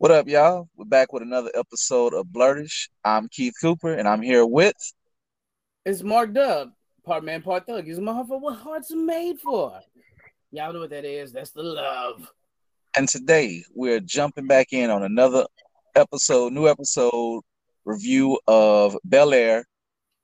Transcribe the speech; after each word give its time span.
What 0.00 0.12
up, 0.12 0.28
y'all? 0.28 0.68
We're 0.76 0.84
back 0.84 1.12
with 1.12 1.24
another 1.24 1.50
episode 1.56 2.14
of 2.14 2.28
Blurtish. 2.28 2.88
I'm 3.04 3.28
Keith 3.28 3.54
Cooper, 3.60 3.94
and 3.94 4.06
I'm 4.06 4.22
here 4.22 4.46
with. 4.46 4.76
It's 5.84 6.04
Mark 6.04 6.32
Dub, 6.32 6.70
part 7.04 7.24
man, 7.24 7.42
part 7.42 7.66
thug. 7.66 7.84
He's 7.84 7.98
a 7.98 8.00
motherfucker. 8.00 8.40
What 8.40 8.58
hearts 8.58 8.92
are 8.92 8.96
made 8.96 9.40
for? 9.40 9.80
Y'all 10.52 10.72
know 10.72 10.78
what 10.78 10.90
that 10.90 11.04
is. 11.04 11.32
That's 11.32 11.50
the 11.50 11.64
love. 11.64 12.30
And 12.96 13.08
today 13.08 13.64
we're 13.74 13.98
jumping 13.98 14.46
back 14.46 14.68
in 14.70 14.88
on 14.88 15.02
another 15.02 15.46
episode, 15.96 16.52
new 16.52 16.68
episode 16.68 17.42
review 17.84 18.38
of 18.46 18.96
Bel 19.02 19.34
Air, 19.34 19.64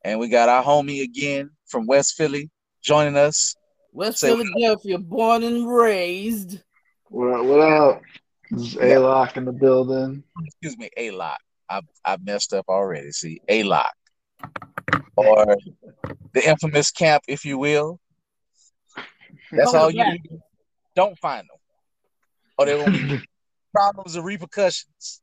and 0.05 0.21
we 0.21 0.29
got 0.29 0.49
our 0.49 0.63
homie 0.63 1.03
again 1.03 1.51
from 1.67 1.89
West 1.89 2.15
Philly 2.17 2.49
joining 2.81 3.17
us. 3.17 3.57
West 3.91 4.21
Say 4.21 4.29
Philadelphia, 4.29 4.99
born 4.99 5.43
and 5.43 5.69
raised. 5.69 6.61
What, 7.09 7.41
up? 7.41 7.45
what 7.45 7.61
up? 7.61 8.03
This 8.51 8.63
is 8.63 8.77
A 8.77 8.99
Lock 8.99 9.37
in 9.37 9.45
the 9.45 9.53
building. 9.53 10.23
Excuse 10.45 10.77
me, 10.79 10.91
A 10.97 11.11
Lock. 11.11 11.41
I 11.69 11.81
I 12.05 12.17
messed 12.23 12.53
up 12.53 12.67
already. 12.69 13.11
See, 13.11 13.41
A 13.49 13.63
Lock, 13.63 13.95
or 15.17 15.57
the 16.33 16.49
infamous 16.49 16.91
camp, 16.91 17.23
if 17.29 17.45
you 17.45 17.59
will. 17.59 18.01
That's 19.51 19.75
oh, 19.75 19.79
all 19.79 19.91
you 19.91 20.05
do. 20.05 20.41
Don't 20.95 21.19
find 21.19 21.43
them, 21.43 21.57
or 22.59 22.67
there 22.67 22.79
will 22.79 22.91
be 22.91 23.21
problems 23.75 24.17
and 24.17 24.25
repercussions, 24.25 25.23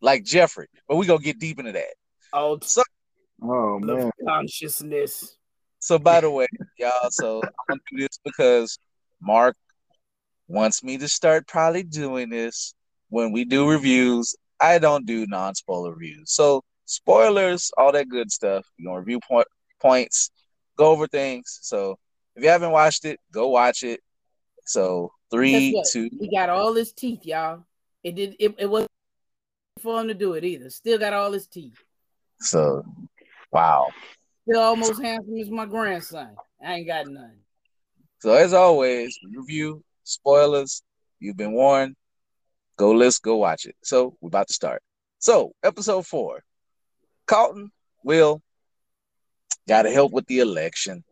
like 0.00 0.24
Jeffrey. 0.24 0.66
But 0.88 0.96
we 0.96 1.06
gonna 1.06 1.20
get 1.20 1.38
deep 1.38 1.58
into 1.58 1.72
that. 1.72 1.94
Oh, 2.32 2.58
so, 2.62 2.82
oh 3.42 3.78
man, 3.78 4.10
consciousness. 4.26 5.36
So, 5.78 5.98
by 5.98 6.20
the 6.20 6.30
way, 6.30 6.46
y'all, 6.76 7.10
so 7.10 7.40
I'm 7.42 7.50
gonna 7.68 7.80
do 7.92 7.98
this 7.98 8.18
because 8.24 8.78
Mark 9.20 9.56
wants 10.48 10.82
me 10.82 10.98
to 10.98 11.08
start 11.08 11.46
probably 11.46 11.82
doing 11.82 12.30
this 12.30 12.74
when 13.10 13.32
we 13.32 13.44
do 13.44 13.68
reviews. 13.68 14.34
I 14.60 14.78
don't 14.78 15.06
do 15.06 15.26
non-spoiler 15.26 15.92
reviews. 15.92 16.32
So 16.32 16.64
spoilers, 16.86 17.70
all 17.78 17.92
that 17.92 18.08
good 18.08 18.32
stuff. 18.32 18.66
You're 18.76 18.90
gonna 18.90 19.00
review 19.00 19.20
point, 19.20 19.46
points, 19.80 20.30
go 20.76 20.90
over 20.90 21.06
things. 21.06 21.60
So 21.62 21.98
if 22.34 22.42
you 22.42 22.48
haven't 22.48 22.72
watched 22.72 23.04
it, 23.04 23.20
go 23.32 23.48
watch 23.48 23.82
it. 23.82 24.00
So 24.64 25.12
three, 25.30 25.80
two. 25.92 26.08
He 26.18 26.34
got 26.34 26.48
all 26.48 26.74
his 26.74 26.92
teeth, 26.92 27.24
y'all. 27.24 27.64
It 28.02 28.14
did. 28.14 28.36
It, 28.38 28.54
it 28.58 28.66
wasn't 28.66 28.90
for 29.80 30.00
him 30.00 30.08
to 30.08 30.14
do 30.14 30.34
it 30.34 30.44
either. 30.44 30.70
Still 30.70 30.98
got 30.98 31.12
all 31.12 31.32
his 31.32 31.46
teeth. 31.46 31.78
So, 32.40 32.84
wow. 33.52 33.90
Still 34.48 34.60
almost 34.60 35.02
handsome 35.02 35.36
as 35.38 35.50
my 35.50 35.66
grandson. 35.66 36.36
I 36.64 36.74
ain't 36.74 36.86
got 36.86 37.06
none. 37.06 37.38
So 38.20 38.32
as 38.32 38.52
always, 38.52 39.16
review 39.32 39.82
spoilers. 40.08 40.82
You've 41.20 41.36
been 41.36 41.52
warned. 41.52 41.96
Go 42.76 42.92
list, 42.92 43.22
go 43.22 43.36
watch 43.36 43.66
it. 43.66 43.76
So 43.82 44.16
we're 44.20 44.28
about 44.28 44.48
to 44.48 44.54
start. 44.54 44.82
So 45.18 45.52
episode 45.64 46.06
four, 46.06 46.42
Carlton 47.26 47.70
will 48.04 48.40
got 49.66 49.82
to 49.82 49.90
help 49.90 50.12
with 50.12 50.26
the 50.26 50.38
election, 50.38 51.02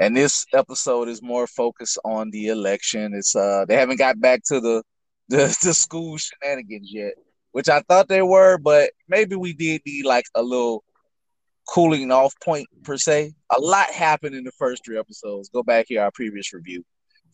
and 0.00 0.16
this 0.16 0.46
episode 0.54 1.08
is 1.08 1.22
more 1.22 1.46
focused 1.46 1.98
on 2.04 2.30
the 2.30 2.48
election. 2.48 3.12
It's 3.14 3.36
uh 3.36 3.66
they 3.68 3.76
haven't 3.76 3.98
got 3.98 4.18
back 4.18 4.42
to 4.46 4.60
the 4.60 4.82
the, 5.28 5.56
the 5.62 5.74
school 5.74 6.16
shenanigans 6.16 6.90
yet, 6.90 7.14
which 7.52 7.68
I 7.68 7.80
thought 7.80 8.08
they 8.08 8.22
were, 8.22 8.56
but 8.56 8.92
maybe 9.08 9.36
we 9.36 9.52
did 9.52 9.82
need 9.84 10.06
like 10.06 10.24
a 10.34 10.42
little 10.42 10.82
cooling 11.68 12.10
off 12.10 12.34
point 12.42 12.66
per 12.82 12.96
se. 12.96 13.34
A 13.54 13.60
lot 13.60 13.90
happened 13.90 14.34
in 14.34 14.44
the 14.44 14.52
first 14.52 14.86
three 14.86 14.98
episodes. 14.98 15.50
Go 15.50 15.62
back 15.62 15.86
here 15.88 16.02
our 16.02 16.10
previous 16.10 16.54
review 16.54 16.82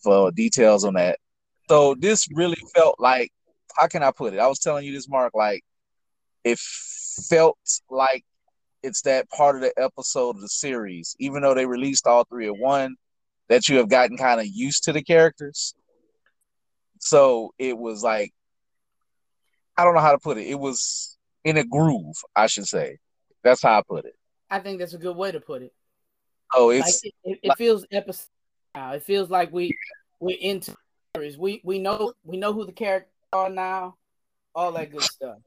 for 0.02 0.30
details 0.30 0.84
on 0.84 0.94
that. 0.94 1.18
So 1.68 1.94
this 1.98 2.26
really 2.32 2.62
felt 2.74 2.96
like 2.98 3.30
how 3.76 3.86
can 3.86 4.02
I 4.02 4.10
put 4.10 4.34
it? 4.34 4.40
I 4.40 4.48
was 4.48 4.58
telling 4.58 4.84
you 4.84 4.92
this, 4.92 5.08
Mark, 5.08 5.32
like 5.34 5.62
it 6.44 6.58
felt 6.58 7.58
like 7.90 8.24
it's 8.82 9.02
that 9.02 9.28
part 9.30 9.56
of 9.56 9.62
the 9.62 9.72
episode 9.76 10.36
of 10.36 10.40
the 10.40 10.48
series, 10.48 11.14
even 11.18 11.42
though 11.42 11.54
they 11.54 11.66
released 11.66 12.06
all 12.06 12.24
three 12.24 12.46
at 12.46 12.56
one, 12.56 12.96
that 13.48 13.68
you 13.68 13.76
have 13.76 13.88
gotten 13.88 14.16
kind 14.16 14.40
of 14.40 14.46
used 14.46 14.84
to 14.84 14.92
the 14.92 15.02
characters. 15.02 15.74
So 17.00 17.52
it 17.58 17.76
was 17.76 18.02
like 18.02 18.32
I 19.76 19.84
don't 19.84 19.94
know 19.94 20.00
how 20.00 20.12
to 20.12 20.18
put 20.18 20.38
it. 20.38 20.48
It 20.48 20.58
was 20.58 21.16
in 21.44 21.56
a 21.56 21.64
groove, 21.64 22.16
I 22.34 22.48
should 22.48 22.66
say. 22.66 22.98
That's 23.44 23.62
how 23.62 23.78
I 23.78 23.82
put 23.88 24.04
it. 24.06 24.14
I 24.50 24.58
think 24.58 24.80
that's 24.80 24.94
a 24.94 24.98
good 24.98 25.16
way 25.16 25.30
to 25.30 25.40
put 25.40 25.62
it. 25.62 25.72
Oh, 26.52 26.70
it's 26.70 27.04
like 27.04 27.14
it, 27.24 27.32
it, 27.32 27.38
it 27.44 27.56
feels 27.56 27.86
episode. 27.92 28.26
It 28.74 29.02
feels 29.02 29.30
like 29.30 29.52
we 29.52 29.76
we're 30.20 30.38
into 30.40 30.74
series. 31.14 31.38
we 31.38 31.60
we 31.64 31.78
know 31.78 32.12
we 32.24 32.36
know 32.36 32.52
who 32.52 32.66
the 32.66 32.72
characters 32.72 33.12
are 33.32 33.50
now, 33.50 33.96
all 34.54 34.72
that 34.72 34.90
good 34.90 35.02
stuff. 35.02 35.38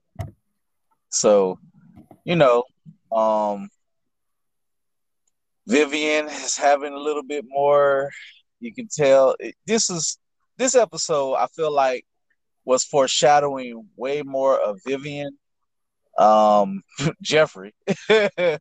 So, 1.09 1.59
you 2.23 2.35
know, 2.35 2.63
um 3.11 3.69
Vivian 5.67 6.27
is 6.27 6.57
having 6.57 6.93
a 6.93 6.99
little 6.99 7.23
bit 7.23 7.45
more. 7.47 8.09
You 8.59 8.73
can 8.73 8.87
tell 8.87 9.35
this 9.65 9.89
is 9.89 10.17
this 10.57 10.75
episode. 10.75 11.35
I 11.35 11.47
feel 11.47 11.71
like 11.71 12.05
was 12.65 12.83
foreshadowing 12.83 13.87
way 13.95 14.21
more 14.21 14.59
of 14.59 14.79
Vivian, 14.85 15.37
um, 16.17 16.83
Jeffrey, 17.21 17.73
and 18.09 18.59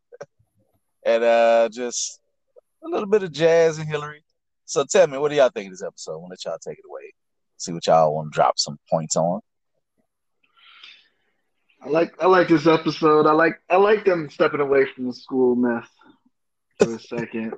uh, 1.05 1.69
just 1.71 2.21
a 2.85 2.89
little 2.89 3.09
bit 3.09 3.23
of 3.23 3.33
Jazz 3.33 3.79
and 3.79 3.89
Hillary. 3.89 4.23
So 4.71 4.85
tell 4.85 5.09
me, 5.09 5.19
what 5.19 5.31
do 5.31 5.35
y'all 5.35 5.51
think 5.51 5.67
of 5.67 5.73
this 5.73 5.83
episode? 5.83 6.13
I 6.13 6.17
want 6.19 6.27
to 6.29 6.31
let 6.31 6.45
y'all 6.45 6.59
take 6.65 6.79
it 6.79 6.89
away. 6.89 7.13
See 7.57 7.73
what 7.73 7.89
y'all 7.89 8.15
want 8.15 8.33
to 8.33 8.37
drop 8.37 8.57
some 8.57 8.79
points 8.89 9.17
on. 9.17 9.41
I 11.83 11.89
like 11.89 12.15
I 12.23 12.27
like 12.29 12.47
this 12.47 12.69
episode. 12.69 13.27
I 13.27 13.33
like 13.33 13.61
I 13.69 13.79
like 13.79 14.05
them 14.05 14.31
stepping 14.31 14.61
away 14.61 14.87
from 14.95 15.09
the 15.09 15.13
school 15.13 15.57
mess 15.57 15.89
for 16.79 16.95
a 16.95 17.01
second. 17.01 17.55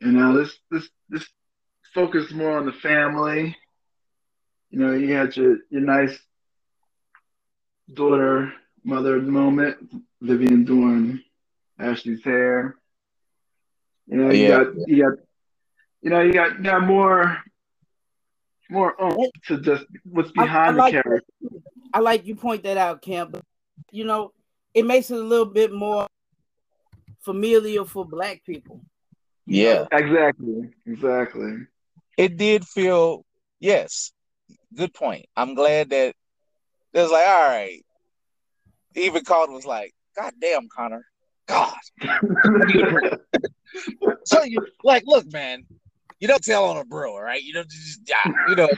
You 0.00 0.12
know, 0.12 0.38
this 0.38 0.56
this 0.70 0.88
this 1.08 1.26
focus 1.92 2.30
more 2.30 2.58
on 2.58 2.66
the 2.66 2.72
family. 2.72 3.56
You 4.70 4.78
know, 4.78 4.92
you 4.92 5.12
had 5.14 5.36
your 5.36 5.56
your 5.68 5.80
nice 5.80 6.16
daughter 7.92 8.52
mother 8.84 9.18
moment, 9.20 9.78
Vivian 10.20 10.64
doing 10.64 11.24
Ashley's 11.76 12.22
hair. 12.22 12.76
You 14.06 14.18
know, 14.18 14.30
you 14.30 14.42
yeah. 14.44 14.48
got 14.48 14.66
you 14.86 15.02
got 15.02 15.18
you 16.02 16.10
know, 16.10 16.20
you 16.20 16.32
got 16.32 16.56
you 16.58 16.64
got 16.64 16.84
more 16.86 17.38
more 18.70 18.94
to 19.46 19.60
just 19.60 19.84
what's 20.04 20.30
behind 20.32 20.52
I, 20.52 20.68
I 20.68 20.72
the 20.72 20.78
like, 20.78 20.92
character. 20.92 21.32
I 21.94 22.00
like 22.00 22.26
you 22.26 22.34
point 22.34 22.64
that 22.64 22.76
out, 22.76 23.02
Camp. 23.02 23.32
But 23.32 23.44
you 23.90 24.04
know, 24.04 24.32
it 24.74 24.84
makes 24.84 25.10
it 25.10 25.18
a 25.18 25.22
little 25.22 25.46
bit 25.46 25.72
more 25.72 26.08
familiar 27.20 27.84
for 27.84 28.04
black 28.04 28.42
people. 28.44 28.84
Yeah. 29.46 29.86
Exactly. 29.92 30.70
Exactly. 30.86 31.66
It 32.16 32.36
did 32.36 32.66
feel 32.66 33.24
yes. 33.60 34.12
Good 34.74 34.94
point. 34.94 35.26
I'm 35.36 35.54
glad 35.54 35.90
that 35.90 36.14
there's 36.92 37.10
like, 37.10 37.26
all 37.26 37.48
right. 37.48 37.84
Even 38.94 39.24
Carter 39.24 39.52
was 39.52 39.66
like, 39.66 39.92
God 40.16 40.32
damn, 40.40 40.68
Connor. 40.68 41.04
God. 41.46 41.74
so 44.24 44.42
you 44.44 44.66
like, 44.84 45.04
look, 45.06 45.30
man, 45.32 45.64
you 46.22 46.28
don't 46.28 46.44
tell 46.44 46.66
on 46.66 46.76
a 46.76 46.84
bro, 46.84 47.18
right? 47.18 47.42
You 47.42 47.52
don't 47.52 47.68
just 47.68 48.04
die. 48.04 48.32
you 48.48 48.54
know, 48.54 48.68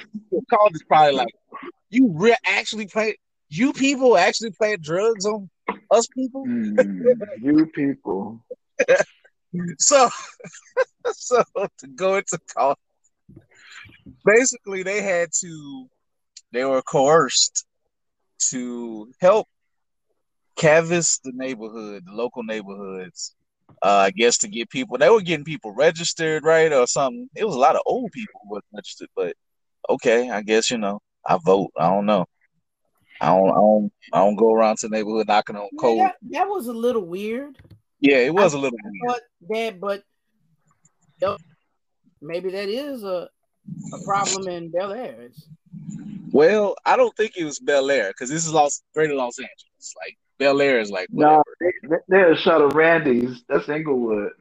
call 0.49 0.71
is 0.72 0.82
probably 0.88 1.12
like 1.12 1.28
you 1.91 2.10
re- 2.15 2.34
actually 2.47 2.87
play 2.87 3.19
you 3.50 3.75
people 3.75 4.16
actually 4.16 4.50
play 4.50 4.77
drugs 4.77 5.27
on 5.27 5.50
us 5.91 6.06
people. 6.06 6.47
Mm, 6.47 7.19
you 7.43 7.66
people. 7.66 8.43
so 9.78 10.09
so 11.12 11.44
to 11.53 11.87
go 11.94 12.16
into 12.16 12.38
call 12.56 12.77
basically 14.25 14.83
they 14.83 15.03
had 15.03 15.28
to 15.41 15.87
they 16.50 16.65
were 16.65 16.81
coerced 16.81 17.66
to 18.39 19.13
help 19.21 19.47
canvass 20.57 21.18
the 21.18 21.33
neighborhood, 21.34 22.04
the 22.07 22.13
local 22.13 22.42
neighborhoods, 22.42 23.34
uh, 23.83 24.07
I 24.07 24.11
guess 24.11 24.39
to 24.39 24.49
get 24.49 24.71
people, 24.71 24.99
they 24.99 25.11
were 25.11 25.21
getting 25.21 25.45
people 25.45 25.72
registered, 25.72 26.45
right, 26.45 26.72
or 26.72 26.87
something. 26.87 27.28
It 27.34 27.45
was 27.45 27.55
a 27.55 27.59
lot 27.59 27.77
of 27.77 27.83
old 27.87 28.13
people 28.13 28.41
who 28.43 28.55
were 28.55 28.61
registered, 28.72 29.09
but 29.15 29.34
okay, 29.89 30.31
I 30.31 30.43
guess 30.43 30.71
you 30.71 30.78
know, 30.78 31.01
I 31.27 31.39
vote. 31.45 31.71
I 31.78 31.89
don't 31.91 32.07
know. 32.07 32.27
I 33.21 33.27
don't, 33.27 33.51
I 33.51 33.55
don't, 33.55 33.93
I 34.13 34.19
don't 34.19 34.37
go 34.37 34.53
around 34.53 34.78
to 34.78 34.89
the 34.89 34.97
neighborhood 34.97 35.28
knocking 35.28 35.57
on 35.57 35.69
code. 35.78 35.99
Yeah, 35.99 36.05
that, 36.09 36.16
that, 36.31 36.49
was 36.49 36.66
a 36.66 36.72
little 36.72 37.07
weird. 37.07 37.57
Yeah, 38.01 38.19
it 38.19 38.34
was 38.34 38.55
I, 38.55 38.59
a 38.59 38.61
little 38.61 38.78
weird. 38.83 39.21
That, 39.49 39.81
but 39.81 40.03
maybe 42.21 42.51
that 42.51 42.69
is 42.69 43.05
a 43.05 43.28
a 43.93 44.05
problem 44.05 44.49
in 44.49 44.71
Bel 44.71 44.93
Air. 44.93 45.28
Well, 46.33 46.75
I 46.84 46.97
don't 46.97 47.16
think 47.16 47.37
it 47.37 47.45
was 47.45 47.59
Bel 47.61 47.91
Air 47.91 48.09
because 48.09 48.28
this 48.28 48.45
is 48.45 48.53
Los 48.53 48.83
Greater 48.95 49.15
Los 49.15 49.39
Angeles. 49.39 49.95
Like 49.97 50.19
Bel 50.44 50.60
Air 50.60 50.78
is 50.78 50.91
like 50.91 51.08
no, 51.10 51.42
they, 51.58 51.96
they're 52.06 52.32
a 52.32 52.36
shot 52.36 52.60
of 52.60 52.74
Randy's. 52.74 53.42
That's 53.48 53.66
Inglewood. 53.66 54.32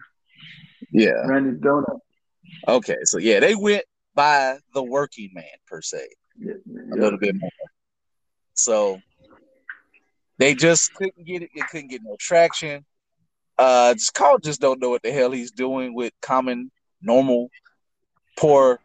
Yeah, 0.91 1.11
Randy's 1.27 1.61
Donut. 1.61 1.99
Okay, 2.67 2.97
so 3.05 3.19
yeah, 3.19 3.39
they 3.39 3.55
went 3.55 3.85
by 4.13 4.57
the 4.73 4.83
working 4.83 5.31
man 5.33 5.45
per 5.65 5.81
se, 5.81 6.05
yeah, 6.37 6.55
a 6.91 6.95
little 6.97 7.17
bit 7.17 7.35
more. 7.35 7.49
So 8.53 8.99
they 10.39 10.53
just 10.55 10.93
couldn't 10.95 11.25
get 11.25 11.43
it. 11.43 11.51
It 11.55 11.67
couldn't 11.69 11.87
get 11.87 12.01
no 12.03 12.17
traction. 12.19 12.83
Uh, 13.57 13.95
Carl 14.13 14.39
just 14.39 14.59
don't 14.59 14.81
know 14.81 14.89
what 14.89 15.03
the 15.03 15.11
hell 15.11 15.31
he's 15.31 15.51
doing 15.51 15.93
with 15.93 16.11
common, 16.21 16.69
normal, 17.01 17.49
poor, 18.37 18.81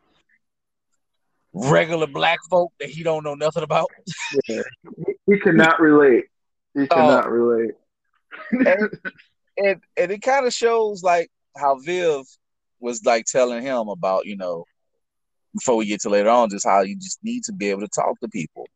regular 1.53 2.07
black 2.07 2.39
folk 2.49 2.71
that 2.79 2.91
he 2.91 3.03
don't 3.03 3.25
know 3.25 3.35
nothing 3.35 3.65
about. 3.65 3.91
Yeah. 4.49 4.63
He 5.27 5.41
cannot 5.41 5.81
relate. 5.81 6.27
He 6.83 6.89
Oh. 6.91 7.09
not 7.09 7.31
relate. 7.31 7.73
and, 8.51 8.91
and 9.57 9.81
and 9.97 10.13
it 10.13 10.23
kind 10.23 10.47
of 10.47 10.53
shows 10.53 11.03
like 11.03 11.31
how 11.57 11.79
Viv 11.81 12.25
was 12.81 13.05
like 13.05 13.25
telling 13.27 13.63
him 13.63 13.89
about 13.89 14.27
you 14.27 14.37
know 14.37 14.65
before 15.55 15.77
we 15.77 15.87
get 15.87 16.01
to 16.03 16.09
later 16.09 16.29
on 16.29 16.51
just 16.51 16.67
how 16.67 16.83
you 16.83 16.95
just 16.97 17.19
need 17.23 17.43
to 17.45 17.53
be 17.53 17.71
able 17.71 17.81
to 17.81 17.89
talk 17.89 18.19
to 18.21 18.29
people 18.29 18.67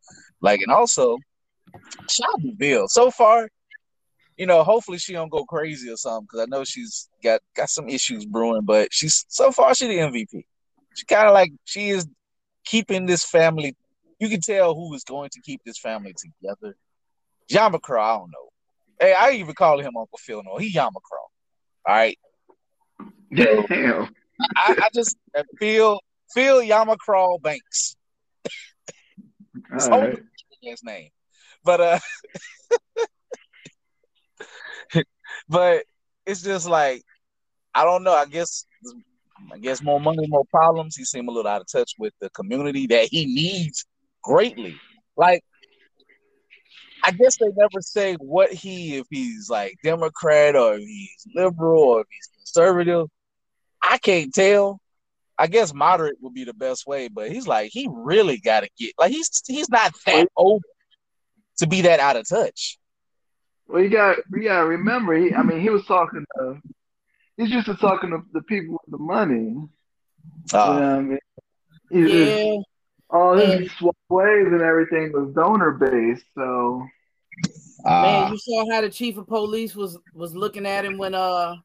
like 0.41 0.61
and 0.61 0.73
also 0.73 1.19
shout 2.11 2.29
out 2.35 2.41
to 2.43 2.53
Viv 2.57 2.85
so 2.89 3.11
far 3.11 3.49
you 4.37 4.47
know 4.47 4.65
hopefully 4.65 4.99
she 4.99 5.13
don't 5.13 5.31
go 5.31 5.45
crazy 5.45 5.89
or 5.91 5.97
something 5.97 6.25
because 6.25 6.41
I 6.41 6.47
know 6.49 6.65
she's 6.65 7.09
got 7.23 7.41
got 7.55 7.69
some 7.69 7.89
issues 7.89 8.25
brewing 8.25 8.65
but 8.65 8.89
she's 8.93 9.25
so 9.29 9.53
far 9.53 9.75
she 9.75 9.87
the 9.87 9.99
MVP 9.99 10.45
she 10.95 11.05
kind 11.07 11.29
of 11.29 11.35
like 11.35 11.53
she 11.65 11.91
is 11.91 12.07
keeping 12.65 13.07
this 13.07 13.25
family 13.25 13.77
you 14.19 14.29
can 14.29 14.41
tell 14.41 14.75
who 14.75 14.93
is 14.95 15.05
going 15.05 15.31
to 15.31 15.41
keep 15.41 15.61
this 15.65 15.79
family 15.79 16.15
together 16.17 16.77
Yamacraw 17.53 18.01
I 18.01 18.19
don't 18.19 18.31
know 18.31 18.53
Hey, 19.03 19.15
I 19.15 19.33
even 19.33 19.55
call 19.57 19.81
him 19.81 19.97
Uncle 19.97 20.19
Phil. 20.19 20.45
No, 20.45 20.59
he 20.59 20.73
Yamacraw. 20.73 20.93
All 21.19 21.29
right. 21.89 22.17
Damn. 23.35 24.15
I, 24.55 24.77
I 24.81 24.89
just 24.95 25.17
feel 25.59 25.99
Phil 26.33 26.61
Yamacraw 26.61 27.43
Banks. 27.43 27.97
Right. 29.69 30.23
his 30.63 30.85
name. 30.85 31.09
But 31.65 31.81
uh 31.81 31.99
but 35.49 35.85
it's 36.25 36.43
just 36.43 36.69
like 36.69 37.03
I 37.75 37.85
don't 37.85 38.05
know. 38.05 38.15
I 38.15 38.27
guess 38.27 38.67
I 39.53 39.59
guess 39.59 39.83
more 39.83 39.99
money, 39.99 40.29
more 40.29 40.45
problems. 40.49 40.95
He 40.95 41.05
seemed 41.05 41.29
a 41.29 41.33
little 41.33 41.51
out 41.51 41.61
of 41.61 41.67
touch 41.67 41.95
with 41.99 42.15
the 42.21 42.31
community 42.31 42.87
that 42.87 43.09
he 43.11 43.27
needs 43.27 43.85
greatly. 44.23 44.77
Like 45.17 45.43
I 47.05 47.11
guess 47.11 47.37
they 47.39 47.49
never 47.57 47.81
say 47.81 48.15
what 48.15 48.53
he 48.53 48.97
if 48.97 49.07
he's 49.11 49.49
like 49.51 49.77
Democrat 49.83 50.55
or 50.57 50.75
if 50.75 50.81
he's 50.81 51.27
liberal 51.35 51.83
or 51.83 52.01
if 52.03 52.07
he's 52.11 52.29
conservative. 52.37 53.09
I 53.83 53.99
can't 53.99 54.33
tell. 54.33 54.81
I 55.39 55.47
guess 55.49 55.75
moderate 55.75 56.17
would 56.21 56.35
be 56.35 56.45
the 56.45 56.55
best 56.55 56.87
way, 56.87 57.09
but 57.09 57.31
he's 57.33 57.47
like 57.49 57.71
he 57.73 57.89
really 57.91 58.39
got 58.39 58.61
to 58.61 58.69
get 58.79 58.93
like 58.99 59.11
he's 59.11 59.43
he's 59.47 59.69
not 59.69 59.93
that 60.07 60.29
old 60.37 60.63
to 61.59 61.67
be 61.67 61.83
that 61.83 61.99
out 62.01 62.17
of 62.17 62.29
touch. 62.29 62.79
Well, 63.67 63.83
you 63.83 63.89
got 63.89 64.19
you 64.33 64.45
got 64.45 64.61
to 64.61 64.67
remember. 64.67 65.15
He, 65.17 65.35
I 65.35 65.43
mean, 65.43 65.61
he 65.61 65.71
was 65.71 65.85
talking 65.87 66.25
to. 66.39 66.61
He's 67.37 67.51
used 67.51 67.67
to 67.67 67.75
talking 67.75 68.11
to 68.11 68.23
the 68.33 68.43
people 68.43 68.75
with 68.75 68.91
the 68.93 68.99
money. 69.03 69.35
You 69.35 69.69
Uh, 70.53 70.57
know 70.59 70.75
what 70.75 70.83
I 70.83 71.01
mean? 71.01 71.19
He- 71.91 71.99
he- 71.99 72.55
Yeah, 72.57 72.63
and- 73.13 73.63
his 73.65 73.73
sways 73.73 74.47
and 74.47 74.63
everything 74.63 75.13
was 75.13 75.33
donor 75.35 75.73
based. 75.73 76.25
So 76.35 76.85
man, 77.85 78.25
uh, 78.25 78.31
you 78.33 78.39
saw 78.39 78.71
how 78.71 78.81
the 78.81 78.91
chief 78.91 79.17
of 79.17 79.27
police 79.27 79.75
was 79.75 79.99
was 80.15 80.35
looking 80.35 80.67
at 80.67 80.85
him 80.85 80.99
when 80.99 81.15
uh 81.15 81.57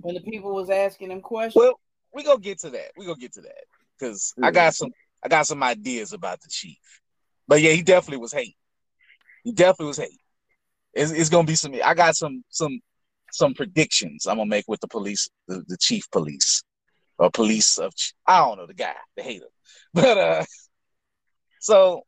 when 0.00 0.14
the 0.14 0.20
people 0.22 0.54
was 0.54 0.70
asking 0.70 1.10
him 1.10 1.20
questions. 1.20 1.54
well, 1.60 1.78
we 2.12 2.22
gonna 2.22 2.40
get 2.40 2.58
to 2.60 2.70
that. 2.70 2.92
We 2.96 3.06
gonna 3.06 3.18
get 3.18 3.32
to 3.34 3.42
that 3.42 3.64
because 3.98 4.32
I 4.42 4.50
got 4.50 4.74
some 4.74 4.90
I 5.22 5.28
got 5.28 5.46
some 5.46 5.62
ideas 5.62 6.12
about 6.12 6.40
the 6.40 6.48
chief. 6.50 6.78
But 7.48 7.60
yeah, 7.60 7.72
he 7.72 7.82
definitely 7.82 8.18
was 8.18 8.32
hate. 8.32 8.56
He 9.42 9.52
definitely 9.52 9.86
was 9.88 9.98
hate. 9.98 10.20
It's, 10.94 11.10
it's 11.10 11.28
gonna 11.28 11.46
be 11.46 11.54
some. 11.54 11.74
I 11.84 11.94
got 11.94 12.16
some 12.16 12.44
some 12.48 12.80
some 13.32 13.52
predictions 13.54 14.26
I'm 14.26 14.36
gonna 14.36 14.48
make 14.48 14.66
with 14.68 14.80
the 14.80 14.88
police, 14.88 15.28
the, 15.48 15.62
the 15.66 15.76
chief 15.76 16.08
police 16.10 16.62
or 17.18 17.30
police 17.30 17.78
of 17.78 17.92
I 18.26 18.38
don't 18.38 18.58
know 18.58 18.66
the 18.66 18.74
guy, 18.74 18.94
the 19.16 19.22
hater. 19.22 19.46
But 19.92 20.18
uh, 20.18 20.44
so 21.64 22.02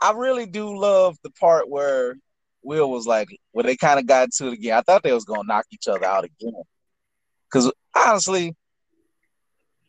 I 0.00 0.12
really 0.12 0.46
do 0.46 0.74
love 0.74 1.18
the 1.22 1.28
part 1.32 1.68
where 1.68 2.16
Will 2.62 2.90
was 2.90 3.06
like, 3.06 3.28
where 3.50 3.62
they 3.62 3.76
kind 3.76 4.00
of 4.00 4.06
got 4.06 4.32
to 4.32 4.46
it 4.46 4.54
again. 4.54 4.78
I 4.78 4.80
thought 4.80 5.02
they 5.02 5.12
was 5.12 5.26
gonna 5.26 5.42
knock 5.44 5.66
each 5.70 5.86
other 5.86 6.02
out 6.06 6.24
again, 6.24 6.62
because 7.44 7.70
honestly, 7.94 8.56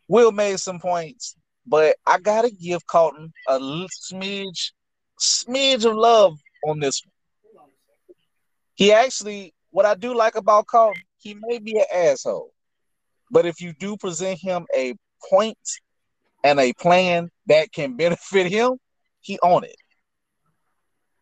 Will 0.10 0.34
made 0.34 0.60
some 0.60 0.78
points, 0.78 1.38
but 1.66 1.96
I 2.06 2.20
gotta 2.20 2.52
give 2.52 2.86
Carlton 2.86 3.32
a 3.48 3.60
smidge, 4.12 4.74
smidge 5.18 5.90
of 5.90 5.96
love 5.96 6.34
on 6.68 6.82
this 6.82 7.02
one. 7.06 7.70
He 8.76 8.92
actually, 8.92 9.54
what 9.70 9.86
I 9.86 9.96
do 9.96 10.14
like 10.14 10.36
about 10.36 10.68
Carlton, 10.68 11.02
he 11.20 11.38
may 11.40 11.60
be 11.60 11.78
an 11.80 11.86
asshole, 11.94 12.52
but 13.32 13.46
if 13.46 13.62
you 13.62 13.72
do 13.80 13.96
present 13.96 14.38
him 14.42 14.66
a 14.76 14.96
point 15.30 15.58
and 16.44 16.60
a 16.60 16.74
plan 16.74 17.30
that 17.48 17.72
can 17.72 17.96
benefit 17.96 18.48
him, 18.48 18.80
he 19.24 19.40
on 19.40 19.64
it. 19.64 19.76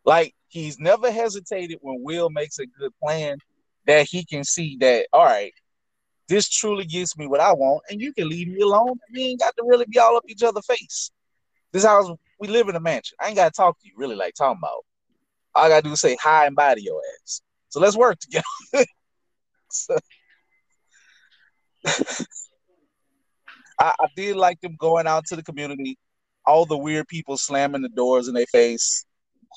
Like 0.03 0.33
he's 0.49 0.79
never 0.79 1.11
hesitated 1.11 1.77
when 1.81 2.03
Will 2.03 2.29
makes 2.29 2.59
a 2.59 2.65
good 2.65 2.91
plan 3.01 3.37
that 3.87 4.07
he 4.07 4.25
can 4.25 4.43
see 4.43 4.77
that 4.81 5.07
all 5.13 5.25
right, 5.25 5.53
this 6.27 6.49
truly 6.49 6.85
gives 6.85 7.17
me 7.17 7.27
what 7.27 7.39
I 7.39 7.53
want, 7.53 7.83
and 7.89 8.01
you 8.01 8.13
can 8.13 8.27
leave 8.27 8.47
me 8.47 8.61
alone. 8.61 8.99
We 9.13 9.23
ain't 9.23 9.39
got 9.39 9.55
to 9.57 9.63
really 9.65 9.85
be 9.89 9.99
all 9.99 10.17
up 10.17 10.25
each 10.27 10.43
other's 10.43 10.65
face. 10.65 11.11
This 11.71 11.85
house 11.85 12.09
we 12.39 12.47
live 12.47 12.67
in 12.67 12.75
a 12.75 12.79
mansion. 12.79 13.15
I 13.21 13.27
ain't 13.27 13.37
gotta 13.37 13.51
talk 13.51 13.79
to 13.79 13.87
you 13.87 13.93
really 13.95 14.15
like 14.15 14.33
talking 14.33 14.59
about. 14.61 14.83
All 15.55 15.65
I 15.65 15.69
gotta 15.69 15.83
do 15.83 15.93
is 15.93 16.01
say 16.01 16.17
hi 16.21 16.47
and 16.47 16.55
bye 16.55 16.75
to 16.75 16.81
your 16.81 17.01
ass. 17.21 17.41
So 17.69 17.79
let's 17.79 17.95
work 17.97 18.19
together. 18.19 18.43
So- 19.73 19.97
I, 23.79 23.93
I 23.99 24.07
did 24.15 24.35
like 24.35 24.59
them 24.61 24.75
going 24.77 25.07
out 25.07 25.25
to 25.27 25.35
the 25.35 25.43
community, 25.43 25.97
all 26.45 26.65
the 26.65 26.77
weird 26.77 27.07
people 27.07 27.37
slamming 27.37 27.81
the 27.81 27.89
doors 27.89 28.27
in 28.27 28.33
their 28.33 28.45
face, 28.47 29.05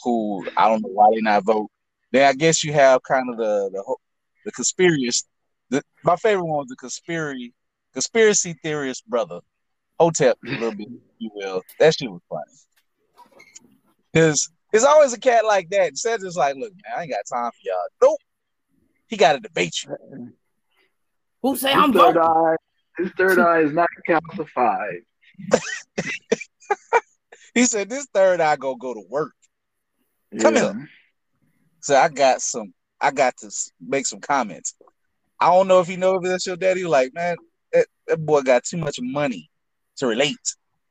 who 0.03 0.47
I 0.57 0.69
don't 0.69 0.83
know 0.83 0.91
why 0.91 1.09
they 1.15 1.21
not 1.21 1.45
vote. 1.45 1.71
Then 2.13 2.29
I 2.29 2.33
guess 2.33 2.63
you 2.65 2.73
have 2.73 3.03
kind 3.03 3.31
of 3.31 3.37
the 3.37 3.71
the 3.73 3.83
ho- 3.87 4.01
the 4.45 4.53
conspiracy. 4.53 5.23
The, 5.71 5.83
my 6.05 6.17
favorite 6.17 6.45
one 6.45 6.59
was 6.59 6.69
the 6.69 6.77
conspiracy 6.77 7.53
conspiracy 7.93 8.55
theorist 8.63 9.09
brother, 9.09 9.41
Hotep, 9.99 10.37
a 10.47 10.51
little 10.51 10.73
bit, 10.73 10.89
if 10.89 11.01
you 11.19 11.31
will. 11.35 11.63
That 11.79 11.95
shit 11.95 12.11
was 12.11 12.21
funny. 12.29 12.43
Because 14.13 14.51
there's 14.71 14.85
always 14.85 15.13
a 15.13 15.21
cat 15.21 15.45
like 15.45 15.71
that. 15.71 15.97
Says 15.97 16.23
it's 16.23 16.37
like, 16.37 16.57
look, 16.57 16.73
man, 16.73 16.99
I 16.99 17.03
ain't 17.03 17.11
got 17.11 17.25
time 17.33 17.51
for 17.51 17.59
y'all. 17.63 17.87
Nope. 18.03 18.19
He 19.07 19.17
got 19.17 19.33
to 19.35 19.41
debate 19.41 19.85
you. 19.85 20.33
Who 21.43 21.57
say 21.57 21.69
his 21.69 21.77
I'm 21.77 21.93
third 21.93 22.17
voting? 22.17 22.23
eye, 22.23 22.57
his 22.99 23.11
third 23.17 23.39
eye 23.47 23.61
is 23.61 23.73
not 23.73 23.89
calcified. 24.09 25.01
He 27.55 27.67
said, 27.67 27.89
this 27.89 28.07
third 28.13 28.41
eye 28.41 28.57
go 28.57 28.75
go 28.75 28.95
to 28.95 29.03
work. 29.09 29.33
Come 30.41 30.55
Yeah. 30.55 30.73
here. 30.73 30.91
So 31.81 31.97
I 31.97 32.09
got 32.09 32.41
some, 32.41 32.73
I 33.01 33.11
got 33.11 33.37
to 33.39 33.51
make 33.81 34.07
some 34.07 34.21
comments. 34.21 34.75
I 35.41 35.47
don't 35.47 35.69
know 35.69 35.81
if 35.81 35.89
you 35.89 35.97
know 35.97 36.17
if 36.17 36.23
that's 36.23 36.47
your 36.47 36.57
daddy. 36.57 36.85
Like, 36.85 37.13
man, 37.15 37.37
that, 37.73 37.87
that 38.07 38.25
boy 38.25 38.41
got 38.43 38.65
too 38.65 38.79
much 38.79 38.99
money 39.01 39.51
to 39.99 40.07
relate, 40.07 40.37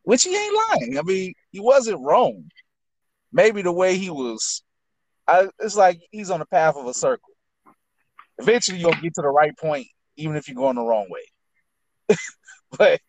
which 0.03 0.24
he 0.24 0.36
ain't 0.36 0.56
lying. 0.70 0.98
I 0.98 1.01
mean, 1.01 1.34
he 1.51 1.60
wasn't 1.60 2.01
wrong. 2.01 2.46
Maybe 3.32 3.62
the 3.62 3.72
way 3.72 3.98
he 3.98 4.10
was, 4.10 4.63
I, 5.27 5.50
it's 5.60 5.75
like 5.75 6.00
he's 6.12 6.30
on 6.30 6.39
the 6.39 6.46
path 6.46 6.75
of 6.75 6.86
a 6.86 6.94
circle. 6.94 7.30
Eventually, 8.38 8.80
you'll 8.80 8.92
get 8.94 9.15
to 9.15 9.22
the 9.22 9.30
right 9.30 9.58
point, 9.58 9.88
even 10.18 10.36
if 10.36 10.48
you're 10.48 10.56
going 10.56 10.75
the 10.75 10.84
wrong 10.84 11.08
way. 11.10 12.18
but 12.77 13.01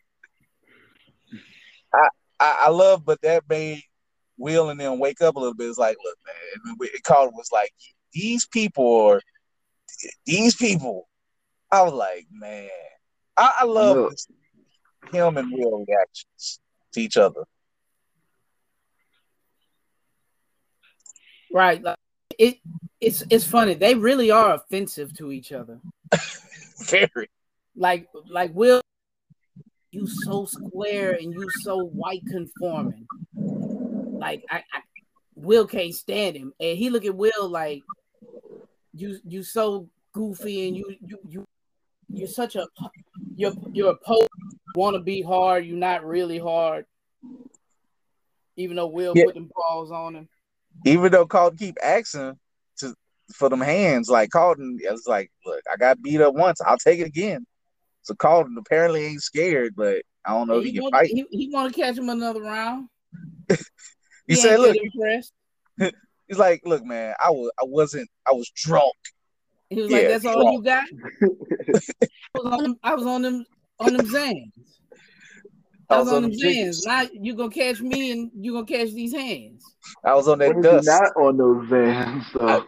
I, 1.93 2.09
I, 2.41 2.65
I 2.67 2.71
love, 2.71 3.05
but 3.05 3.21
that 3.23 3.45
made 3.49 3.83
Will 4.37 4.71
and 4.71 4.81
them 4.81 4.99
wake 4.99 5.21
up 5.21 5.37
a 5.37 5.39
little 5.39 5.55
bit. 5.55 5.69
It's 5.69 5.79
like, 5.79 5.97
look, 6.05 6.19
man, 6.27 6.35
and 6.67 6.77
it 6.95 7.03
called 7.05 7.33
was 7.35 7.51
like 7.53 7.73
these 8.13 8.47
people 8.47 9.01
are 9.03 9.21
these 10.27 10.55
people. 10.55 11.09
I 11.71 11.83
was 11.83 11.93
like, 11.93 12.27
man, 12.31 12.69
I, 13.37 13.59
I 13.61 13.65
love 13.65 13.97
know. 13.97 14.11
this, 14.11 14.29
him 15.13 15.37
and 15.37 15.53
Will 15.53 15.85
reactions 15.87 16.61
to 16.93 17.01
each 17.01 17.17
other. 17.17 17.45
Right. 21.53 21.83
Like, 21.83 21.99
it 22.39 22.59
it's 23.01 23.23
it's 23.31 23.47
funny. 23.47 23.75
They 23.75 23.95
really 23.95 24.31
are 24.31 24.55
offensive 24.55 25.17
to 25.19 25.31
each 25.31 25.53
other. 25.53 25.81
Very. 26.87 27.29
Like 27.77 28.09
like 28.29 28.55
Will, 28.55 28.81
you 29.95 30.07
so 30.07 30.45
square 30.45 31.15
and 31.15 31.33
you 31.33 31.49
so 31.63 31.85
white 31.85 32.25
conforming. 32.27 33.07
Like 34.19 34.45
I, 34.51 34.59
I 34.59 34.81
Will 35.37 35.67
can't 35.67 35.95
stand 35.95 36.37
him, 36.37 36.53
and 36.61 36.79
he 36.79 36.91
look 36.91 37.05
at 37.05 37.15
Will 37.15 37.49
like 37.49 37.83
you 38.95 39.19
you 39.27 39.43
so 39.43 39.89
goofy 40.13 40.69
and 40.69 40.77
you 40.77 40.97
you 41.07 41.19
you 41.29 41.45
you're 42.13 42.29
such 42.29 42.57
a 42.57 42.67
you're 43.37 43.55
you're 43.73 43.91
a 43.91 43.97
poet 43.97 44.29
want 44.77 44.95
to 44.95 45.01
be 45.01 45.23
hard. 45.23 45.67
You're 45.67 45.77
not 45.77 46.05
really 46.05 46.39
hard. 46.39 46.87
Even 48.57 48.77
though 48.77 48.87
Will 48.87 49.15
Yeah. 49.17 49.25
put 49.25 49.35
them 49.35 49.51
paws 49.55 49.91
on 49.91 50.15
him. 50.17 50.29
even 50.87 51.11
though 51.13 51.27
Carlton 51.27 51.59
keep 51.59 51.77
asking 51.83 52.39
to 52.79 52.95
for 53.35 53.49
them 53.49 53.61
hands, 53.61 54.09
like 54.09 54.31
Carlton 54.31 54.79
is 54.83 55.05
like, 55.07 55.31
look, 55.45 55.61
I 55.73 55.77
got 55.77 56.03
beat 56.03 56.21
up 56.21 56.35
once, 56.35 56.61
I'll 56.61 56.79
take 56.79 57.01
it 57.01 57.07
again. 57.07 57.45
So 58.05 58.15
Carlton 58.15 58.55
apparently 58.59 59.05
ain't 59.05 59.23
scared, 59.23 59.75
but 59.77 60.03
I 60.27 60.33
don't 60.33 60.47
know 60.47 60.59
if 60.59 60.65
he, 60.65 60.71
he 60.71 60.75
can 60.77 60.83
want, 60.85 60.95
fight. 60.95 61.07
he, 61.07 61.25
he 61.31 61.51
want 61.53 61.75
to 61.75 61.81
catch 61.81 61.97
him 61.99 62.09
another 62.09 62.43
round. 62.43 62.89
He 64.27 64.35
He 64.35 64.41
said, 64.41 64.59
look, 64.59 64.75
impressed. 64.75 65.33
he's 66.29 66.39
like, 66.39 66.63
look, 66.65 66.83
man, 66.83 67.15
I 67.23 67.29
was 67.31 67.51
I 67.61 67.65
wasn't 67.67 68.09
I 68.27 68.33
was 68.33 68.51
drunk. 68.55 68.95
He 69.69 69.83
was 69.83 69.91
Yeah, 69.91 69.99
like, 69.99 70.09
"That's 70.09 70.25
all 70.25 70.53
you 70.53 70.63
got." 70.63 70.85
I 71.23 72.39
was 72.39 72.45
on 72.47 72.63
them. 72.63 72.77
I 72.83 72.95
was 72.95 73.07
on 73.07 73.21
them 73.21 73.45
on 73.81 73.93
them 73.93 74.07
Zans. 74.07 74.51
I 75.91 75.99
was 75.99 76.09
on 76.11 76.23
them 76.23 76.33
jiggers. 76.33 76.81
Zans. 76.81 76.87
Now 76.87 77.09
you 77.13 77.35
gonna 77.35 77.51
catch 77.51 77.83
me 77.83 78.13
and 78.13 78.31
you 78.35 78.53
gonna 78.55 78.65
catch 78.65 78.93
these 78.95 79.13
hands. 79.13 79.63
I 80.05 80.15
was 80.15 80.27
on 80.27 80.39
that 80.39 80.49
When 80.57 80.65
is 80.65 80.87
dust. 80.87 80.87
not 80.87 81.23
on 81.23 81.37
those 81.37 81.69
vans? 81.69 82.25
So. 82.33 82.67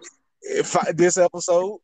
If 0.48 0.76
I, 0.76 0.92
this 0.92 1.16
episode 1.16 1.78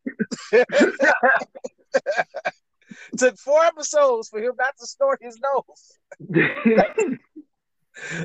took 3.19 3.39
four 3.39 3.63
episodes 3.65 4.29
for 4.29 4.39
him 4.41 4.53
not 4.59 4.75
to 4.79 4.87
snort 4.87 5.19
his 5.23 5.39
nose. 5.41 5.99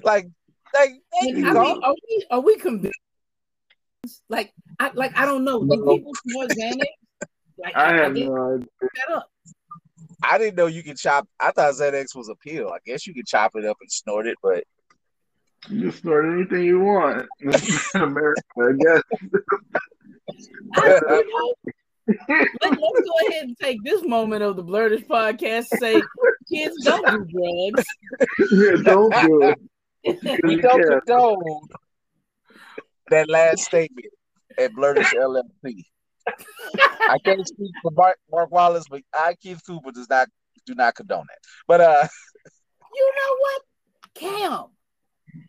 Like, 0.01 0.27
like, 0.73 0.93
thank 1.21 1.37
you, 1.37 1.45
I 1.45 1.51
mean, 1.53 1.83
are 1.83 1.93
we 2.07 2.25
are 2.31 2.39
we 2.39 2.57
convinced? 2.57 2.97
Like, 4.29 4.53
I 4.79 4.91
like 4.93 5.17
I 5.17 5.25
don't 5.25 5.43
know. 5.43 5.59
Do 5.59 5.75
No. 5.75 5.97
people 5.97 6.13
snort 6.25 6.49
Xanax? 6.51 6.85
Like, 7.57 7.75
I 7.75 7.81
I, 7.83 7.89
I 7.89 7.93
have 8.03 8.13
didn't 8.15 8.33
no 8.33 8.55
idea. 8.55 8.67
look 8.81 8.91
that 9.07 9.13
up. 9.15 9.29
I 10.23 10.37
didn't 10.37 10.55
know 10.55 10.67
you 10.67 10.83
could 10.83 10.95
chop. 10.97 11.27
I 11.39 11.51
thought 11.51 11.73
Xanax 11.73 12.15
was 12.15 12.29
a 12.29 12.35
pill. 12.35 12.69
I 12.69 12.77
guess 12.85 13.05
you 13.05 13.13
could 13.13 13.27
chop 13.27 13.51
it 13.55 13.65
up 13.65 13.77
and 13.81 13.91
snort 13.91 14.25
it, 14.25 14.37
but 14.41 14.63
You 15.69 15.81
can 15.81 15.91
snort 15.91 16.25
anything 16.33 16.63
you 16.63 16.79
want 16.79 17.27
in 17.41 17.49
America, 18.01 18.41
I 18.57 18.71
guess. 18.79 19.01
I, 20.75 20.99
you 21.09 21.33
know, 21.33 21.53
let, 22.07 22.71
us 22.71 22.77
go 22.79 23.29
ahead 23.29 23.43
and 23.43 23.57
take 23.61 23.83
this 23.83 24.03
moment 24.03 24.43
of 24.43 24.55
the 24.55 24.63
Blurtish 24.63 25.05
podcast 25.07 25.69
to 25.69 25.77
say, 25.77 26.01
kids 26.51 26.75
don't 26.83 27.05
do 27.05 27.71
drugs. 27.71 27.85
yeah, 28.51 28.83
don't 28.83 29.13
do 29.25 29.55
it. 30.03 30.39
we 30.43 30.55
don't 30.57 30.83
condone 30.83 31.61
that 33.09 33.29
last 33.29 33.63
statement 33.63 34.07
at 34.57 34.71
Blurtish 34.73 35.13
LLC. 35.13 35.83
I 37.09 37.17
can't 37.23 37.47
speak 37.47 37.71
for 37.81 37.91
Mark, 37.91 38.17
Mark 38.31 38.51
Wallace, 38.51 38.85
but 38.89 39.01
I 39.13 39.35
Keith 39.35 39.61
Cooper 39.65 39.91
does 39.91 40.09
not 40.09 40.27
do 40.65 40.75
not 40.75 40.95
condone 40.95 41.25
that. 41.27 41.39
But 41.67 41.81
uh, 41.81 42.07
You 42.95 43.13
know 43.15 43.35
what? 43.39 43.61
Cam, 44.15 44.65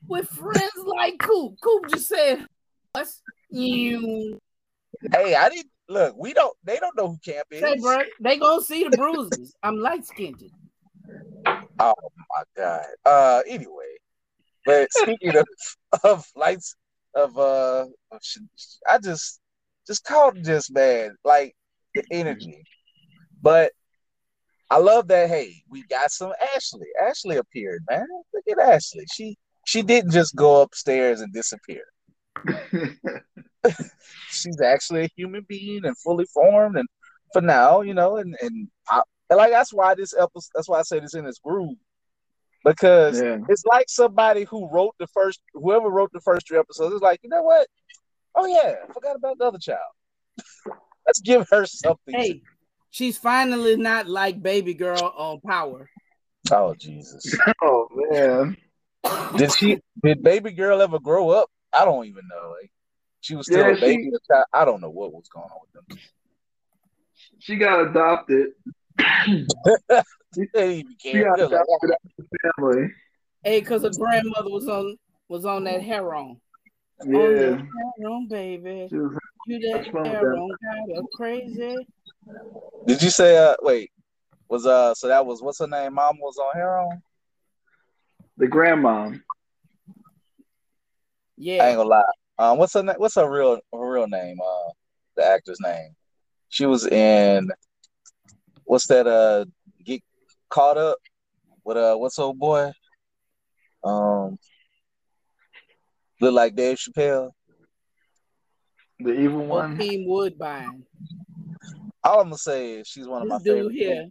with 0.07 0.29
friends 0.29 0.73
like 0.85 1.19
Coop, 1.19 1.55
Coop 1.63 1.89
just 1.89 2.09
said, 2.09 2.47
us, 2.95 3.23
you 3.49 4.39
hey, 5.13 5.35
I 5.35 5.49
didn't 5.49 5.71
look. 5.89 6.15
We 6.17 6.33
don't. 6.33 6.57
They 6.65 6.77
don't 6.77 6.97
know 6.97 7.09
who 7.09 7.19
Camp 7.25 7.47
is. 7.51 7.61
say, 7.61 7.77
bro, 7.81 7.99
they 8.21 8.39
gonna 8.39 8.63
see 8.63 8.85
the 8.85 8.97
bruises. 8.97 9.55
I'm 9.63 9.79
light 9.79 10.07
skinned. 10.07 10.43
Oh 11.81 11.95
my 12.31 12.43
god. 12.57 12.87
Uh, 13.05 13.43
anyway, 13.47 13.97
but 14.65 14.89
speaking 14.93 15.37
of 15.37 15.47
of 16.05 16.27
lights 16.37 16.75
of 17.15 17.39
uh, 17.39 17.87
I 18.89 18.99
just 18.99 19.41
just 19.87 20.05
called 20.05 20.43
just 20.45 20.73
man 20.73 21.17
like 21.25 21.55
the 21.95 22.05
energy, 22.11 22.65
but 23.41 23.73
I 24.71 24.79
love 24.79 25.09
that. 25.09 25.29
Hey, 25.29 25.63
we 25.69 25.85
got 25.85 26.11
some 26.11 26.33
Ashley. 26.55 26.87
Ashley 27.03 27.37
appeared, 27.37 27.83
man. 27.91 28.07
Look 28.35 28.45
at 28.51 28.69
Ashley. 28.69 29.07
She 29.13 29.37
she 29.67 29.83
didn't 29.83 30.13
just 30.13 30.35
go 30.37 30.63
upstairs 30.63 31.21
and 31.21 31.33
disappear. 31.33 31.85
She's 34.31 34.61
actually 34.61 35.05
a 35.05 35.11
human 35.17 35.45
being 35.49 35.85
and 35.85 35.97
fully 35.99 36.27
formed. 36.27 36.77
And 36.77 36.89
for 37.33 37.43
now, 37.43 37.81
you 37.83 37.95
know, 37.95 38.17
and 38.17 38.37
and, 38.41 38.69
I, 38.89 39.03
and 39.31 39.37
like 39.37 39.51
that's 39.51 39.73
why 39.73 39.95
this 39.95 40.15
episode. 40.15 40.51
That's 40.55 40.69
why 40.69 40.79
I 40.79 40.83
say 40.83 41.01
this 41.01 41.15
in 41.15 41.25
this 41.25 41.39
groove 41.39 41.77
because 42.65 43.21
yeah. 43.21 43.39
it's 43.49 43.65
like 43.65 43.87
somebody 43.89 44.45
who 44.45 44.69
wrote 44.71 44.95
the 44.99 45.07
first, 45.09 45.41
whoever 45.55 45.89
wrote 45.89 46.11
the 46.13 46.21
first 46.21 46.49
three 46.49 46.59
episodes 46.59 46.95
is 46.95 47.01
like, 47.01 47.21
you 47.23 47.31
know 47.31 47.43
what? 47.43 47.67
Oh 48.35 48.47
yeah, 48.47 48.75
I 48.89 48.93
forgot 48.93 49.17
about 49.17 49.39
the 49.39 49.45
other 49.45 49.59
child. 49.59 49.79
Let's 51.07 51.21
give 51.21 51.47
her 51.51 51.67
something. 51.67 52.15
to- 52.15 52.21
Hey, 52.21 52.43
she's 52.91 53.19
finally 53.19 53.77
not 53.77 54.09
like 54.09 54.43
baby 54.43 54.75
girl 54.75 55.13
on 55.17 55.41
power. 55.41 55.89
Oh 56.51 56.75
Jesus! 56.75 57.35
Oh 57.63 57.89
man. 58.11 58.57
Did 59.37 59.53
she? 59.53 59.79
Did 60.03 60.23
baby 60.23 60.53
girl 60.53 60.81
ever 60.83 60.99
grow 60.99 61.31
up? 61.31 61.51
I 61.73 61.85
don't 61.85 62.07
even 62.07 62.23
know. 62.29 62.55
Like 62.61 62.71
she 63.29 63.37
was 63.37 63.47
still 63.47 63.59
Yeah, 63.61 63.77
a 63.77 63.81
baby. 63.81 64.05
she- 64.05 64.33
child. 64.33 64.47
I 64.55 64.65
don't 64.65 64.81
know 64.81 64.89
what 64.89 65.13
was 65.13 65.29
going 65.29 65.45
on 65.45 65.59
with 65.61 65.87
them. 65.87 65.99
She 67.41 67.57
got 67.57 67.87
adopted. 67.87 68.53
They 70.37 70.45
didn't 70.55 70.71
even 70.71 70.97
She 71.01 71.11
care. 71.13 71.25
got 71.25 71.37
They're 71.37 71.47
adopted 71.47 71.91
out 71.91 71.99
of 72.19 72.25
the 72.31 72.53
family. 72.57 72.89
Hey, 73.43 73.61
cause 73.61 73.83
her 73.83 73.91
grandmother 73.91 74.51
was 74.51 74.69
on 74.69 74.97
was 75.29 75.45
on 75.45 75.65
that 75.65 75.83
heroin. 75.83 76.41
On 77.01 77.11
Yeah. 77.11 77.17
that 77.17 77.67
heroin, 77.99 78.29
baby. 78.29 78.89
Was 78.93 79.19
You 79.47 79.59
that 79.61 79.79
What's 79.79 79.93
wrong 79.95 80.05
with 80.05 80.13
that? 80.13 80.19
heroin 80.21 80.57
got 80.63 80.97
her 80.97 81.03
crazy. 81.15 81.87
Did 82.87 83.03
you 83.03 83.11
say? 83.11 83.37
Uh, 83.37 83.57
wait. 83.63 83.91
Was 84.49 84.65
uh? 84.67 84.95
So 84.95 85.09
that 85.09 85.25
was 85.27 85.43
what's 85.43 85.59
her 85.59 85.67
name? 85.67 85.95
Mom 85.95 86.19
was 86.21 86.37
on 86.39 86.53
heroin. 86.55 87.03
the 88.37 88.47
grandmom. 88.47 89.15
I 89.15 89.21
Yeah. 91.37 91.69
ain't 91.69 91.77
gonna 91.79 91.89
lie. 91.89 92.03
Um, 92.39 92.59
what's 92.59 92.75
her 92.75 92.83
name? 92.83 92.95
What's 92.99 93.17
her 93.17 93.29
real 93.31 93.59
her 93.73 93.93
real 93.93 94.07
name? 94.07 94.39
Uh, 94.41 94.71
the 95.17 95.25
actor's 95.27 95.59
name. 95.61 95.95
She 96.49 96.67
was 96.67 96.87
in. 96.87 97.51
What's 98.65 98.87
that? 98.89 99.07
Uh, 99.07 99.45
get 99.85 100.03
caught 100.51 100.77
up 100.79 100.99
with 101.65 101.77
uh, 101.77 101.97
what's 101.97 102.19
old 102.19 102.39
boy? 102.39 102.71
Um, 103.85 104.39
look 106.21 106.35
like 106.35 106.55
Dave 106.55 106.79
Chappelle. 106.79 107.31
The 109.01 109.13
evil 109.13 109.45
one. 109.47 109.77
Bokeem 109.77 110.07
Woodbine. 110.07 110.83
All 112.05 112.21
I'm 112.21 112.27
gonna 112.27 112.39
say 112.39 112.75
is 112.75 112.87
she's 112.89 113.07
one 113.07 113.23
of 113.23 113.29
my 113.29 113.37
This 113.39 113.45
dude 113.45 113.57
favorite. 113.73 113.75
here. 113.75 114.09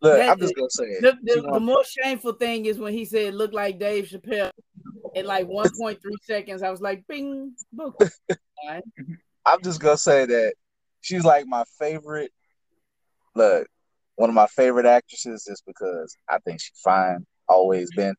Look, 0.00 0.16
That- 0.16 0.30
I'm 0.30 0.38
just 0.40 0.54
gonna 0.56 0.70
say 0.70 0.84
it. 0.84 1.02
The, 1.02 1.12
She's 1.24 1.34
the, 1.36 1.42
the 1.42 1.48
of- 1.54 1.62
more 1.62 1.84
shameful 1.84 2.32
thing 2.32 2.66
is 2.66 2.78
when 2.78 2.92
he 2.92 3.04
said 3.04 3.34
look 3.34 3.52
like 3.52 3.78
Dave 3.78 4.06
Chappelle. 4.06 4.50
In 5.14 5.26
like 5.26 5.46
1.3 5.46 5.98
seconds, 6.22 6.62
I 6.62 6.70
was 6.70 6.80
like, 6.80 7.06
bing, 7.06 7.54
book. 7.72 8.00
I'm 9.44 9.62
just 9.62 9.80
gonna 9.80 9.96
say 9.96 10.24
that 10.24 10.54
she's 11.00 11.24
like 11.24 11.46
my 11.46 11.64
favorite. 11.78 12.30
Look, 13.34 13.66
one 14.16 14.30
of 14.30 14.34
my 14.34 14.46
favorite 14.46 14.86
actresses 14.86 15.44
just 15.48 15.64
because 15.66 16.16
I 16.28 16.38
think 16.38 16.60
she's 16.60 16.78
fine. 16.82 17.26
Always 17.48 17.90
been. 17.94 18.14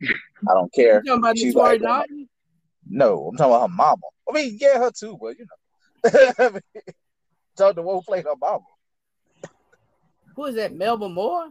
I 0.49 0.53
don't 0.53 0.71
care. 0.73 1.01
You 1.03 1.11
talking 1.11 1.23
about 1.23 1.37
She's 1.37 1.55
like- 1.55 1.81
Norton? 1.81 2.29
No, 2.89 3.29
I'm 3.29 3.37
talking 3.37 3.53
about 3.53 3.69
her 3.69 3.75
mama. 3.75 4.01
I 4.29 4.33
mean, 4.33 4.57
yeah, 4.59 4.77
her 4.77 4.91
too, 4.91 5.17
but 5.19 5.35
you 5.39 5.45
know. 5.45 6.33
I 6.39 6.49
mean, 6.49 6.61
talking 7.57 7.77
to 7.77 7.89
who 7.89 8.01
played 8.01 8.25
her 8.25 8.35
mama. 8.39 8.65
Who 10.35 10.45
is 10.45 10.55
that? 10.55 10.73
Melba 10.73 11.07
Moore? 11.07 11.47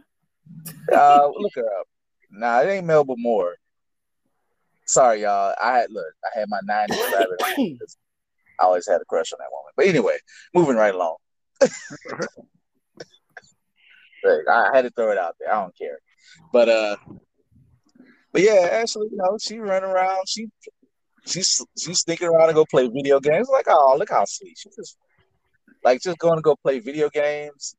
Uh, 0.93 1.27
look 1.35 1.53
her 1.55 1.65
up. 1.79 1.87
Nah, 2.29 2.59
it 2.61 2.67
ain't 2.69 2.85
Melba 2.85 3.15
Moore. 3.17 3.55
Sorry, 4.85 5.21
y'all. 5.21 5.55
I 5.61 5.77
had 5.79 5.91
look. 5.91 6.13
I 6.23 6.39
had 6.39 6.49
my 6.49 6.59
'90s 6.69 7.11
rabbit. 7.13 7.41
I 8.59 8.65
always 8.65 8.87
had 8.87 9.01
a 9.01 9.05
crush 9.05 9.31
on 9.33 9.39
that 9.39 9.49
woman. 9.51 9.71
But 9.75 9.87
anyway, 9.87 10.17
moving 10.53 10.75
right 10.75 10.93
along. 10.93 11.15
I 14.25 14.71
had 14.73 14.83
to 14.83 14.91
throw 14.91 15.11
it 15.11 15.17
out 15.17 15.35
there. 15.39 15.53
I 15.53 15.61
don't 15.61 15.77
care. 15.77 15.99
But 16.51 16.69
uh, 16.69 16.95
but 18.31 18.41
yeah, 18.41 18.69
Ashley, 18.71 19.07
you 19.11 19.17
know, 19.17 19.37
she 19.39 19.59
run 19.59 19.83
around. 19.83 20.27
She 20.27 20.47
she's 21.25 21.61
she's 21.77 21.99
sneaking 21.99 22.27
around 22.27 22.47
to 22.47 22.53
go 22.53 22.65
play 22.65 22.87
video 22.87 23.19
games. 23.19 23.49
Like, 23.51 23.65
oh, 23.67 23.95
look 23.97 24.09
how 24.09 24.25
sweet. 24.25 24.57
She's 24.57 24.75
just 24.75 24.97
like 25.83 26.01
just 26.01 26.17
going 26.17 26.37
to 26.37 26.41
go 26.41 26.55
play 26.55 26.79
video 26.79 27.09
games. 27.09 27.75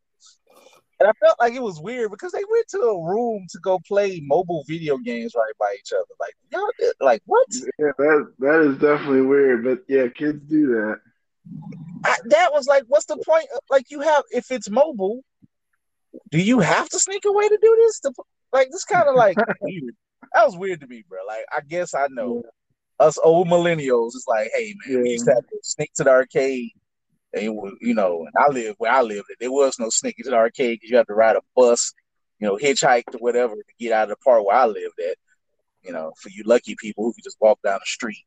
And 1.00 1.08
I 1.08 1.12
felt 1.20 1.36
like 1.40 1.54
it 1.54 1.62
was 1.62 1.80
weird 1.80 2.10
because 2.10 2.32
they 2.32 2.44
went 2.50 2.68
to 2.68 2.78
a 2.78 3.08
room 3.08 3.46
to 3.50 3.58
go 3.58 3.80
play 3.80 4.20
mobile 4.24 4.64
video 4.68 4.96
games 4.96 5.34
right 5.34 5.52
by 5.58 5.74
each 5.78 5.92
other. 5.92 6.04
Like, 6.20 6.34
y'all, 6.52 6.90
like 7.00 7.22
what? 7.26 7.46
Yeah, 7.78 7.90
that 7.98 8.32
that 8.38 8.60
is 8.60 8.78
definitely 8.78 9.22
weird, 9.22 9.64
but 9.64 9.80
yeah, 9.88 10.06
kids 10.08 10.40
do 10.48 10.68
that. 10.68 11.00
I, 12.04 12.16
that 12.26 12.52
was 12.52 12.66
like, 12.66 12.84
what's 12.86 13.06
the 13.06 13.16
point? 13.16 13.46
Like, 13.70 13.90
you 13.90 14.00
have 14.00 14.22
if 14.30 14.50
it's 14.50 14.70
mobile, 14.70 15.22
do 16.30 16.38
you 16.38 16.60
have 16.60 16.88
to 16.90 16.98
sneak 16.98 17.24
away 17.24 17.48
to 17.48 17.58
do 17.60 17.76
this? 17.82 18.00
To, 18.00 18.12
like, 18.52 18.70
this 18.70 18.84
kind 18.84 19.08
of 19.08 19.16
like 19.16 19.36
weird. 19.60 19.94
That 20.32 20.46
was 20.46 20.56
weird 20.56 20.80
to 20.80 20.86
me, 20.86 21.04
bro. 21.08 21.18
Like, 21.26 21.44
I 21.50 21.60
guess 21.68 21.94
I 21.94 22.06
know 22.10 22.42
us 23.00 23.18
old 23.22 23.48
millennials. 23.48 24.12
It's 24.14 24.26
like, 24.28 24.50
hey 24.54 24.74
man, 24.86 25.02
we 25.02 25.10
used 25.10 25.26
to 25.26 25.34
have 25.34 25.46
to 25.46 25.58
sneak 25.62 25.92
to 25.94 26.04
the 26.04 26.10
arcade, 26.10 26.70
and 27.34 27.42
it 27.44 27.54
was- 27.54 27.76
you 27.80 27.94
know, 27.94 28.20
and 28.20 28.32
I 28.38 28.50
live 28.52 28.74
where 28.78 28.92
I 28.92 29.02
lived. 29.02 29.26
There 29.40 29.50
was 29.52 29.78
no 29.78 29.90
sneaking 29.90 30.24
to 30.24 30.30
the 30.30 30.36
arcade 30.36 30.76
because 30.80 30.90
you 30.90 30.96
have 30.96 31.06
to 31.06 31.14
ride 31.14 31.36
a 31.36 31.40
bus, 31.56 31.92
you 32.38 32.46
know, 32.46 32.56
hitchhike 32.56 33.14
or 33.14 33.18
whatever 33.18 33.54
to 33.54 33.62
get 33.78 33.92
out 33.92 34.04
of 34.04 34.08
the 34.10 34.16
part 34.24 34.44
where 34.44 34.56
I 34.56 34.66
lived 34.66 35.00
at. 35.00 35.16
You 35.82 35.92
know, 35.92 36.12
for 36.20 36.30
you 36.30 36.42
lucky 36.46 36.74
people 36.80 37.04
who 37.04 37.12
could 37.12 37.24
just 37.24 37.36
walk 37.40 37.58
down 37.62 37.78
the 37.80 37.86
street. 37.86 38.24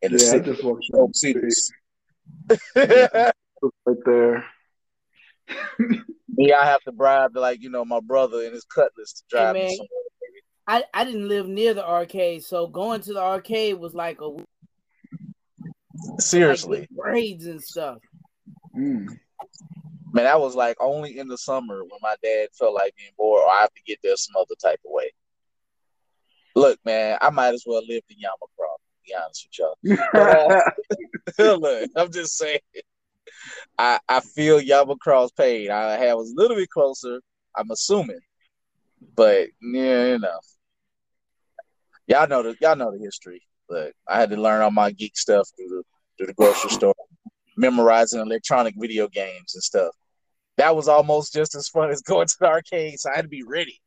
in 0.00 0.12
the 0.12 0.18
Yeah, 0.18 0.24
I 0.28 0.30
city. 0.30 0.50
just 0.52 0.64
walked 0.64 0.84
down 0.92 1.08
the 1.08 1.14
Cedars. 1.14 1.70
right 2.76 3.96
there. 4.06 4.44
yeah, 6.38 6.56
I 6.58 6.64
have 6.66 6.80
to 6.82 6.92
bribe 6.92 7.36
like 7.36 7.60
you 7.62 7.68
know 7.70 7.84
my 7.84 8.00
brother 8.00 8.42
and 8.44 8.52
his 8.54 8.64
cutlass 8.64 9.12
to 9.12 9.22
drive 9.28 9.54
man. 9.54 9.66
me 9.66 9.76
somewhere. 9.76 9.88
I, 10.66 10.84
I 10.94 11.04
didn't 11.04 11.28
live 11.28 11.46
near 11.48 11.74
the 11.74 11.84
arcade, 11.86 12.44
so 12.44 12.66
going 12.68 13.00
to 13.02 13.12
the 13.12 13.20
arcade 13.20 13.78
was 13.78 13.94
like 13.94 14.20
a 14.20 14.30
Seriously, 16.18 16.80
with 16.90 16.98
grades 16.98 17.46
and 17.46 17.62
stuff. 17.62 17.98
Mm. 18.76 19.06
man, 20.12 20.24
that 20.24 20.40
was 20.40 20.54
like 20.54 20.76
only 20.80 21.18
in 21.18 21.28
the 21.28 21.38
summer 21.38 21.82
when 21.82 21.98
my 22.00 22.14
dad 22.22 22.48
felt 22.58 22.74
like 22.74 22.94
being 22.96 23.10
bored, 23.16 23.42
or 23.44 23.50
I 23.50 23.60
have 23.62 23.74
to 23.74 23.82
get 23.86 23.98
there 24.02 24.16
some 24.16 24.40
other 24.40 24.54
type 24.62 24.80
of 24.84 24.92
way. 24.92 25.10
Look, 26.54 26.78
man, 26.84 27.18
I 27.20 27.30
might 27.30 27.54
as 27.54 27.64
well 27.66 27.82
live 27.86 28.02
in 28.10 28.16
Yamacraw. 28.16 28.76
To 28.76 29.00
be 29.06 29.14
honest 29.14 29.48
with 29.48 29.58
y'all. 29.58 30.62
Look, 31.60 31.90
I'm 31.96 32.12
just 32.12 32.36
saying. 32.36 32.60
I 33.78 33.98
I 34.08 34.20
feel 34.20 34.60
Yamacraw's 34.60 35.32
pain. 35.32 35.70
I 35.70 35.92
had 35.92 36.14
was 36.14 36.32
a 36.32 36.40
little 36.40 36.56
bit 36.56 36.70
closer. 36.70 37.20
I'm 37.56 37.70
assuming, 37.70 38.20
but 39.16 39.48
yeah, 39.60 40.06
you 40.06 40.18
know, 40.18 40.40
y'all 42.06 42.28
know 42.28 42.42
the 42.42 42.56
y'all 42.60 42.76
know 42.76 42.92
the 42.92 43.02
history. 43.02 43.42
But 43.68 43.92
I 44.06 44.18
had 44.20 44.30
to 44.30 44.36
learn 44.36 44.62
all 44.62 44.70
my 44.70 44.90
geek 44.90 45.16
stuff 45.16 45.48
through 45.56 45.68
the 45.68 45.82
through 46.16 46.26
the 46.26 46.34
grocery 46.34 46.70
store, 46.70 46.94
memorizing 47.56 48.20
electronic 48.20 48.74
video 48.78 49.08
games 49.08 49.54
and 49.54 49.62
stuff. 49.62 49.94
That 50.58 50.76
was 50.76 50.88
almost 50.88 51.32
just 51.32 51.54
as 51.54 51.68
fun 51.68 51.90
as 51.90 52.02
going 52.12 52.26
to 52.26 52.36
the 52.40 52.46
arcade. 52.46 52.98
So 53.00 53.10
I 53.10 53.16
had 53.16 53.22
to 53.22 53.28
be 53.28 53.42
ready 53.42 53.80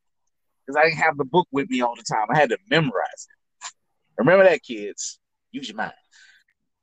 because 0.65 0.77
I 0.79 0.86
didn't 0.86 1.00
have 1.01 1.17
the 1.17 1.25
book 1.25 1.48
with 1.51 1.69
me 1.69 1.81
all 1.81 1.95
the 1.95 2.03
time. 2.03 2.27
I 2.34 2.38
had 2.38 2.50
to 2.50 2.57
memorize 2.69 3.27
it. 3.29 3.67
Remember 4.17 4.43
that, 4.45 4.63
kids. 4.63 5.19
Use 5.51 5.67
your 5.69 5.77
mind. 5.77 5.93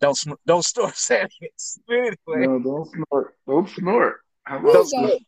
Don't 0.00 0.16
sm- 0.16 0.32
don't 0.46 0.64
store 0.64 0.92
sandwiches. 0.94 1.78
Anyway, 1.90 2.16
No, 2.26 2.58
don't 2.58 2.88
snort. 2.90 3.34
Don't 3.46 3.68
snort. 3.68 4.20
How 4.44 4.58
Please 4.58 4.70
about 4.70 4.72
don't 4.72 4.90
don't. 4.90 5.08
snort. 5.08 5.22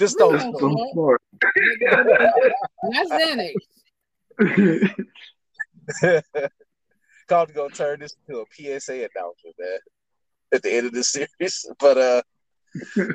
Just 0.00 0.18
don't 0.18 0.38
don't 0.58 0.58
snort. 0.58 0.92
snort? 0.92 1.22
That's 2.92 3.10
Xanax. 3.10 3.54
Called 7.28 7.48
to 7.48 7.54
go 7.54 7.68
turn 7.68 8.00
this 8.00 8.16
into 8.26 8.40
a 8.40 8.44
PSA 8.80 8.94
announcement, 8.94 9.56
man. 9.58 9.78
At 10.52 10.62
the 10.62 10.72
end 10.72 10.86
of 10.86 10.92
the 10.92 11.04
series, 11.40 11.66
but 11.78 11.98
uh, 11.98 12.22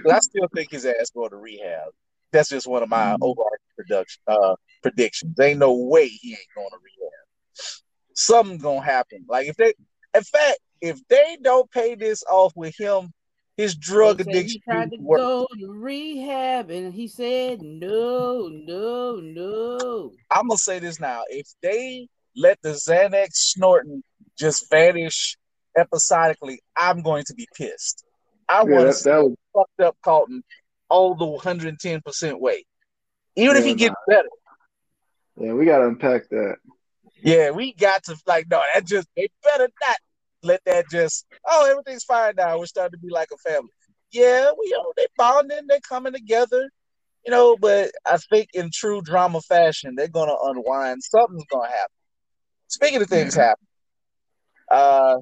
but 0.03 0.13
I 0.13 0.19
still 0.19 0.47
think 0.53 0.71
his 0.71 0.85
ass 0.85 1.11
going 1.15 1.31
to 1.31 1.37
rehab. 1.37 1.89
That's 2.31 2.49
just 2.49 2.67
one 2.67 2.83
of 2.83 2.89
my 2.89 3.15
overarching 3.21 3.59
production 3.75 4.21
uh 4.27 4.55
predictions. 4.81 5.39
Ain't 5.39 5.59
no 5.59 5.73
way 5.73 6.07
he 6.07 6.31
ain't 6.31 6.39
going 6.55 6.69
to 6.69 6.77
rehab. 6.77 7.73
Something's 8.15 8.61
gonna 8.61 8.81
happen. 8.83 9.25
Like 9.27 9.47
if 9.47 9.55
they, 9.55 9.73
in 10.15 10.23
fact, 10.23 10.59
if 10.81 10.99
they 11.07 11.37
don't 11.41 11.69
pay 11.71 11.95
this 11.95 12.23
off 12.29 12.53
with 12.55 12.75
him, 12.77 13.11
his 13.57 13.75
drug 13.75 14.21
addiction 14.21 14.47
He 14.47 14.59
tried 14.59 14.91
to 14.91 14.97
work. 14.99 15.19
go 15.19 15.47
to 15.59 15.71
rehab, 15.71 16.69
and 16.69 16.93
he 16.93 17.07
said 17.07 17.61
no, 17.61 18.47
no, 18.51 19.15
no. 19.17 20.11
I'm 20.31 20.47
gonna 20.47 20.57
say 20.57 20.79
this 20.79 20.99
now. 20.99 21.23
If 21.29 21.47
they 21.61 22.07
let 22.35 22.59
the 22.63 22.69
Xanax 22.69 23.29
snorting 23.33 24.03
just 24.37 24.69
vanish 24.69 25.37
episodically, 25.77 26.59
I'm 26.75 27.01
going 27.01 27.23
to 27.27 27.33
be 27.33 27.47
pissed. 27.55 28.03
I 28.49 28.63
Yeah, 28.63 28.69
want 28.73 28.87
to 28.87 29.03
that, 29.03 29.03
that 29.03 29.23
was 29.23 29.35
fucked 29.53 29.79
up 29.81 29.97
Carlton 30.03 30.43
all 30.89 31.15
the 31.15 31.25
110 31.25 32.01
percent 32.01 32.39
way. 32.39 32.65
Even 33.35 33.55
if 33.57 33.63
he 33.65 33.73
gets 33.75 33.95
better, 34.07 34.27
yeah. 35.37 35.53
We 35.53 35.65
gotta 35.65 35.87
unpack 35.87 36.29
that. 36.29 36.57
yeah, 37.23 37.51
we 37.51 37.73
got 37.73 38.03
to 38.05 38.17
like 38.27 38.45
no, 38.49 38.61
that 38.73 38.85
just 38.85 39.07
they 39.15 39.27
better 39.43 39.69
not 39.87 39.97
let 40.43 40.61
that 40.65 40.85
just 40.89 41.25
oh 41.47 41.67
everything's 41.69 42.03
fine 42.03 42.33
now. 42.37 42.57
We're 42.59 42.65
starting 42.65 42.99
to 42.99 43.05
be 43.05 43.11
like 43.11 43.29
a 43.33 43.37
family. 43.49 43.69
Yeah, 44.11 44.51
we 44.57 44.67
you 44.67 44.77
know 44.77 44.93
they 44.97 45.07
bonding, 45.17 45.67
they're 45.67 45.79
coming 45.87 46.13
together, 46.13 46.69
you 47.25 47.31
know. 47.31 47.57
But 47.59 47.91
I 48.05 48.17
think 48.17 48.49
in 48.53 48.69
true 48.73 49.01
drama 49.01 49.41
fashion, 49.41 49.95
they're 49.95 50.07
gonna 50.07 50.35
unwind. 50.43 51.03
Something's 51.03 51.45
gonna 51.51 51.67
happen. 51.69 51.95
Speaking 52.67 53.01
of 53.01 53.07
things 53.09 53.35
Yeah. 53.35 53.41
happen, 53.41 53.67
uh, 54.71 55.17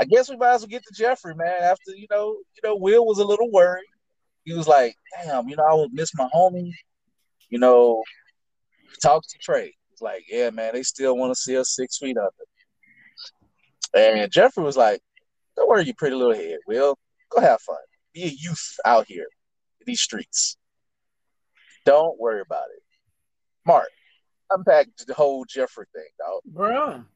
I 0.00 0.04
guess 0.04 0.28
we 0.28 0.36
might 0.36 0.54
as 0.54 0.62
well 0.62 0.68
get 0.68 0.82
to 0.84 0.94
Jeffrey, 0.94 1.34
man. 1.34 1.62
After 1.62 1.92
you 1.92 2.06
know, 2.10 2.36
you 2.54 2.68
know, 2.68 2.76
Will 2.76 3.06
was 3.06 3.18
a 3.18 3.24
little 3.24 3.50
worried. 3.50 3.84
He 4.44 4.52
was 4.52 4.66
like, 4.66 4.96
"Damn, 5.22 5.48
you 5.48 5.56
know, 5.56 5.64
I 5.64 5.74
would 5.74 5.92
miss 5.92 6.14
my 6.14 6.28
homie." 6.34 6.72
You 7.48 7.58
know, 7.58 8.02
talk 9.02 9.22
to 9.22 9.38
Trey. 9.40 9.74
He's 9.90 10.02
like, 10.02 10.24
"Yeah, 10.28 10.50
man, 10.50 10.72
they 10.74 10.82
still 10.82 11.16
want 11.16 11.30
to 11.30 11.40
see 11.40 11.56
us 11.56 11.74
six 11.74 11.98
feet 11.98 12.16
under." 12.16 12.30
And 13.94 14.30
Jeffrey 14.32 14.64
was 14.64 14.76
like, 14.76 15.00
"Don't 15.56 15.68
worry, 15.68 15.84
you 15.84 15.94
pretty 15.94 16.16
little 16.16 16.34
head. 16.34 16.58
Will, 16.66 16.98
go 17.30 17.40
have 17.40 17.60
fun. 17.60 17.76
Be 18.12 18.24
a 18.24 18.28
youth 18.28 18.76
out 18.84 19.06
here 19.06 19.28
in 19.80 19.84
these 19.86 20.00
streets. 20.00 20.56
Don't 21.84 22.18
worry 22.18 22.40
about 22.40 22.66
it." 22.76 22.82
Mark, 23.64 23.88
unpack 24.50 24.88
the 25.06 25.14
whole 25.14 25.44
Jeffrey 25.44 25.86
thing, 25.94 26.08
dog. 26.18 26.40
bruh. 26.52 27.06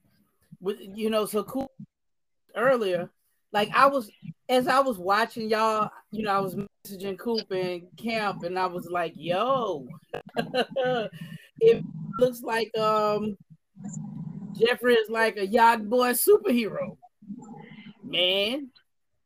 You 0.61 1.11
know, 1.11 1.27
so 1.27 1.43
cool 1.45 1.71
earlier. 2.55 3.11
Like 3.53 3.71
I 3.75 3.87
was 3.87 4.11
as 4.49 4.67
I 4.67 4.81
was 4.81 4.99
watching 4.99 5.49
y'all, 5.51 5.91
you 6.11 6.25
know, 6.25 6.33
I 6.33 6.41
was 6.41 6.57
messaging 6.87 7.19
Coop 7.19 7.51
and 7.51 7.83
Camp, 7.97 8.43
and 8.43 8.59
I 8.59 8.67
was 8.67 8.87
like, 8.87 9.13
yo, 9.17 9.87
it 11.61 11.85
looks 12.19 12.43
like 12.43 12.77
um 12.79 13.37
Jeffrey 14.59 14.95
is 14.95 15.09
like 15.11 15.37
a 15.37 15.47
yacht 15.47 15.89
boy 15.89 16.13
superhero. 16.13 16.97
Man, 18.05 18.71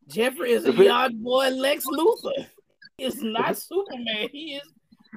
Jeffrey 0.09 0.53
is 0.53 0.65
a 0.65 0.73
yacht 0.73 1.13
boy 1.15 1.49
Lex 1.51 1.87
Luthor. 1.87 2.47
It's 2.99 3.23
not 3.23 3.57
Superman. 3.57 4.29
He 4.31 4.55
is 4.55 4.69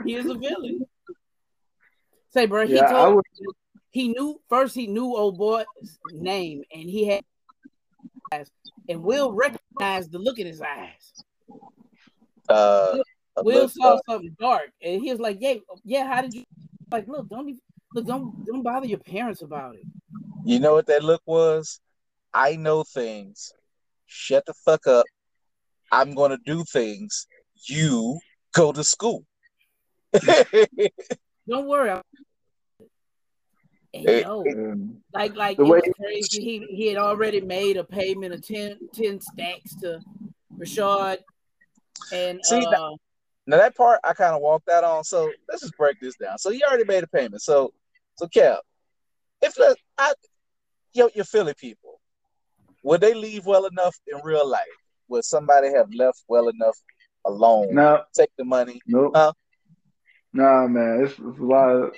he 0.05 0.15
is 0.15 0.25
a 0.25 0.35
villain. 0.35 0.85
Say, 2.29 2.45
bro, 2.45 2.67
he 2.67 2.75
Yeah, 2.75 2.87
told 2.89 3.15
would. 3.15 3.25
he 3.91 4.09
knew 4.09 4.39
first 4.49 4.75
he 4.75 4.87
knew 4.87 5.15
old 5.15 5.37
boy's 5.37 5.65
name 6.11 6.63
and 6.73 6.89
he 6.89 7.07
had 7.07 7.23
eyes 8.35 8.49
and 8.89 9.03
Will 9.03 9.33
recognize 9.33 10.09
the 10.09 10.19
look 10.19 10.39
in 10.39 10.47
his 10.47 10.61
eyes. 10.61 11.23
Uh, 12.47 12.97
Will 13.37 13.61
look, 13.61 13.71
saw 13.71 13.95
uh, 13.95 13.97
something 14.07 14.35
dark 14.39 14.69
and 14.81 15.01
he 15.01 15.11
was 15.11 15.19
like, 15.19 15.37
Yeah, 15.39 15.55
yeah, 15.83 16.07
how 16.07 16.21
did 16.21 16.33
you 16.33 16.43
like 16.91 17.07
look, 17.07 17.27
don't 17.29 17.49
even 17.49 17.61
look, 17.93 18.05
don't 18.05 18.45
don't 18.45 18.63
bother 18.63 18.87
your 18.87 18.99
parents 18.99 19.41
about 19.41 19.75
it. 19.75 19.85
You 20.45 20.59
know 20.59 20.73
what 20.73 20.87
that 20.87 21.03
look 21.03 21.21
was? 21.25 21.79
I 22.33 22.55
know 22.55 22.83
things. 22.83 23.51
Shut 24.05 24.45
the 24.45 24.53
fuck 24.53 24.85
up. 24.87 25.05
I'm 25.91 26.13
gonna 26.13 26.37
do 26.45 26.63
things. 26.63 27.27
You 27.67 28.19
go 28.53 28.71
to 28.71 28.83
school. 28.83 29.25
Don't 31.47 31.67
worry. 31.67 32.01
And 33.95 34.05
yo, 34.21 34.43
like 35.13 35.35
like 35.35 35.57
the 35.57 35.63
it 35.63 35.67
way- 35.69 35.81
was 35.85 35.93
crazy. 35.99 36.41
He 36.43 36.65
he 36.75 36.87
had 36.87 36.97
already 36.97 37.41
made 37.41 37.77
a 37.77 37.83
payment 37.83 38.33
of 38.33 38.45
10, 38.45 38.77
10 38.93 39.19
stacks 39.21 39.75
to 39.77 40.01
Rashad 40.59 41.17
and 42.11 42.39
See, 42.43 42.65
uh 42.65 42.95
now 43.47 43.57
that 43.57 43.75
part 43.75 43.99
I 44.03 44.13
kind 44.13 44.35
of 44.35 44.41
walked 44.41 44.69
out 44.69 44.83
on. 44.83 45.03
So 45.03 45.31
let's 45.47 45.61
just 45.61 45.77
break 45.77 45.99
this 46.01 46.15
down. 46.17 46.37
So 46.37 46.49
you 46.49 46.61
already 46.67 46.83
made 46.85 47.03
a 47.03 47.07
payment. 47.07 47.41
So 47.41 47.73
so 48.17 48.27
Cap, 48.27 48.59
if 49.41 49.57
let 49.59 49.77
I 49.97 50.13
yo 50.93 51.09
your 51.15 51.25
Philly 51.25 51.53
people, 51.53 51.99
would 52.83 53.01
they 53.01 53.13
leave 53.13 53.45
well 53.45 53.65
enough 53.65 53.95
in 54.07 54.19
real 54.23 54.47
life? 54.47 54.61
Would 55.07 55.23
somebody 55.23 55.69
have 55.73 55.93
left 55.93 56.23
well 56.27 56.49
enough 56.49 56.77
alone? 57.25 57.73
no, 57.73 58.03
Take 58.13 58.31
the 58.37 58.43
money. 58.45 58.81
nope. 58.87 59.11
Huh? 59.15 59.31
Nah, 60.33 60.67
man, 60.67 61.03
it's, 61.05 61.13
it's 61.13 61.39
a 61.39 61.43
lot 61.43 61.69
of. 61.69 61.93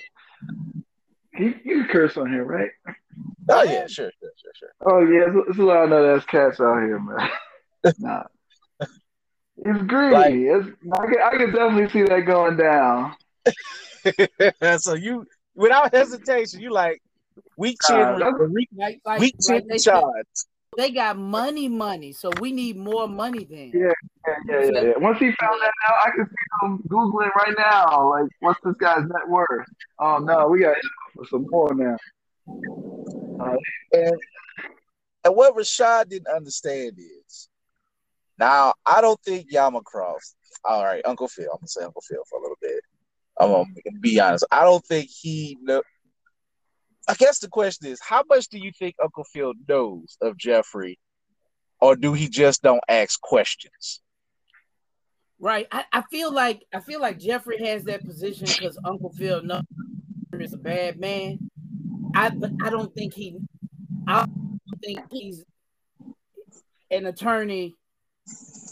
You, 1.38 1.54
you 1.64 1.80
can 1.84 1.88
curse 1.88 2.16
on 2.16 2.30
here, 2.32 2.44
right? 2.44 2.70
Oh 3.50 3.62
yeah, 3.62 3.86
sure, 3.86 4.10
sure, 4.20 4.30
sure, 4.36 4.52
sure. 4.54 4.72
Oh 4.84 5.00
yeah, 5.00 5.26
it's, 5.28 5.50
it's 5.50 5.58
a 5.58 5.62
lot 5.62 5.84
of 5.84 5.90
nut 5.90 6.04
ass 6.04 6.24
cats 6.26 6.60
out 6.60 6.80
here, 6.82 6.98
man. 6.98 7.30
nah, 7.98 8.24
it's 8.80 9.82
greedy. 9.86 10.14
Like- 10.14 10.34
it's, 10.34 10.68
I 10.92 11.06
can 11.06 11.18
I 11.22 11.30
can 11.36 11.52
definitely 11.52 11.88
see 11.90 12.02
that 12.02 12.20
going 12.20 12.56
down. 12.56 13.14
so 14.78 14.94
you, 14.94 15.26
without 15.54 15.94
hesitation, 15.94 16.60
you 16.60 16.70
like 16.70 17.00
weak 17.56 17.78
chin, 17.86 17.96
Uh, 17.96 18.18
that's- 18.18 18.50
weak, 18.50 18.68
like 18.76 19.00
like, 19.04 19.20
weak 19.20 19.36
chin 19.40 19.66
they, 19.68 19.78
charge. 19.78 20.26
they 20.76 20.90
got 20.90 21.16
money 21.16 21.68
money, 21.68 22.12
so 22.12 22.30
we 22.40 22.52
need 22.52 22.76
more 22.76 23.08
money 23.08 23.44
then. 23.44 23.72
Yeah. 23.74 23.92
Yeah, 24.26 24.34
yeah, 24.46 24.70
yeah, 24.72 24.80
yeah. 24.82 24.92
Once 24.98 25.18
he 25.18 25.30
found 25.40 25.58
that 25.62 25.72
out, 25.88 25.94
I 26.06 26.10
can 26.10 26.26
see 26.26 26.66
him 26.66 26.82
googling 26.88 27.34
right 27.34 27.54
now. 27.56 28.10
Like, 28.10 28.30
what's 28.40 28.60
this 28.62 28.74
guy's 28.78 29.00
net 29.00 29.26
worth? 29.26 29.66
Oh 29.98 30.18
no, 30.18 30.48
we 30.48 30.60
got 30.60 30.76
for 31.18 31.26
some 31.26 31.46
more 31.50 31.74
now. 31.74 31.96
And 33.92 34.14
and 35.24 35.34
what 35.34 35.56
Rashad 35.56 36.08
didn't 36.08 36.28
understand 36.34 36.92
is 36.98 37.48
now 38.38 38.72
I 38.86 39.00
don't 39.00 39.20
think 39.22 39.50
Yamacross. 39.52 40.34
All 40.64 40.84
right, 40.84 41.02
Uncle 41.04 41.28
Phil. 41.28 41.50
I'm 41.50 41.58
gonna 41.58 41.68
say 41.68 41.84
Uncle 41.84 42.02
Phil 42.08 42.22
for 42.28 42.38
a 42.38 42.42
little 42.42 42.56
bit. 42.60 42.80
I'm 43.40 43.48
gonna 43.50 43.98
be 44.00 44.20
honest. 44.20 44.44
I 44.50 44.62
don't 44.62 44.84
think 44.84 45.08
he 45.10 45.58
know. 45.60 45.82
I 47.08 47.14
guess 47.14 47.38
the 47.38 47.48
question 47.48 47.88
is, 47.88 48.00
how 48.00 48.22
much 48.28 48.48
do 48.48 48.58
you 48.58 48.70
think 48.78 48.94
Uncle 49.02 49.24
Phil 49.24 49.54
knows 49.68 50.16
of 50.20 50.36
Jeffrey, 50.36 50.98
or 51.80 51.96
do 51.96 52.12
he 52.12 52.28
just 52.28 52.62
don't 52.62 52.82
ask 52.88 53.20
questions? 53.20 54.02
Right. 55.40 55.68
I, 55.70 55.84
I 55.92 56.02
feel 56.10 56.32
like 56.32 56.64
I 56.72 56.80
feel 56.80 57.00
like 57.00 57.18
Jeffrey 57.18 57.64
has 57.64 57.84
that 57.84 58.04
position 58.04 58.46
because 58.46 58.78
Uncle 58.84 59.10
Phil 59.10 59.42
knows 59.42 59.62
is 60.40 60.52
a 60.52 60.58
bad 60.58 60.98
man. 60.98 61.38
I 62.14 62.30
but 62.30 62.52
I 62.62 62.70
don't 62.70 62.94
think 62.94 63.14
he 63.14 63.36
I 64.06 64.24
don't 64.24 64.60
think 64.82 65.00
he's 65.10 65.44
an 66.90 67.06
attorney 67.06 67.76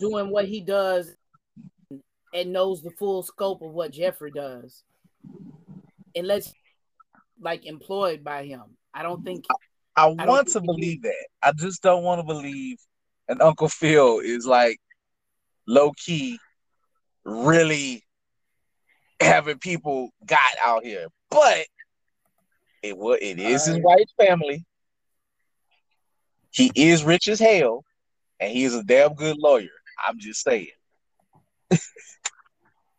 doing 0.00 0.31
what 0.31 0.46
he 0.46 0.61
does 0.61 1.14
and 2.35 2.52
knows 2.52 2.83
the 2.83 2.90
full 2.98 3.22
scope 3.22 3.62
of 3.62 3.72
what 3.72 3.92
Jeffrey 3.92 4.31
does. 4.31 4.83
Unless 6.14 6.52
like 7.40 7.66
employed 7.66 8.24
by 8.24 8.46
him. 8.46 8.62
I 8.94 9.02
don't 9.02 9.22
think 9.24 9.44
I, 9.96 10.14
I 10.18 10.26
want 10.26 10.48
to 10.48 10.61
believe 10.61 11.02
that. 11.02 11.26
I 11.42 11.52
just 11.52 11.83
don't 11.83 12.02
want 12.02 12.20
to 12.20 12.26
believe 12.26 12.79
and 13.29 13.42
Uncle 13.42 13.68
Phil 13.68 14.20
is 14.20 14.46
like 14.46 14.79
low 15.66 15.92
key 15.92 16.38
really 17.24 18.05
having 19.20 19.59
people 19.59 20.11
got 20.24 20.40
out 20.64 20.85
here. 20.85 21.09
But 21.31 21.67
it 22.83 22.97
was 22.97 23.19
it 23.21 23.39
is 23.39 23.67
his 23.67 23.79
wife's 23.81 24.12
family. 24.19 24.65
He 26.51 26.71
is 26.75 27.05
rich 27.05 27.29
as 27.29 27.41
hell, 27.41 27.85
and 28.41 28.51
he 28.51 28.65
is 28.65 28.75
a 28.75 28.83
damn 28.83 29.15
good 29.15 29.37
lawyer. 29.39 29.69
I'm 30.07 30.19
just 30.19 30.43
saying. 30.43 30.69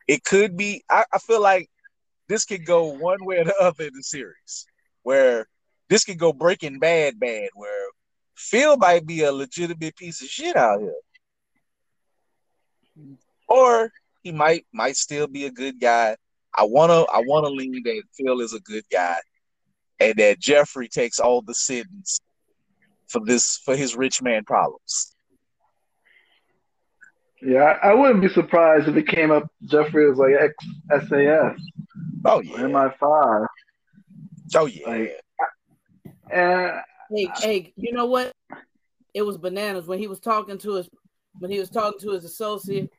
it 0.07 0.23
could 0.23 0.55
be. 0.57 0.83
I, 0.89 1.05
I 1.11 1.17
feel 1.19 1.41
like 1.41 1.69
this 2.27 2.45
could 2.45 2.65
go 2.65 2.85
one 2.85 3.23
way 3.25 3.37
or 3.39 3.45
the 3.45 3.55
other 3.59 3.85
in 3.85 3.93
the 3.95 4.03
series, 4.03 4.67
where 5.03 5.47
this 5.89 6.03
could 6.03 6.19
go 6.19 6.33
Breaking 6.33 6.79
Bad 6.79 7.19
bad, 7.19 7.49
where 7.55 7.89
Phil 8.35 8.77
might 8.77 9.05
be 9.05 9.23
a 9.23 9.31
legitimate 9.31 9.95
piece 9.95 10.21
of 10.21 10.27
shit 10.27 10.55
out 10.55 10.81
here, 10.81 10.93
or 13.47 13.91
he 14.21 14.31
might 14.31 14.65
might 14.73 14.97
still 14.97 15.27
be 15.27 15.45
a 15.45 15.51
good 15.51 15.79
guy. 15.79 16.17
I 16.57 16.63
wanna 16.63 17.03
I 17.03 17.23
wanna 17.25 17.49
lean 17.49 17.81
that 17.83 18.03
Phil 18.13 18.41
is 18.41 18.53
a 18.53 18.59
good 18.61 18.83
guy, 18.91 19.17
and 19.99 20.15
that 20.17 20.39
Jeffrey 20.39 20.87
takes 20.87 21.19
all 21.19 21.41
the 21.41 21.53
sins 21.53 22.19
for 23.07 23.21
this 23.23 23.57
for 23.63 23.75
his 23.75 23.95
rich 23.95 24.21
man 24.21 24.43
problems. 24.43 25.15
Yeah, 27.41 27.77
I 27.83 27.93
wouldn't 27.93 28.21
be 28.21 28.29
surprised 28.29 28.87
if 28.87 28.95
it 28.95 29.07
came 29.07 29.29
up. 29.29 29.47
Jeffrey 29.65 30.09
was 30.09 30.17
like 30.17 30.33
ex 30.39 30.53
SAS. 31.07 31.61
Oh 32.25 32.41
yeah, 32.41 32.57
MI5. 32.57 33.47
Oh 34.55 34.65
yeah. 34.65 34.87
Like, 34.87 35.21
and 36.31 36.81
hey, 37.11 37.29
hey, 37.39 37.73
you 37.75 37.93
know 37.93 38.07
what? 38.07 38.31
It 39.13 39.21
was 39.21 39.37
bananas 39.37 39.87
when 39.87 39.99
he 39.99 40.07
was 40.07 40.19
talking 40.19 40.57
to 40.59 40.75
his 40.75 40.89
when 41.39 41.51
he 41.51 41.59
was 41.59 41.69
talking 41.69 41.99
to 41.99 42.11
his 42.11 42.25
associate. 42.25 42.91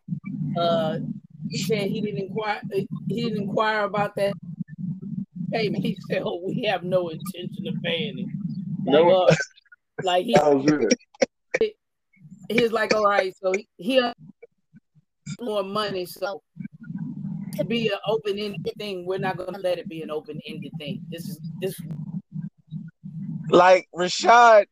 Uh, 0.57 0.99
he 1.49 1.59
said 1.59 1.89
he 1.89 2.01
didn't 2.01 2.19
inquire. 2.19 2.61
He 2.71 2.89
didn't 3.09 3.43
inquire 3.43 3.85
about 3.85 4.17
that 4.17 4.35
payment. 5.53 5.83
He 5.83 5.97
said, 6.09 6.23
"Oh, 6.25 6.43
we 6.45 6.63
have 6.65 6.83
no 6.85 7.09
intention 7.09 7.67
of 7.67 7.75
paying 7.83 8.19
it." 8.19 8.27
Like, 8.87 9.05
no, 9.07 9.11
uh, 9.11 9.35
like 10.03 10.25
he. 10.25 10.37
He's 12.51 12.73
like, 12.73 12.95
all 12.95 13.05
right, 13.05 13.35
so 13.43 13.53
he, 13.53 13.69
he 13.77 14.01
more 15.39 15.63
money, 15.63 16.07
so 16.07 16.43
to 17.57 17.65
be 17.65 17.89
an 17.89 17.99
open 18.07 18.39
ended 18.39 18.73
thing, 18.79 19.05
we're 19.05 19.19
not 19.19 19.37
gonna 19.37 19.59
let 19.59 19.79
it 19.79 19.89
be 19.89 20.03
an 20.03 20.11
open 20.11 20.41
ended 20.47 20.73
thing. 20.79 21.01
This 21.11 21.29
is 21.29 21.41
this. 21.61 21.79
Like 23.51 23.89
Rashad, 23.95 24.67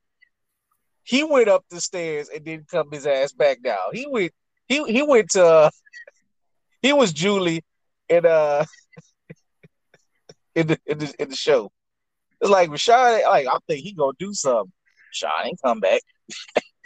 he 1.03 1.25
went 1.25 1.49
up 1.49 1.65
the 1.71 1.81
stairs 1.81 2.29
and 2.29 2.45
didn't 2.45 2.69
come 2.69 2.91
his 2.91 3.07
ass 3.07 3.33
back 3.33 3.63
down. 3.63 3.79
He 3.93 4.07
went. 4.09 4.33
He 4.69 4.85
he 4.85 5.03
went 5.03 5.31
to. 5.31 5.71
He 6.83 6.93
was 6.93 7.13
Julie 7.13 7.65
in 8.09 8.27
uh 8.27 8.65
in 10.55 10.69
the 10.69 10.79
in 10.87 10.99
the, 10.99 11.15
in 11.19 11.29
the 11.31 11.37
show. 11.37 11.71
It's 12.41 12.51
like 12.51 12.71
Rashad, 12.71 13.25
like 13.25 13.47
I 13.47 13.59
think 13.67 13.83
he 13.83 13.93
gonna 13.93 14.13
do 14.19 14.35
something. 14.35 14.73
Rashad 15.15 15.47
ain't 15.47 15.63
come 15.63 15.81
back. 15.81 16.03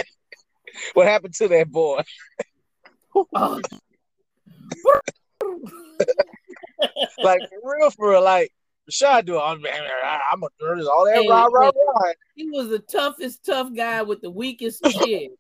what 0.94 1.06
happened 1.06 1.34
to 1.34 1.48
that 1.48 1.70
boy? 1.70 2.02
like 7.22 7.42
for 7.48 7.58
real, 7.62 7.90
for 7.90 8.10
real, 8.10 8.22
like 8.22 8.52
Rashad 8.90 9.26
do 9.26 9.38
I'm, 9.38 9.64
I'm 9.66 10.42
a 10.42 10.48
nerd, 10.62 10.86
all 10.88 11.04
that 11.06 11.14
hey, 11.14 11.28
rah, 11.28 11.46
rah, 11.46 11.70
rah. 11.74 12.12
He 12.34 12.48
was 12.48 12.68
the 12.68 12.78
toughest 12.78 13.44
tough 13.44 13.74
guy 13.74 14.02
with 14.02 14.20
the 14.20 14.30
weakest 14.30 14.82
chin. 14.84 15.36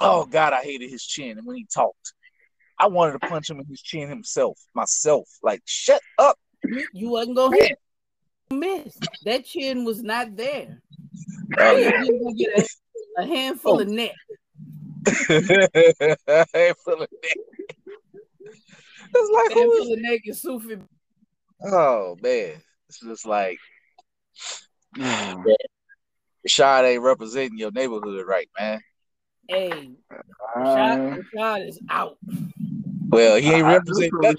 Oh 0.00 0.26
God, 0.26 0.52
I 0.52 0.62
hated 0.62 0.90
his 0.90 1.04
chin, 1.04 1.38
and 1.38 1.46
when 1.46 1.56
he 1.56 1.66
talked, 1.72 2.14
I 2.78 2.86
wanted 2.86 3.20
to 3.20 3.28
punch 3.28 3.50
him 3.50 3.60
in 3.60 3.66
his 3.66 3.82
chin 3.82 4.08
himself, 4.08 4.58
myself. 4.74 5.28
Like, 5.42 5.62
shut 5.64 6.00
up. 6.18 6.38
You 6.92 7.10
wasn't 7.10 7.36
gonna 7.36 7.56
hit 7.56 7.78
miss. 8.50 8.98
That 9.24 9.44
chin 9.44 9.84
was 9.84 10.02
not 10.02 10.36
there. 10.36 10.80
Oh, 11.58 11.76
yeah. 11.76 12.02
You 12.02 12.20
gonna 12.22 12.34
get 12.34 12.58
a, 12.58 13.22
a 13.22 13.26
handful 13.26 13.76
oh. 13.76 13.80
of 13.80 13.88
neck. 13.88 14.12
a 15.06 16.46
handful 16.54 17.02
of 17.02 17.08
neck. 17.22 17.36
It's 19.14 19.30
like 19.32 19.56
handful 19.56 19.92
of 19.92 20.00
neck 20.00 20.20
is 20.24 20.42
Sufi. 20.42 20.78
Oh 21.64 22.16
man, 22.22 22.60
it's 22.88 23.00
just 23.00 23.26
like 23.26 23.58
Rashad 24.96 26.84
ain't 26.84 27.02
representing 27.02 27.58
your 27.58 27.72
neighborhood 27.72 28.26
right, 28.26 28.48
man. 28.58 28.80
Hey, 29.48 29.90
uh, 30.10 30.58
Rashad, 30.58 31.24
Rashad 31.34 31.68
is 31.68 31.80
out. 31.88 32.18
Well, 33.10 33.36
he 33.36 33.52
ain't 33.52 33.66
representing. 33.66 34.36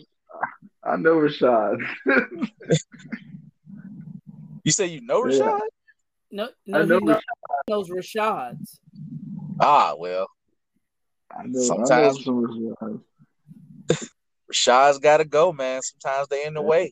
I 0.84 0.95
know 0.95 1.15
Rashad. 1.15 1.82
you 4.63 4.71
say 4.71 4.86
you 4.88 5.01
know 5.01 5.23
Rashad? 5.23 5.39
Yeah. 5.39 5.58
No, 6.32 6.49
no, 6.67 6.79
I 6.79 6.86
know 6.86 6.99
he 6.99 7.05
knows, 7.05 7.21
knows 7.67 7.89
Rashad's. 7.89 8.79
Ah, 9.60 9.95
well. 9.97 10.27
I 11.36 11.43
know, 11.45 11.60
Sometimes 11.60 12.27
I 12.27 12.32
know 12.32 12.75
Rashad. 12.82 13.01
Rashad's 14.53 14.99
got 14.99 15.17
to 15.17 15.25
go, 15.25 15.51
man. 15.51 15.82
Sometimes 15.82 16.27
they 16.27 16.45
in 16.45 16.53
the 16.53 16.62
way. 16.62 16.91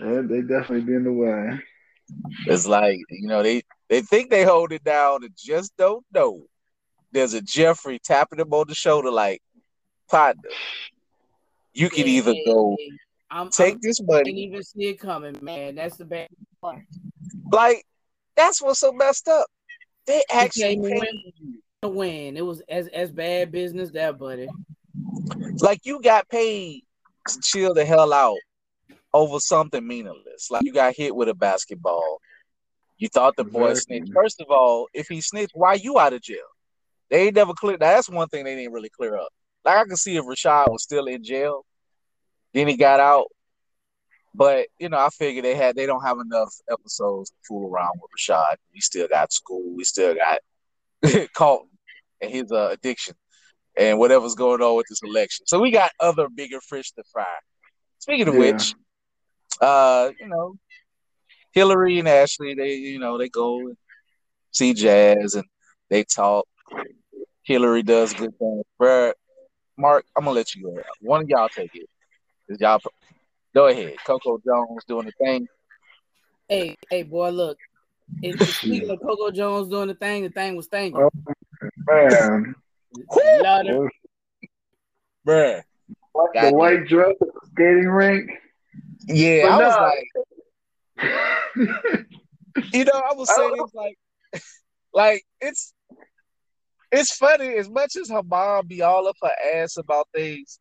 Yeah, 0.00 0.22
they 0.22 0.40
definitely 0.42 0.82
be 0.82 0.94
in 0.94 1.04
the 1.04 1.12
way. 1.12 1.58
It's 2.46 2.66
like 2.66 2.98
you 3.10 3.28
know 3.28 3.42
they 3.42 3.62
they 3.88 4.02
think 4.02 4.30
they 4.30 4.44
hold 4.44 4.72
it 4.72 4.84
down 4.84 5.24
and 5.24 5.32
just 5.36 5.76
don't 5.76 6.04
know. 6.12 6.44
There's 7.12 7.34
a 7.34 7.40
Jeffrey 7.40 7.98
tapping 8.02 8.40
him 8.40 8.52
on 8.52 8.66
the 8.68 8.74
shoulder, 8.74 9.10
like 9.10 9.40
partner. 10.10 10.50
You 11.72 11.90
can 11.90 12.06
yeah, 12.06 12.12
either 12.12 12.32
yeah, 12.32 12.52
go. 12.52 12.76
I'm, 13.30 13.50
take 13.50 13.74
I'm, 13.74 13.80
this 13.82 14.00
money. 14.02 14.20
I 14.20 14.22
didn't 14.22 14.38
even 14.38 14.62
see 14.62 14.86
it 14.86 15.00
coming, 15.00 15.36
man. 15.42 15.74
That's 15.74 15.96
the 15.96 16.04
bad 16.04 16.28
part. 16.60 16.82
Like 17.50 17.84
that's 18.36 18.62
what's 18.62 18.80
so 18.80 18.92
messed 18.92 19.28
up. 19.28 19.46
They 20.06 20.22
actually 20.30 20.76
paid 20.76 21.00
win. 21.82 21.94
win. 21.94 22.36
It 22.36 22.44
was 22.46 22.62
as 22.68 22.88
as 22.88 23.10
bad 23.10 23.50
business 23.50 23.90
that, 23.92 24.18
buddy. 24.18 24.48
Like 25.60 25.80
you 25.84 26.00
got 26.00 26.28
paid 26.28 26.82
to 27.28 27.38
chill 27.42 27.74
the 27.74 27.84
hell 27.84 28.12
out 28.12 28.36
over 29.12 29.38
something 29.40 29.86
meaningless. 29.86 30.50
Like 30.50 30.62
you 30.64 30.72
got 30.72 30.94
hit 30.96 31.14
with 31.14 31.28
a 31.28 31.34
basketball. 31.34 32.20
You 32.98 33.08
thought 33.08 33.34
the 33.36 33.44
boy 33.44 33.70
exactly. 33.70 33.98
snitched. 33.98 34.12
First 34.14 34.40
of 34.40 34.46
all, 34.50 34.88
if 34.94 35.08
he 35.08 35.20
snitched, 35.20 35.52
why 35.54 35.74
you 35.74 35.98
out 35.98 36.12
of 36.12 36.22
jail? 36.22 36.38
They 37.10 37.26
ain't 37.26 37.34
never 37.34 37.52
clear. 37.52 37.76
That's 37.76 38.08
one 38.08 38.28
thing 38.28 38.44
they 38.44 38.54
didn't 38.54 38.72
really 38.72 38.90
clear 38.90 39.16
up. 39.16 39.28
Like 39.64 39.76
I 39.78 39.84
can 39.84 39.96
see 39.96 40.16
if 40.16 40.24
Rashad 40.24 40.70
was 40.70 40.82
still 40.82 41.06
in 41.06 41.24
jail, 41.24 41.64
then 42.52 42.68
he 42.68 42.76
got 42.76 43.00
out. 43.00 43.26
But 44.34 44.66
you 44.78 44.88
know, 44.88 44.98
I 44.98 45.08
figure 45.10 45.42
they 45.42 45.54
had 45.54 45.76
they 45.76 45.86
don't 45.86 46.04
have 46.04 46.18
enough 46.18 46.52
episodes 46.70 47.30
to 47.30 47.36
fool 47.46 47.70
around 47.70 48.00
with 48.00 48.10
Rashad. 48.18 48.56
We 48.72 48.80
still 48.80 49.08
got 49.08 49.32
school. 49.32 49.74
We 49.74 49.84
still 49.84 50.14
got 50.14 50.40
Carlton 51.34 51.70
and 52.20 52.30
his 52.30 52.50
uh, 52.50 52.70
addiction 52.72 53.14
and 53.76 53.98
whatever's 53.98 54.34
going 54.34 54.60
on 54.60 54.76
with 54.76 54.86
this 54.88 55.02
election. 55.02 55.46
So 55.46 55.60
we 55.60 55.70
got 55.70 55.90
other 56.00 56.28
bigger 56.28 56.60
fish 56.60 56.92
to 56.92 57.02
fry. 57.12 57.26
Speaking 57.98 58.28
of 58.28 58.34
yeah. 58.34 58.40
which, 58.40 58.74
uh, 59.60 60.10
you 60.20 60.28
know, 60.28 60.56
Hillary 61.52 61.98
and 61.98 62.08
Ashley, 62.08 62.54
they 62.54 62.74
you 62.74 62.98
know 62.98 63.18
they 63.18 63.28
go 63.28 63.60
and 63.60 63.76
see 64.50 64.74
Jazz 64.74 65.34
and 65.34 65.44
they 65.90 66.04
talk. 66.04 66.46
Hillary 67.42 67.82
does 67.82 68.14
good 68.14 68.36
things. 68.38 68.64
Brad, 68.78 69.14
Mark, 69.76 70.04
I'm 70.16 70.24
gonna 70.24 70.34
let 70.34 70.54
you 70.54 70.62
go. 70.62 70.82
One 71.00 71.22
of 71.22 71.28
y'all 71.28 71.48
take 71.48 71.74
it. 71.74 71.88
Y'all 72.60 72.80
go 73.54 73.66
ahead. 73.66 73.96
Coco 74.04 74.38
Jones 74.44 74.84
doing 74.86 75.06
the 75.06 75.12
thing. 75.24 75.48
Hey, 76.48 76.76
hey, 76.90 77.02
boy, 77.02 77.30
look. 77.30 77.58
speaking 78.22 78.90
of 78.90 79.00
Coco 79.00 79.30
Jones 79.30 79.68
doing 79.68 79.88
the 79.88 79.94
thing, 79.94 80.22
the 80.22 80.28
thing 80.28 80.56
was 80.56 80.66
thinking. 80.66 81.00
Oh, 81.00 81.10
man. 81.88 82.54
Bruh. 85.26 85.62
The 86.14 86.30
God 86.34 86.54
white 86.54 86.76
damn. 86.76 86.86
dress 86.86 87.14
at 87.20 87.28
the 87.28 87.40
skating 87.52 87.88
rink. 87.88 88.30
Yeah, 89.08 89.42
but 89.42 89.52
I 89.52 89.64
was 89.64 89.94
like. 90.96 92.06
You 92.72 92.84
know, 92.84 92.92
I 92.94 93.14
was 93.14 93.28
saying 93.34 93.52
it's 93.56 93.74
like, 93.74 93.98
like 94.94 95.24
it's 95.40 95.73
it's 96.94 97.16
funny 97.16 97.54
as 97.56 97.68
much 97.68 97.96
as 97.96 98.10
her 98.10 98.22
mom 98.22 98.66
be 98.66 98.82
all 98.82 99.06
up 99.08 99.16
her 99.22 99.30
ass 99.56 99.76
about 99.76 100.08
things. 100.14 100.58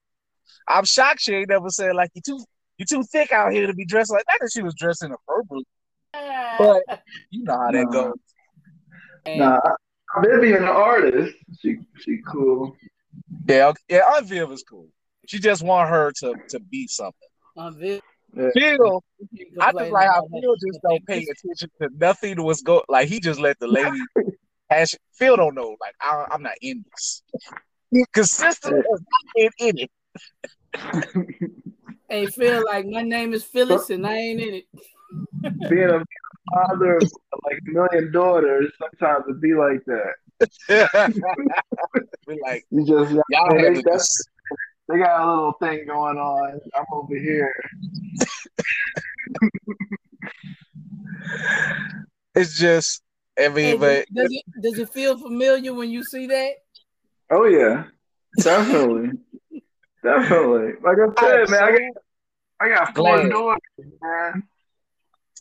I'm 0.68 0.86
shocked 0.86 1.22
she 1.22 1.34
ain't 1.34 1.50
never 1.50 1.70
said 1.70 1.96
like 1.96 2.12
you 2.14 2.22
too 2.26 2.44
you 2.78 2.86
too 2.86 3.04
thick 3.04 3.32
out 3.32 3.52
here 3.54 3.68
to 3.68 3.74
be 3.74 3.86
dressed 3.86 4.12
like 4.12 4.26
that. 4.26 4.38
That 4.42 4.52
she 4.52 4.62
was 4.62 4.74
dressing 4.76 5.12
appropriately, 5.12 5.66
but 6.14 6.84
you 7.30 7.44
know 7.44 7.58
how 7.58 7.72
that 7.72 7.86
Nah. 7.86 7.92
goes. 7.92 8.16
And 9.26 9.40
Nah, 9.40 9.60
Vivian, 10.22 10.64
the 10.64 10.72
artist, 10.72 11.36
she 11.60 11.78
she 12.00 12.20
cool. 12.28 12.76
Yeah, 13.48 13.68
okay. 13.68 13.82
yeah. 13.90 14.02
Aunt 14.16 14.28
Viv 14.28 14.52
is 14.52 14.64
cool. 14.64 14.88
She 15.28 15.40
just 15.40 15.64
want 15.64 15.90
her 15.90 16.12
to 16.20 16.36
to 16.50 16.60
be 16.60 16.88
something. 16.88 17.30
on 17.58 17.80
Viv, 17.80 18.02
Phil, 18.36 19.04
I 19.62 19.72
complain 19.72 19.74
just 19.78 19.92
like 19.92 20.10
how 20.10 20.28
Phil 20.28 20.56
just 20.56 20.82
don't 20.82 21.06
pay 21.06 21.24
attention 21.24 21.70
to 21.82 21.90
nothing 21.98 22.44
was 22.44 22.62
go. 22.62 22.84
Like 22.90 23.08
he 23.08 23.20
just 23.20 23.40
let 23.40 23.60
the 23.60 23.68
lady. 23.68 23.90
Hash, 24.74 24.96
Phil 25.14 25.36
don't 25.38 25.56
know. 25.56 25.76
Like 25.82 25.96
I, 26.02 26.26
I'm 26.32 26.42
not 26.44 26.54
in 26.62 26.84
this. 26.92 27.24
He 27.92 28.04
consistently 28.12 28.82
has 28.92 29.02
not 29.02 29.34
been 29.36 29.52
in 29.60 29.78
it. 29.80 29.92
Hey, 32.10 32.28
feel 32.28 32.64
like 32.66 32.86
my 32.86 33.02
name 33.02 33.34
is 33.34 33.44
Phyllis 33.44 33.90
and 33.90 34.06
I 34.06 34.16
ain't 34.16 34.40
in 34.40 34.54
it. 34.56 34.66
Being 35.70 35.90
a 35.90 36.04
father 36.54 36.98
of 36.98 37.12
like 37.44 37.60
a 37.68 37.72
million 37.72 38.12
daughters, 38.12 38.72
sometimes 38.78 39.24
it 39.30 39.42
be 39.42 39.56
like 39.56 39.84
that. 39.86 40.14
Be 42.28 42.40
like 42.44 42.66
You 42.70 42.86
just 42.86 43.14
y'all 43.30 43.50
they, 43.58 43.64
have 43.64 43.74
to 43.76 43.82
that's- 43.84 44.28
they 44.90 44.98
got 45.00 45.22
a 45.22 45.26
little 45.28 45.54
thing 45.54 45.88
going 45.88 46.18
on. 46.18 46.60
I'm 46.76 46.86
over 46.92 47.16
here. 47.16 47.56
It's 52.36 52.58
just. 52.60 53.02
I 53.40 53.48
mean, 53.50 53.56
Hey, 53.56 53.74
but 53.78 54.06
does 54.14 54.32
it 54.32 54.44
does 54.62 54.78
it 54.80 54.90
feel 54.94 55.18
familiar 55.18 55.74
when 55.74 55.90
you 55.90 56.04
see 56.04 56.28
that? 56.28 56.52
Oh 57.32 57.46
yeah, 57.46 57.86
definitely, 58.40 59.12
definitely. 60.04 60.74
Like 60.84 60.98
I 60.98 61.22
said, 61.22 61.50
man, 61.50 61.64
I 61.64 61.72
got 61.72 61.92
I 62.60 62.70
got 62.70 62.96
four 62.96 63.18
Glad. 63.18 63.32
daughters, 63.32 63.62
man. 64.02 64.44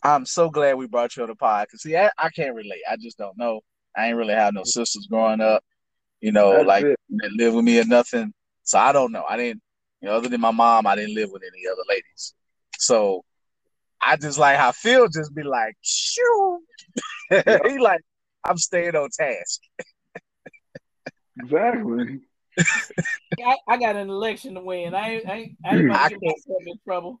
I'm 0.03 0.25
so 0.25 0.49
glad 0.49 0.75
we 0.75 0.87
brought 0.87 1.15
you 1.15 1.23
on 1.23 1.29
the 1.29 1.35
pod. 1.35 1.67
Cause 1.69 1.81
see, 1.83 1.95
I, 1.95 2.09
I 2.17 2.29
can't 2.29 2.55
relate. 2.55 2.81
I 2.89 2.97
just 2.97 3.17
don't 3.17 3.37
know. 3.37 3.61
I 3.95 4.07
ain't 4.07 4.17
really 4.17 4.33
have 4.33 4.53
no 4.53 4.63
sisters 4.65 5.07
growing 5.09 5.39
up. 5.39 5.63
You 6.19 6.31
know, 6.31 6.55
That's 6.55 6.67
like 6.67 6.85
it. 6.85 6.99
that 7.09 7.31
live 7.33 7.53
with 7.53 7.63
me 7.63 7.79
or 7.79 7.85
nothing. 7.85 8.33
So 8.63 8.79
I 8.79 8.91
don't 8.91 9.11
know. 9.11 9.23
I 9.29 9.37
didn't, 9.37 9.61
you 10.01 10.09
know, 10.09 10.15
other 10.15 10.29
than 10.29 10.41
my 10.41 10.51
mom, 10.51 10.87
I 10.87 10.95
didn't 10.95 11.15
live 11.15 11.29
with 11.31 11.43
any 11.43 11.67
other 11.71 11.83
ladies. 11.87 12.33
So 12.77 13.23
I 14.05 14.17
just 14.17 14.37
like 14.37 14.57
how 14.57 14.71
Phil 14.71 15.07
just 15.07 15.33
be 15.33 15.43
like, 15.43 15.75
shoo. 15.81 16.59
he 17.29 17.77
like, 17.79 18.01
I'm 18.45 18.57
staying 18.57 18.95
on 18.95 19.09
task. 19.17 19.61
Exactly. 21.41 22.19
I, 22.59 23.57
I 23.67 23.77
got 23.77 23.95
an 23.95 24.09
election 24.09 24.53
to 24.55 24.61
win. 24.61 24.93
I 24.93 25.09
ain't 25.15 25.27
I 25.27 25.33
ain't, 25.35 25.57
I 25.65 25.75
ain't 25.75 25.91
I 25.91 25.95
about 25.95 26.09
to 26.09 26.09
get 26.15 26.21
can't- 26.21 26.37
myself 26.47 26.61
in 26.67 26.79
trouble. 26.85 27.19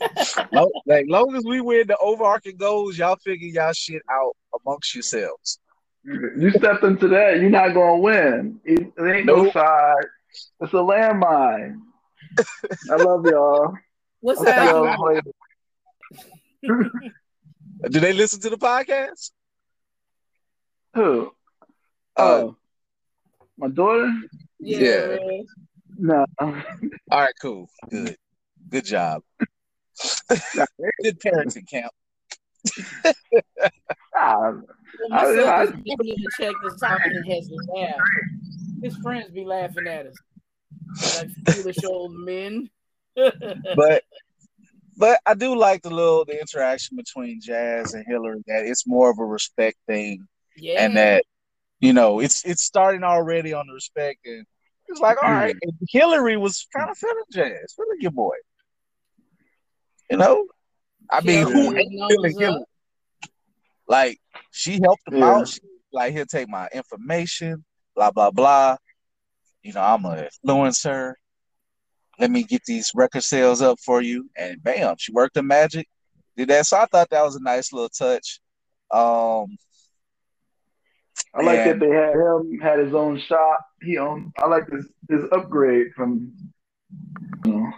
Long, 0.52 0.70
like 0.86 1.06
long 1.08 1.34
as 1.34 1.42
we 1.44 1.60
win 1.60 1.88
the 1.88 1.96
overarching 1.96 2.56
goals, 2.56 2.96
y'all 2.98 3.16
figure 3.16 3.48
y'all 3.48 3.72
shit 3.72 4.02
out 4.08 4.36
amongst 4.60 4.94
yourselves. 4.94 5.58
You 6.04 6.50
step 6.52 6.84
into 6.84 7.08
that, 7.08 7.40
you're 7.40 7.50
not 7.50 7.74
gonna 7.74 7.96
win. 7.98 8.60
It, 8.64 8.92
it 8.96 9.02
ain't 9.02 9.26
no 9.26 9.50
side. 9.50 10.04
It's 10.60 10.72
a 10.72 10.76
landmine. 10.76 11.80
I 12.90 12.94
love 12.96 13.24
y'all. 13.26 13.74
What's 14.20 14.40
I'll 14.40 14.84
that? 14.84 15.24
Y'all 16.62 16.76
later. 16.76 16.90
Do 17.90 18.00
they 18.00 18.12
listen 18.12 18.40
to 18.40 18.50
the 18.50 18.56
podcast? 18.58 19.30
Who? 20.94 21.32
Uh, 22.16 22.22
Oh, 22.22 22.56
my 23.56 23.68
daughter? 23.68 24.12
Yeah, 24.58 25.16
Yeah. 25.20 25.40
No. 25.96 26.26
All 26.40 26.52
right, 27.10 27.34
cool, 27.40 27.68
good, 27.90 28.16
good 28.68 28.84
job. 28.84 29.22
good 30.28 31.18
parenting 31.20 31.68
camp. 31.68 31.92
Ah, 34.20 34.38
Well, 34.40 34.62
my 35.10 35.16
I- 35.18 35.34
son 35.36 35.48
I- 35.48 35.62
is 35.62 35.70
definitely 35.70 36.16
check 36.40 36.54
this 36.64 36.82
out 36.82 37.00
and 37.04 37.32
has 37.32 37.46
to 37.48 37.56
laugh. 37.74 38.00
His 38.82 38.96
friends 38.96 39.30
be 39.30 39.44
laughing 39.44 39.86
at 39.86 40.06
us. 40.06 40.16
Like 41.16 41.30
foolish 41.54 41.84
old 41.84 42.12
men. 42.14 42.68
but 43.14 44.02
but 44.98 45.20
I 45.24 45.34
do 45.34 45.56
like 45.56 45.82
the 45.82 45.90
little 45.90 46.24
the 46.26 46.38
interaction 46.38 46.96
between 46.96 47.40
Jazz 47.40 47.94
and 47.94 48.04
Hillary 48.06 48.42
that 48.48 48.66
it's 48.66 48.86
more 48.86 49.10
of 49.10 49.18
a 49.18 49.24
respect 49.24 49.78
thing. 49.86 50.26
Yeah. 50.60 50.84
and 50.84 50.96
that 50.96 51.24
you 51.78 51.92
know 51.92 52.18
it's 52.18 52.44
it's 52.44 52.62
starting 52.64 53.04
already 53.04 53.52
on 53.52 53.68
the 53.68 53.72
respect 53.72 54.18
and 54.26 54.44
it's 54.88 54.98
like 55.00 55.22
all 55.22 55.30
right 55.30 55.54
and 55.62 55.72
Hillary 55.88 56.36
was 56.36 56.66
kind 56.76 56.90
of 56.90 56.98
feeling 56.98 57.22
Jazz 57.32 57.74
feeling 57.76 57.98
your 58.00 58.10
boy. 58.10 58.34
You 60.10 60.16
know? 60.16 60.46
I 61.10 61.20
mean 61.20 61.46
Hillary 61.46 61.52
who 61.52 61.76
ain't 61.76 62.10
feeling. 62.10 62.38
Hillary? 62.38 62.64
Like 63.86 64.18
she 64.50 64.80
helped 64.82 65.02
him 65.06 65.18
Yeah. 65.18 65.36
out 65.36 65.48
she, 65.48 65.60
like 65.92 66.12
he'll 66.12 66.26
take 66.26 66.48
my 66.48 66.68
information 66.72 67.64
blah 67.94 68.10
blah 68.10 68.32
blah. 68.32 68.76
You 69.62 69.74
know 69.74 69.82
I'm 69.82 70.02
gonna 70.02 70.28
influence 70.42 70.82
her 70.82 71.16
let 72.18 72.30
me 72.30 72.42
get 72.42 72.62
these 72.64 72.90
record 72.94 73.22
sales 73.22 73.62
up 73.62 73.78
for 73.80 74.02
you. 74.02 74.28
And 74.36 74.62
bam, 74.62 74.96
she 74.98 75.12
worked 75.12 75.34
the 75.34 75.42
magic, 75.42 75.86
did 76.36 76.48
that. 76.48 76.66
So 76.66 76.76
I 76.78 76.86
thought 76.86 77.10
that 77.10 77.22
was 77.22 77.36
a 77.36 77.42
nice 77.42 77.72
little 77.72 77.88
touch. 77.88 78.40
Um, 78.90 79.56
I 81.34 81.42
like 81.42 81.58
And- 81.58 81.80
that 81.82 81.86
they 81.86 81.92
had 81.94 82.14
him 82.14 82.58
had 82.60 82.78
his 82.78 82.94
own 82.94 83.18
shop. 83.20 83.60
He 83.82 83.98
owned. 83.98 84.32
I 84.38 84.46
like 84.46 84.68
his 84.70 84.88
his 85.08 85.24
upgrade 85.32 85.92
from. 85.94 86.32
You 87.44 87.52
know, 87.52 87.72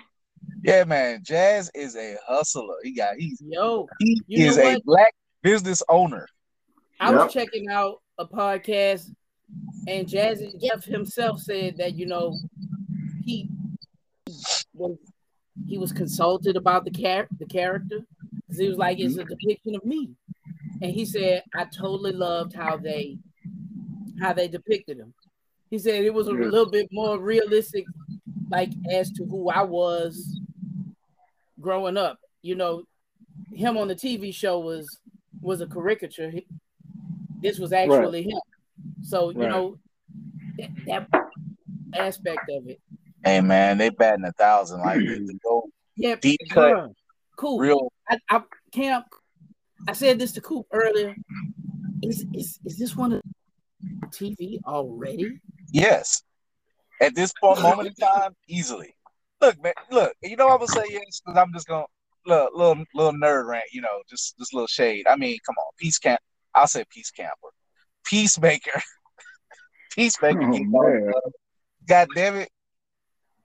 yeah, 0.63 0.85
man, 0.85 1.23
Jazz 1.25 1.71
is 1.75 1.97
a 1.97 2.17
hustler. 2.27 2.77
He 2.83 2.93
got 2.95 3.17
he's 3.17 3.43
Yo, 3.45 3.89
he 3.99 4.21
is 4.29 4.57
a 4.59 4.81
black 4.85 5.13
business 5.43 5.83
owner. 5.89 6.27
I 7.01 7.11
Yep. 7.11 7.21
was 7.25 7.33
checking 7.33 7.69
out 7.69 8.01
a 8.19 8.27
podcast, 8.27 9.11
and 9.89 10.07
Jazzy 10.07 10.61
Jeff 10.61 10.85
himself 10.85 11.41
said 11.41 11.77
that 11.79 11.95
you 11.95 12.07
know 12.07 12.37
he 13.25 13.49
was 14.81 14.99
he 15.67 15.79
was 15.79 15.93
consulted 15.93 16.57
about 16.57 16.85
the 16.85 16.91
char- 16.91 17.29
the 17.39 17.47
character 17.47 18.01
because 18.33 18.59
he 18.59 18.69
was 18.69 18.79
like 18.79 18.99
it's 18.99 19.17
a 19.17 19.25
mm-hmm. 19.25 19.29
depiction 19.29 19.75
of 19.75 19.85
me, 19.85 20.11
and 20.83 20.91
he 20.91 21.05
said 21.05 21.45
I 21.55 21.65
totally 21.65 22.13
loved 22.13 22.55
how 22.55 22.77
they 22.77 23.19
how 24.21 24.33
they 24.33 24.49
depicted 24.49 24.99
him. 24.99 25.15
He 25.71 25.79
said 25.79 26.05
it 26.05 26.15
was 26.15 26.29
a 26.29 26.33
Yeah. 26.33 26.47
little 26.47 26.71
bit 26.71 26.89
more 26.91 27.19
realistic, 27.19 27.85
like 28.51 28.73
as 28.91 29.11
to 29.13 29.25
who 29.25 29.49
I 29.51 29.63
was 29.63 30.41
growing 31.61 31.97
up. 31.97 32.19
You 32.43 32.55
know, 32.57 32.85
him 33.53 33.77
on 33.77 33.89
the 33.89 33.95
TV 33.95 34.33
show 34.35 34.59
was 34.59 35.01
was 35.41 35.61
a 35.61 35.67
caricature. 35.67 36.31
He- 36.31 36.47
this 37.43 37.59
was 37.59 37.73
actually 37.73 38.25
him. 38.25 38.41
So 39.03 39.31
you 39.31 39.41
Right. 39.41 39.51
know 39.51 39.79
that, 40.59 40.71
that 40.87 41.31
aspect 41.95 42.51
of 42.51 42.69
it. 42.69 42.81
Hey 43.25 43.41
man, 43.41 43.79
they 43.79 43.91
batting 43.91 44.25
a 44.25 44.33
thousand. 44.33 44.81
Like 44.81 45.01
hmm. 45.01 45.27
to 45.27 45.39
go 45.45 45.69
Yeah, 45.97 46.17
Deep 46.17 46.41
cut. 46.51 46.75
bruh. 46.75 46.95
Cool. 47.37 47.59
real 47.59 47.93
I, 48.09 48.19
I 48.29 48.43
can't. 48.73 49.05
I 49.89 49.93
said 49.93 50.19
this 50.19 50.33
to 50.33 50.41
Coop 50.41 50.67
earlier. 50.73 51.15
Is 52.03 52.27
is 52.35 52.59
is 52.65 52.79
this 52.79 52.97
one 52.97 53.13
of 53.13 53.23
TV 54.11 54.59
already? 54.65 55.41
yes. 55.73 56.23
At 57.01 57.15
this 57.15 57.33
point 57.41 57.63
moment 57.63 57.89
in 57.89 57.95
time, 57.95 58.33
easily. 58.47 58.95
Look, 59.41 59.63
man, 59.63 59.73
look, 59.91 60.13
you 60.23 60.37
know 60.37 60.49
I'm 60.49 60.59
gonna 60.59 60.69
say 60.69 60.85
yes 60.91 61.23
because 61.25 61.39
I'm 61.39 61.53
just 61.55 61.67
gonna 61.67 61.87
look 62.27 62.51
little 62.55 62.85
little 62.95 63.13
nerd 63.13 63.47
rant, 63.47 63.65
you 63.73 63.81
know, 63.81 64.03
just 64.09 64.37
just 64.39 64.53
little 64.53 64.67
shade. 64.67 65.07
I 65.09 65.17
mean, 65.17 65.39
come 65.47 65.57
on, 65.59 65.73
peace 65.79 65.99
camp. 65.99 66.21
I'll 66.55 66.67
say 66.67 66.85
peace 66.91 67.11
camper, 67.11 67.49
peacemaker, 68.05 68.83
peacemaker. 69.95 70.43
Oh, 70.43 70.53
keep 70.53 70.75
on- 70.75 71.05
man. 71.05 71.13
Uh, 71.15 71.31
God 71.89 72.09
damn 72.15 72.37
it, 72.37 72.51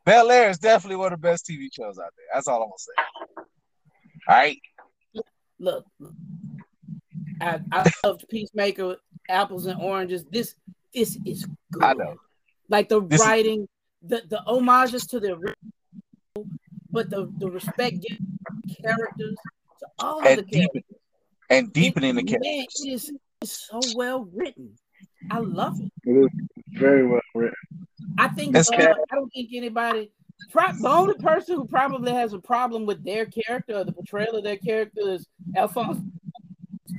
Bel 0.06 0.30
Air 0.32 0.50
is 0.50 0.58
definitely 0.60 0.98
one 0.98 1.12
of 1.14 1.20
the 1.22 1.28
best 1.28 1.48
TV 1.48 1.68
shows 1.74 1.98
out 1.98 2.12
there. 2.16 2.26
That's 2.34 2.48
all 2.48 2.62
I'm 2.64 2.70
gonna 2.70 2.78
say. 2.78 3.46
All 4.28 4.36
right, 4.36 4.58
Look, 5.60 5.86
I 7.42 7.60
I 7.72 7.92
loved 8.04 8.26
Peacemaker, 8.30 8.98
apples 9.30 9.66
and 9.66 9.82
oranges. 9.82 10.24
This 10.26 10.56
this 10.94 11.18
is 11.26 11.48
good. 11.72 11.84
I 11.84 11.94
know. 11.94 12.16
Like 12.70 12.90
the 12.90 13.02
This 13.02 13.22
is- 13.22 13.28
writing, 13.28 13.68
the 14.02 14.22
the 14.30 14.40
homages 14.42 15.06
to 15.08 15.20
the 15.20 15.34
original, 15.34 15.56
but 16.92 17.10
the 17.10 17.32
the 17.40 17.50
respect 17.50 18.02
given 18.02 18.38
characters 18.82 19.36
to 19.80 19.88
all 20.00 20.20
of 20.20 20.24
the 20.26 20.30
and 20.32 20.52
characters. 20.52 20.72
deepening 20.74 20.84
and 21.50 21.74
deepening 21.74 22.16
the 22.16 22.24
characters. 22.24 23.10
Man, 23.12 23.20
it's 23.42 23.68
so 23.68 23.80
well 23.96 24.26
written. 24.34 24.76
I 25.32 25.40
love 25.40 25.80
it. 25.80 25.92
It 26.04 26.12
is 26.12 26.30
very 26.80 27.08
well 27.08 27.22
written. 27.34 27.56
I 28.18 28.28
think 28.30 28.56
uh, 28.56 28.64
I 28.78 29.16
don't 29.16 29.30
think 29.34 29.50
anybody. 29.54 30.12
Pro- 30.52 30.74
the 30.82 30.90
only 30.90 31.16
person 31.16 31.56
who 31.56 31.66
probably 31.66 32.12
has 32.12 32.34
a 32.34 32.40
problem 32.40 32.86
with 32.86 33.04
their 33.04 33.26
character 33.26 33.78
or 33.78 33.84
the 33.86 33.92
portrayal 33.94 34.36
of 34.36 34.44
their 34.44 34.58
character 34.58 35.02
is 35.06 35.26
Alfonso. 35.56 36.02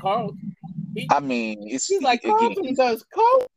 Carlton. 0.01 0.55
He, 0.95 1.07
I 1.11 1.21
mean, 1.21 1.59
it's 1.69 1.87
he's 1.87 2.03
like 2.03 2.21
again. 2.25 2.39
Carlton 2.39 2.75
does 2.75 3.05
Carlton. 3.13 3.49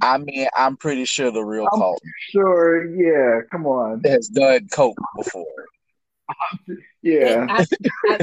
I 0.00 0.18
mean, 0.18 0.46
I'm 0.56 0.76
pretty 0.76 1.04
sure 1.04 1.30
the 1.30 1.42
real 1.44 1.66
I'm- 1.72 1.80
Carlton 1.80 2.10
Sure, 2.30 2.84
yeah, 2.94 3.40
come 3.50 3.66
on. 3.66 4.00
has 4.04 4.28
done 4.28 4.66
coke 4.68 4.96
before. 5.16 5.44
Yeah. 7.02 7.46
I, 7.50 7.64
I, 8.08 8.18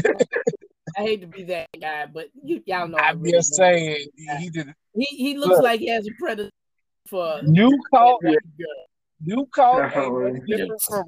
I 0.98 1.02
hate 1.02 1.22
to 1.22 1.28
be 1.28 1.44
that 1.44 1.68
guy, 1.80 2.06
but 2.08 2.28
you, 2.44 2.62
y'all 2.66 2.88
know. 2.88 2.98
I 2.98 3.10
I'm 3.10 3.20
really 3.22 3.34
just 3.38 3.52
don't. 3.52 3.58
saying 3.74 4.08
he, 4.16 4.36
he 4.38 4.50
did. 4.50 4.74
He 4.96 5.06
he 5.06 5.38
looks 5.38 5.50
Look. 5.56 5.64
like 5.64 5.80
he 5.80 5.88
has 5.90 6.08
a 6.08 6.12
predator 6.20 6.50
for 7.10 7.42
New 7.44 7.78
Carlton, 7.94 8.36
Yeah. 8.58 8.66
new 9.22 9.48
Carlton 9.54 9.92
ain't 10.02 10.14
much 10.14 10.48
different 10.48 10.82
from 10.82 11.06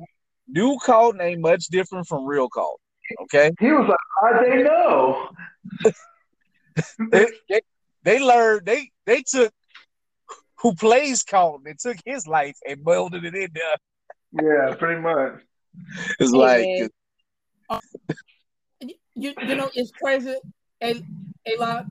new 0.47 0.77
Carlton 0.83 1.21
ain't 1.21 1.41
much 1.41 1.65
different 1.67 2.07
from 2.07 2.25
real 2.25 2.49
Carlton. 2.49 2.77
Okay, 3.23 3.51
He 3.59 3.71
was 3.71 3.87
like, 3.87 3.97
how'd 4.21 4.45
they 4.45 4.63
know? 4.63 5.29
they, 7.11 7.27
they, 7.49 7.61
they 8.03 8.19
learned 8.19 8.65
they 8.65 8.89
they 9.05 9.21
took 9.21 9.51
who 10.61 10.73
plays 10.75 11.23
Carlton 11.23 11.67
and 11.67 11.79
took 11.79 11.97
his 12.05 12.27
life 12.27 12.55
and 12.67 12.83
molded 12.83 13.25
it 13.25 13.35
in 13.35 13.49
there. 13.53 13.77
Yeah, 14.43 14.75
pretty 14.75 15.01
much. 15.01 15.41
It's 16.19 16.31
Hey, 16.31 16.37
like 16.37 16.67
man. 16.67 16.89
Um, 17.69 17.79
you 19.15 19.33
you 19.45 19.55
know 19.55 19.69
it's 19.73 19.91
crazy. 19.91 20.35
And 20.79 21.03
a 21.47 21.59
lot. 21.59 21.85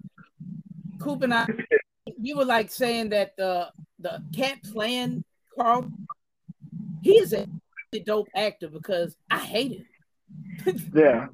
Coop 0.99 1.23
and 1.23 1.33
I, 1.33 1.47
you 2.21 2.37
were 2.37 2.45
like 2.45 2.71
saying 2.71 3.11
that 3.11 3.37
the 3.37 3.71
the 4.01 4.23
cat 4.35 4.59
playing 4.73 5.25
Carl, 5.59 5.91
he 7.03 7.19
is 7.19 7.33
a 7.33 7.47
dope 8.05 8.29
actor 8.35 8.69
because 8.69 9.17
I 9.31 9.39
hate 9.39 9.73
him. 9.73 9.87
Yeah. 10.95 11.27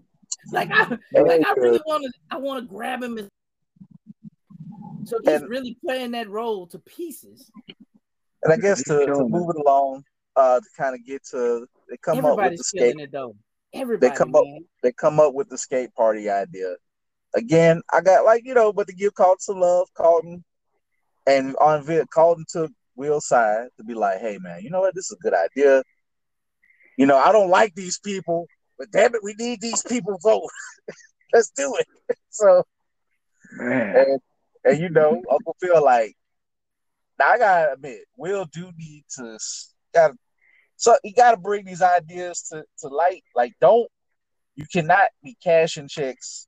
Like 0.52 0.70
I 0.72 0.88
like 1.12 1.46
I 1.46 1.52
really 1.56 1.80
want 1.86 2.04
to 2.04 2.10
I 2.30 2.38
want 2.38 2.62
to 2.62 2.66
grab 2.68 3.02
him. 3.02 3.18
And, 3.18 3.28
so 5.04 5.18
he's 5.24 5.34
And- 5.40 5.48
really 5.48 5.76
playing 5.84 6.12
that 6.12 6.28
role 6.28 6.66
to 6.68 6.78
pieces. 6.80 7.50
And 8.42 8.52
I 8.52 8.56
guess 8.56 8.82
to, 8.84 9.06
to 9.06 9.24
move 9.28 9.50
it 9.50 9.56
along, 9.60 10.04
uh, 10.36 10.60
to 10.60 10.66
kind 10.76 10.94
of 10.94 11.04
get 11.04 11.24
to 11.30 11.66
they 11.90 11.96
come 11.98 12.24
up 12.24 12.36
with 12.38 12.56
the 12.56 12.64
skate. 12.64 12.96
it 12.98 13.12
though. 13.12 13.34
Everybody, 13.72 14.10
they 14.10 14.16
come 14.16 14.34
up- 14.34 14.44
They 14.82 14.92
come 14.92 15.20
up 15.20 15.34
with 15.34 15.48
the 15.48 15.58
skate 15.58 15.92
party 15.94 16.28
idea. 16.30 16.74
Again, 17.34 17.82
I 17.92 18.00
got 18.00 18.24
like 18.24 18.42
you 18.44 18.54
know, 18.54 18.72
but 18.72 18.86
to 18.86 18.94
give 18.94 19.14
Carlton 19.14 19.40
some 19.40 19.60
love, 19.60 19.88
Carlton, 19.94 20.44
and 21.26 21.56
on 21.56 21.84
vid, 21.84 22.08
Carlton 22.10 22.44
took 22.48 22.70
Will's 22.94 23.26
side 23.26 23.68
to 23.76 23.84
be 23.84 23.94
like, 23.94 24.20
hey 24.20 24.38
man, 24.40 24.62
you 24.62 24.70
know 24.70 24.80
what? 24.80 24.94
This 24.94 25.06
is 25.06 25.18
a 25.18 25.22
good 25.22 25.34
idea. 25.34 25.82
You 26.96 27.06
know, 27.06 27.16
I 27.16 27.32
don't 27.32 27.50
like 27.50 27.74
these 27.74 27.98
people, 27.98 28.46
but 28.78 28.90
damn 28.90 29.14
it, 29.14 29.22
we 29.22 29.34
need 29.34 29.60
these 29.60 29.82
people 29.82 30.18
vote. 30.22 30.48
Let's 31.32 31.50
do 31.50 31.76
it. 31.78 31.86
So 32.30 32.64
and, 33.58 34.20
and 34.64 34.78
you 34.78 34.90
know, 34.90 35.22
Uncle 35.30 35.56
Phil 35.58 35.82
like, 35.82 36.14
now 37.18 37.30
I 37.30 37.38
gotta 37.38 37.72
admit, 37.72 38.00
Will 38.14 38.44
do 38.52 38.70
need 38.76 39.04
to 39.16 39.38
gotta 39.94 40.14
so 40.76 40.96
he 41.02 41.12
gotta 41.12 41.38
bring 41.38 41.64
these 41.64 41.80
ideas 41.80 42.42
to, 42.52 42.62
to 42.80 42.88
light. 42.88 43.24
Like, 43.34 43.54
don't 43.60 43.88
you 44.54 44.66
cannot 44.70 45.08
be 45.22 45.36
cashing 45.42 45.88
checks 45.88 46.46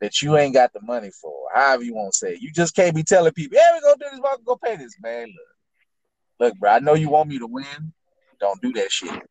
that 0.00 0.20
you 0.22 0.36
ain't 0.36 0.54
got 0.54 0.72
the 0.72 0.80
money 0.82 1.10
for, 1.10 1.32
however 1.54 1.82
you 1.82 1.94
want 1.94 2.12
to 2.12 2.18
say. 2.18 2.32
it. 2.34 2.42
You 2.42 2.52
just 2.52 2.74
can't 2.74 2.94
be 2.94 3.02
telling 3.02 3.32
people, 3.32 3.58
yeah, 3.58 3.74
we 3.74 3.80
gonna 3.80 3.96
do 3.98 4.06
this, 4.10 4.20
we're 4.20 4.36
go 4.44 4.56
pay 4.56 4.76
this, 4.76 4.94
man. 5.00 5.26
Look, 5.26 6.48
look, 6.50 6.58
bro, 6.58 6.70
I 6.72 6.78
know 6.80 6.94
you 6.94 7.08
want 7.08 7.28
me 7.28 7.38
to 7.38 7.46
win. 7.46 7.92
Don't 8.40 8.60
do 8.60 8.72
that 8.74 8.90
shit. 8.90 9.22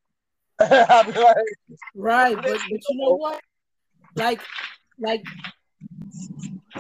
Like, 0.60 1.36
Right, 1.93 2.36
but, 2.36 2.45
but 2.45 2.82
you 2.89 2.97
know 2.97 3.15
what? 3.15 3.41
Like, 4.15 4.41
like 4.99 5.21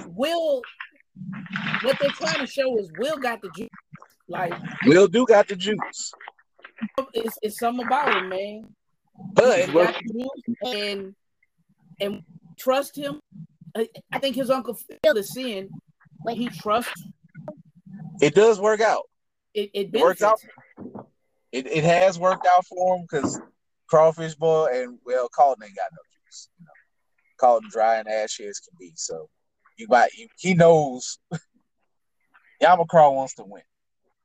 Will, 0.07 0.61
what 1.81 1.97
they're 1.99 2.09
trying 2.11 2.39
to 2.39 2.47
show 2.47 2.77
is 2.77 2.89
Will 2.97 3.17
got 3.17 3.41
the 3.41 3.49
juice. 3.49 3.69
Like, 4.27 4.53
Will 4.85 5.07
do 5.07 5.25
got 5.27 5.47
the 5.47 5.55
juice. 5.55 6.13
it's, 7.13 7.37
it's 7.41 7.59
something 7.59 7.85
about 7.85 8.15
him, 8.15 8.29
man. 8.29 8.75
But 9.33 9.71
got 9.73 9.95
the 9.95 10.13
juice, 10.13 10.73
and 10.73 11.15
and 11.99 12.21
trust 12.57 12.97
him. 12.97 13.19
I, 13.75 13.89
I 14.11 14.19
think 14.19 14.35
his 14.35 14.49
uncle 14.49 14.77
Phil 15.03 15.17
is 15.17 15.31
seeing 15.31 15.69
when 16.23 16.35
he 16.35 16.47
trusts 16.47 17.03
it 18.21 18.33
does 18.33 18.59
work 18.59 18.81
out. 18.81 19.03
it. 19.53 19.69
It 19.73 19.89
It 19.93 20.01
works 20.01 20.21
out. 20.21 20.39
it, 21.51 21.67
it 21.67 21.83
has 21.83 22.17
worked 22.17 22.45
out 22.45 22.65
for 22.65 22.95
him 22.95 23.05
because 23.09 23.39
crawfish 23.87 24.35
boy 24.35 24.67
and 24.73 24.97
well 25.05 25.29
Carlton 25.33 25.63
ain't 25.65 25.75
got 25.75 25.91
no 25.91 26.01
juice. 26.11 26.49
You 26.57 26.65
know, 26.65 26.71
Carlton 27.39 27.69
dry 27.71 27.97
and 27.97 28.07
ashy 28.07 28.45
as 28.45 28.59
can 28.59 28.75
be. 28.79 28.93
So 28.95 29.29
you 29.77 29.87
might 29.89 30.13
you, 30.13 30.27
he 30.37 30.53
knows 30.53 31.19
Yamacraw 32.63 33.13
wants 33.13 33.35
to 33.35 33.43
win. 33.43 33.63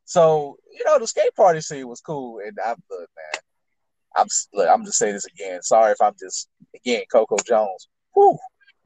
So 0.04 0.56
you 0.72 0.84
know 0.84 0.98
the 0.98 1.06
skate 1.06 1.34
party 1.34 1.60
scene 1.60 1.88
was 1.88 2.00
cool, 2.00 2.40
and 2.44 2.56
I'm 2.64 2.76
look 2.90 3.00
man. 3.16 3.42
I'm 4.16 4.26
look. 4.52 4.68
I'm 4.68 4.84
just 4.84 4.98
saying 4.98 5.14
this 5.14 5.26
again. 5.26 5.62
Sorry 5.62 5.92
if 5.92 6.00
I'm 6.00 6.14
just 6.18 6.48
again 6.74 7.02
Coco 7.12 7.36
Jones. 7.46 7.88
Whew, 8.14 8.38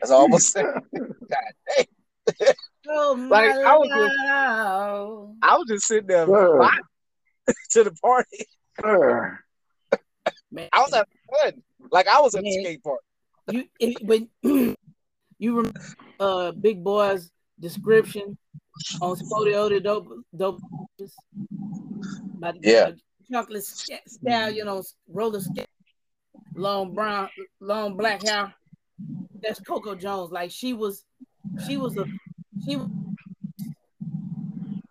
that's 0.05 0.11
all 0.13 0.25
I'm 0.27 0.31
gonna 0.31 0.41
say. 0.41 0.63
God 0.63 0.85
dang. 1.77 2.55
Oh, 2.89 3.15
Like, 3.31 3.55
my 3.55 3.63
I 3.63 3.77
was 3.77 3.89
just- 3.89 4.25
love. 4.27 5.31
I 5.43 5.57
was 5.57 5.67
just 5.69 5.87
sitting 5.87 6.07
there 6.07 6.27
Sure. 6.27 6.71
to 7.71 7.85
the 7.85 7.93
party. 7.93 8.47
Sure. 8.81 9.41
Man, 10.53 10.69
I 10.73 10.81
was 10.81 10.93
having 10.93 11.09
fun. 11.43 11.63
Like 11.91 12.07
I 12.09 12.21
was 12.21 12.35
at 12.35 12.43
the 12.43 12.51
skate 12.51 12.83
park. 12.83 13.01
you 13.51 13.65
if, 13.81 13.97
when 14.03 14.29
you 15.39 15.57
remember 15.57 15.81
uh 16.21 16.53
Big 16.53 16.83
Boy's 16.85 17.31
description 17.59 18.37
on 19.01 19.17
Spodio 19.17 19.83
dope 19.83 20.09
dope 20.37 20.61
about 22.39 22.61
the- 22.61 22.69
Yeah. 22.71 22.91
chocolate 23.31 23.65
sca- 23.65 24.01
stallion 24.07 24.69
on 24.69 24.83
roller 25.09 25.41
skate, 25.41 25.67
long 26.55 26.95
brown, 26.95 27.29
long 27.61 27.97
black 27.97 28.23
hair. 28.23 28.55
That's 29.47 29.61
Coco 29.61 29.95
Jones. 29.95 30.31
Like 30.33 30.51
she 30.51 30.73
was, 30.73 31.05
she 31.67 31.77
was 31.77 31.97
a, 31.97 32.05
she 32.65 32.77
was 32.77 32.89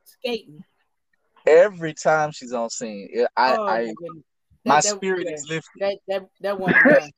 skating. 0.05 0.63
Every 1.45 1.93
time 1.93 2.31
she's 2.31 2.53
on 2.53 2.69
scene, 2.69 3.09
I, 3.35 3.55
Oh, 3.57 3.65
I 3.67 3.93
my 4.65 4.75
That- 4.75 4.83
that- 4.83 4.95
spirit 4.95 5.25
yeah. 5.27 5.33
is 5.33 5.45
lifted. 5.49 5.71
That 5.79 5.97
that 6.07 6.21
that 6.41 6.59
one. 6.59 6.73
Mm. 6.73 7.11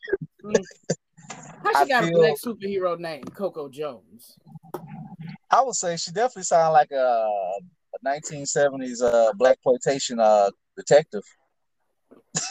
How 1.64 1.72
she 1.86 1.92
I 1.94 2.00
got 2.02 2.04
feel- 2.06 2.16
a 2.16 2.20
black 2.20 2.36
superhero 2.44 2.98
name, 3.00 3.24
Coco 3.26 3.70
Jones? 3.70 4.38
I 5.52 5.62
would 5.62 5.76
say 5.76 5.96
she 5.98 6.12
definitely 6.12 6.44
sounded 6.44 6.72
like 6.74 6.92
a, 6.92 6.96
a 6.96 8.00
1970s 8.06 9.02
uh, 9.04 9.32
black 9.34 9.62
plantation 9.62 10.20
uh, 10.20 10.50
detective. 10.76 11.22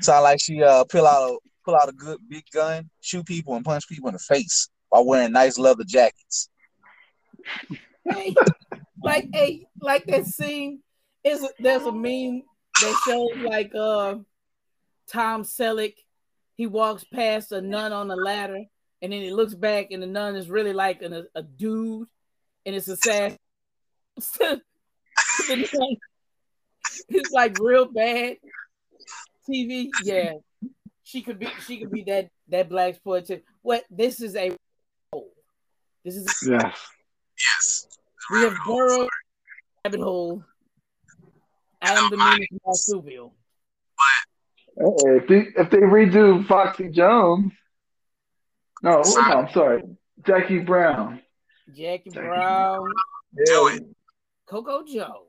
Sound 0.00 0.24
like 0.24 0.40
she 0.40 0.62
uh 0.62 0.84
pull 0.84 1.06
out 1.06 1.30
a 1.32 1.38
pull 1.66 1.74
out 1.74 1.88
a 1.88 1.92
good 1.92 2.18
big 2.28 2.44
gun, 2.52 2.88
shoot 3.00 3.26
people, 3.26 3.56
and 3.56 3.64
punch 3.64 3.88
people 3.88 4.08
in 4.08 4.14
the 4.14 4.18
face 4.20 4.68
while 4.88 5.04
wearing 5.04 5.32
nice 5.32 5.58
leather 5.58 5.84
jackets. 5.84 6.48
Hey, 8.08 8.34
like 9.02 9.28
hey, 9.32 9.66
like 9.80 10.06
that 10.06 10.24
scene 10.26 10.80
is 11.24 11.46
there's 11.58 11.82
a 11.82 11.92
meme 11.92 12.42
that 12.80 12.94
shows 13.04 13.30
like 13.42 13.74
uh 13.74 14.14
Tom 15.10 15.42
Selleck. 15.42 15.94
He 16.54 16.66
walks 16.66 17.04
past 17.04 17.52
a 17.52 17.60
nun 17.60 17.92
on 17.92 18.08
the 18.08 18.16
ladder, 18.16 18.62
and 19.02 19.12
then 19.12 19.20
he 19.20 19.30
looks 19.30 19.54
back, 19.54 19.88
and 19.90 20.02
the 20.02 20.06
nun 20.06 20.36
is 20.36 20.48
really 20.48 20.72
like 20.72 21.02
an, 21.02 21.12
a, 21.12 21.24
a 21.34 21.42
dude, 21.42 22.08
and 22.64 22.74
it's 22.74 22.88
a 22.88 22.96
sad. 22.96 23.36
it's 27.08 27.32
like 27.32 27.58
real 27.58 27.84
bad 27.86 28.36
TV. 29.48 29.88
Yeah, 30.02 30.32
she 31.06 31.22
could 31.22 31.38
be. 31.38 31.46
She 31.64 31.78
could 31.78 31.92
be 31.92 32.02
that 32.04 32.30
that 32.48 32.68
black 32.68 32.88
exploitation. 32.88 33.42
What 33.62 33.84
this 33.88 34.20
is 34.20 34.34
a. 34.34 34.50
Hole. 35.12 35.30
This 36.04 36.16
is 36.16 36.26
Yes. 36.48 36.88
Yes. 37.38 37.86
we 38.32 38.40
have 38.40 38.56
burrowed 38.66 39.08
rabbit 39.84 40.00
hole. 40.00 40.42
I 41.80 41.92
am 41.92 42.10
the 42.10 42.16
meanest 42.16 42.52
marsupial. 42.64 43.34
Hey, 44.78 45.16
if, 45.16 45.28
they, 45.28 45.38
if 45.56 45.70
they 45.70 45.78
redo 45.78 46.44
Foxy 46.46 46.88
Jones, 46.90 47.52
no, 48.82 49.00
no, 49.02 49.20
I'm 49.20 49.48
sorry, 49.52 49.82
Jackie 50.26 50.58
Brown. 50.58 51.20
Jackie 51.74 52.10
Brown, 52.10 52.90
Do 53.46 53.68
it. 53.68 53.84
Coco 54.46 54.84
Jones. 54.84 55.25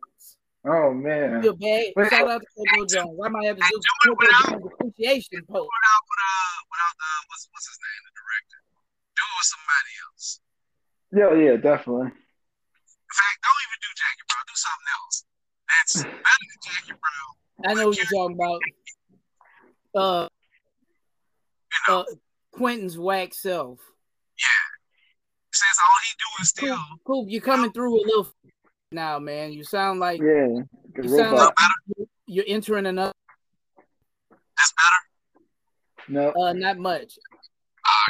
Oh 0.66 0.94
man, 0.94 1.42
Feel 1.42 1.56
bad. 1.56 1.94
Wait. 1.96 2.10
Shout 2.10 2.28
out 2.28 2.42
to 2.42 2.48
Coco 2.58 2.86
Jones. 2.88 3.20
I 3.24 3.30
might 3.30 3.46
have 3.46 3.58
to 3.58 3.64
do 3.64 3.80
do 3.80 3.90
Coco 4.04 4.18
without- 4.20 4.50
Jones 4.52 4.66
appreciation 4.74 5.40
post. 5.48 5.68
Without, 5.70 6.02
without, 6.10 6.60
without 6.68 6.96
uh, 6.98 7.22
what's, 7.30 7.48
what's 7.54 7.68
his 7.70 7.80
name, 7.80 8.02
the 8.04 8.14
director. 8.18 8.60
Do 9.16 9.22
it 9.24 9.36
with 9.38 9.50
somebody 9.54 9.94
else. 10.04 10.26
yeah, 11.14 11.32
yeah, 11.40 11.56
definitely. 11.58 12.10
In 12.12 13.14
fact, 13.16 13.38
don't 13.46 13.62
even 13.64 13.80
do 13.80 13.92
Jackie 13.96 14.26
Brown. 14.28 14.44
Do 14.48 14.56
something 14.60 14.90
else. 14.98 15.16
That's 15.72 15.94
better 16.04 16.46
than 16.52 16.60
Jackie 16.68 16.96
Brown. 17.00 17.32
I 17.64 17.74
know 17.74 17.88
what 17.88 17.98
you're 17.98 18.12
talking 18.12 18.36
about. 18.36 18.60
Uh, 19.96 20.28
You 21.72 21.82
know, 21.88 22.00
uh, 22.02 22.06
Quentin's 22.52 22.98
whack 22.98 23.34
self. 23.34 23.80
Yeah. 24.38 24.66
Since 25.54 25.78
all 25.80 26.00
he 26.04 26.12
do 26.20 26.30
is 26.44 26.50
still 26.50 26.76
Coop, 26.76 27.00
Coop, 27.08 27.26
you're 27.30 27.42
coming 27.42 27.72
through 27.72 27.96
a 27.96 28.04
little 28.06 28.28
now, 28.92 29.20
man. 29.20 29.52
You 29.54 29.64
sound 29.64 30.00
like 30.00 30.22
Yeah. 30.22 30.64
You 30.96 31.10
sound 31.10 31.38
like 31.38 31.54
you're 32.26 32.46
entering 32.48 32.86
another. 32.86 33.14
that's 34.58 34.74
better. 34.74 35.02
no. 36.10 36.34
Uh, 36.34 36.54
not 36.54 36.78
much. 36.78 37.18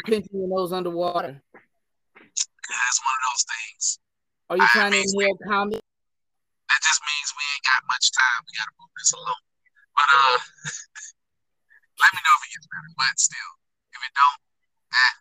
Pinching 0.05 0.39
your 0.39 0.47
nose 0.47 0.71
underwater. 0.71 1.41
Yeah, 1.43 2.89
it's 2.89 3.01
one 3.01 3.17
of 3.17 3.23
those 3.30 3.45
things. 3.49 3.99
Are 4.49 4.57
you 4.57 4.67
trying 4.73 4.93
to 4.93 5.01
inhale 5.01 5.38
comedy? 5.49 5.82
That 6.69 6.82
just 6.84 7.01
means 7.01 7.28
we 7.34 7.43
ain't 7.43 7.65
got 7.65 7.82
much 7.89 8.11
time. 8.13 8.39
We 8.45 8.53
gotta 8.57 8.75
move 8.78 8.93
this 8.97 9.13
along. 9.13 9.41
But 9.95 10.07
uh 10.13 10.38
let 12.01 12.11
me 12.13 12.19
know 12.21 12.36
if 12.38 12.43
it 12.45 12.51
gets 12.53 12.67
better. 12.69 12.91
But 12.97 13.15
still, 13.17 13.51
if 13.91 13.99
it 14.03 14.13
don't, 14.13 14.39
eh, 14.93 15.13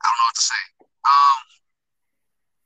I 0.00 0.04
don't 0.06 0.16
know 0.16 0.28
what 0.30 0.38
to 0.38 0.46
say. 0.46 0.64
Um 1.04 1.55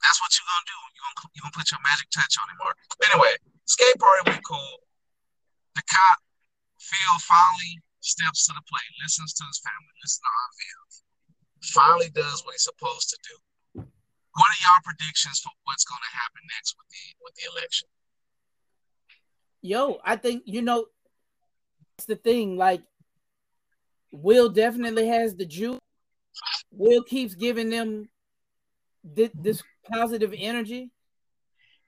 that's 0.01 0.19
what 0.21 0.31
you're 0.33 0.49
gonna 0.49 0.69
do. 0.69 0.79
You're 0.97 1.07
gonna 1.07 1.31
you 1.37 1.41
gonna 1.45 1.57
put 1.57 1.69
your 1.71 1.83
magic 1.85 2.09
touch 2.13 2.35
on 2.41 2.47
him. 2.49 2.59
Mark. 2.61 2.77
Anyway, 3.05 3.33
skate 3.69 3.99
party 4.01 4.23
went 4.33 4.45
cool. 4.45 4.85
The 5.77 5.85
cop, 5.87 6.19
Phil 6.81 7.17
finally 7.23 7.81
steps 8.01 8.49
to 8.49 8.53
the 8.57 8.65
plate, 8.65 8.93
listens 9.05 9.37
to 9.37 9.45
his 9.45 9.61
family, 9.61 9.93
listens 10.01 10.25
to 10.25 10.31
Aunt 10.33 10.53
Viv. 10.57 10.81
Finally 11.77 12.11
does 12.17 12.43
what 12.45 12.57
he's 12.57 12.65
supposed 12.65 13.13
to 13.13 13.19
do. 13.23 13.37
What 13.85 14.49
are 14.49 14.61
y'all 14.63 14.85
predictions 14.85 15.41
for 15.41 15.53
what's 15.65 15.85
to 15.85 15.95
happen 16.17 16.43
next 16.57 16.77
with 16.79 16.89
the 16.89 17.05
with 17.21 17.35
the 17.37 17.45
election? 17.53 17.89
Yo, 19.63 20.01
I 20.05 20.17
think 20.17 20.43
you 20.47 20.63
know 20.63 20.87
that's 21.97 22.07
the 22.07 22.17
thing. 22.17 22.57
Like, 22.57 22.83
Will 24.13 24.49
definitely 24.49 25.07
has 25.09 25.35
the 25.35 25.45
juice. 25.45 25.79
Will 26.71 27.03
keeps 27.03 27.35
giving 27.35 27.69
them 27.69 28.09
thi- 29.15 29.31
this 29.35 29.63
positive 29.89 30.35
energy. 30.37 30.91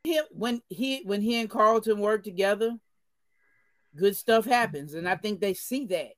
He, 0.04 0.20
when 0.30 0.62
he 0.68 1.02
when 1.04 1.20
he 1.20 1.40
and 1.40 1.50
Carlton 1.50 2.00
work 2.00 2.24
together, 2.24 2.76
good 3.96 4.16
stuff 4.16 4.44
happens, 4.44 4.94
and 4.94 5.08
I 5.08 5.16
think 5.16 5.40
they 5.40 5.54
see 5.54 5.86
that. 5.86 6.12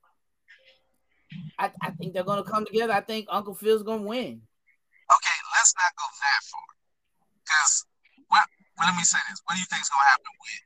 I, 1.58 1.70
I 1.82 1.90
think 1.90 2.14
they're 2.14 2.24
gonna 2.24 2.44
come 2.44 2.64
together. 2.64 2.92
I 2.92 3.02
think 3.02 3.26
Uncle 3.28 3.54
Phil's 3.54 3.82
gonna 3.82 4.02
win. 4.02 4.40
Okay, 5.04 5.38
let's 5.52 5.74
not 5.76 5.92
go 6.00 6.06
that 6.08 6.40
far. 6.48 6.68
Because 7.44 7.84
what? 8.32 8.46
Well, 8.78 8.88
let 8.88 8.96
me 8.96 9.04
say 9.04 9.20
this. 9.28 9.44
What 9.44 9.54
do 9.54 9.60
you 9.60 9.68
think 9.68 9.84
is 9.84 9.92
going 9.92 10.02
to 10.02 10.12
happen 10.16 10.34
with 10.40 10.62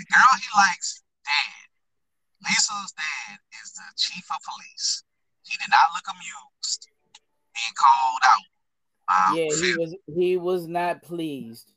the 0.00 0.06
girl 0.10 0.32
he 0.40 0.48
likes? 0.56 1.04
Dad. 1.22 1.68
Lisa's 2.42 2.94
dad 2.94 3.38
is 3.62 3.74
the 3.74 3.86
chief 3.98 4.24
of 4.30 4.38
police. 4.42 5.02
He 5.44 5.54
did 5.58 5.70
not 5.70 5.92
look 5.94 6.06
amused 6.08 6.88
being 7.54 7.76
called 7.76 8.24
out. 8.24 8.48
Yeah, 9.34 9.48
he 9.54 9.76
was 9.76 9.94
he 10.06 10.36
was 10.36 10.66
not 10.66 11.02
pleased. 11.02 11.72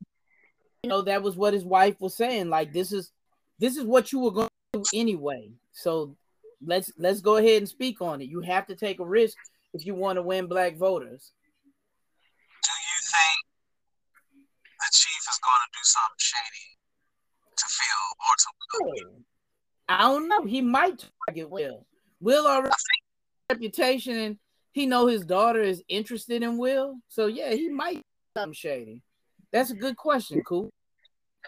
You 0.83 0.89
know, 0.89 1.01
that 1.03 1.21
was 1.21 1.35
what 1.35 1.53
his 1.53 1.65
wife 1.65 1.99
was 1.99 2.15
saying. 2.15 2.49
Like, 2.49 2.73
this 2.73 2.91
is 2.91 3.11
this 3.59 3.77
is 3.77 3.83
what 3.83 4.11
you 4.11 4.19
were 4.19 4.31
going 4.31 4.49
to 4.73 4.79
do 4.79 4.83
anyway. 4.93 5.51
So 5.71 6.15
let's 6.65 6.91
let's 6.97 7.21
go 7.21 7.37
ahead 7.37 7.57
and 7.57 7.69
speak 7.69 8.01
on 8.01 8.21
it. 8.21 8.29
You 8.29 8.41
have 8.41 8.67
to 8.67 8.75
take 8.75 8.99
a 8.99 9.05
risk 9.05 9.37
if 9.73 9.85
you 9.85 9.95
want 9.95 10.17
to 10.17 10.23
win 10.23 10.47
black 10.47 10.75
voters. 10.77 11.31
Do 12.63 12.71
you 12.71 12.99
think 13.01 13.45
the 14.79 14.87
chief 14.91 15.21
is 15.29 15.39
going 15.43 15.61
to 15.65 15.71
do 15.73 15.83
something 15.83 16.17
shady 16.17 16.77
to 17.57 17.65
feel 17.67 18.03
or 18.19 18.35
to 18.37 18.47
Will? 18.81 19.21
I 19.89 20.01
don't 20.03 20.27
know. 20.27 20.45
He 20.45 20.61
might 20.61 21.05
target 21.27 21.49
Will. 21.49 21.85
Will 22.19 22.47
already 22.47 22.71
reputation 23.49 24.17
and 24.17 24.37
he 24.71 24.85
know 24.85 25.07
his 25.07 25.25
daughter 25.25 25.61
is 25.61 25.83
interested 25.87 26.43
in 26.43 26.57
Will. 26.57 26.97
So 27.09 27.27
yeah, 27.27 27.53
he 27.53 27.69
might 27.69 27.95
do 27.95 28.01
something 28.37 28.53
shady. 28.53 29.03
That's 29.51 29.71
a 29.71 29.75
good 29.75 29.97
question, 29.97 30.41
Cool. 30.45 30.71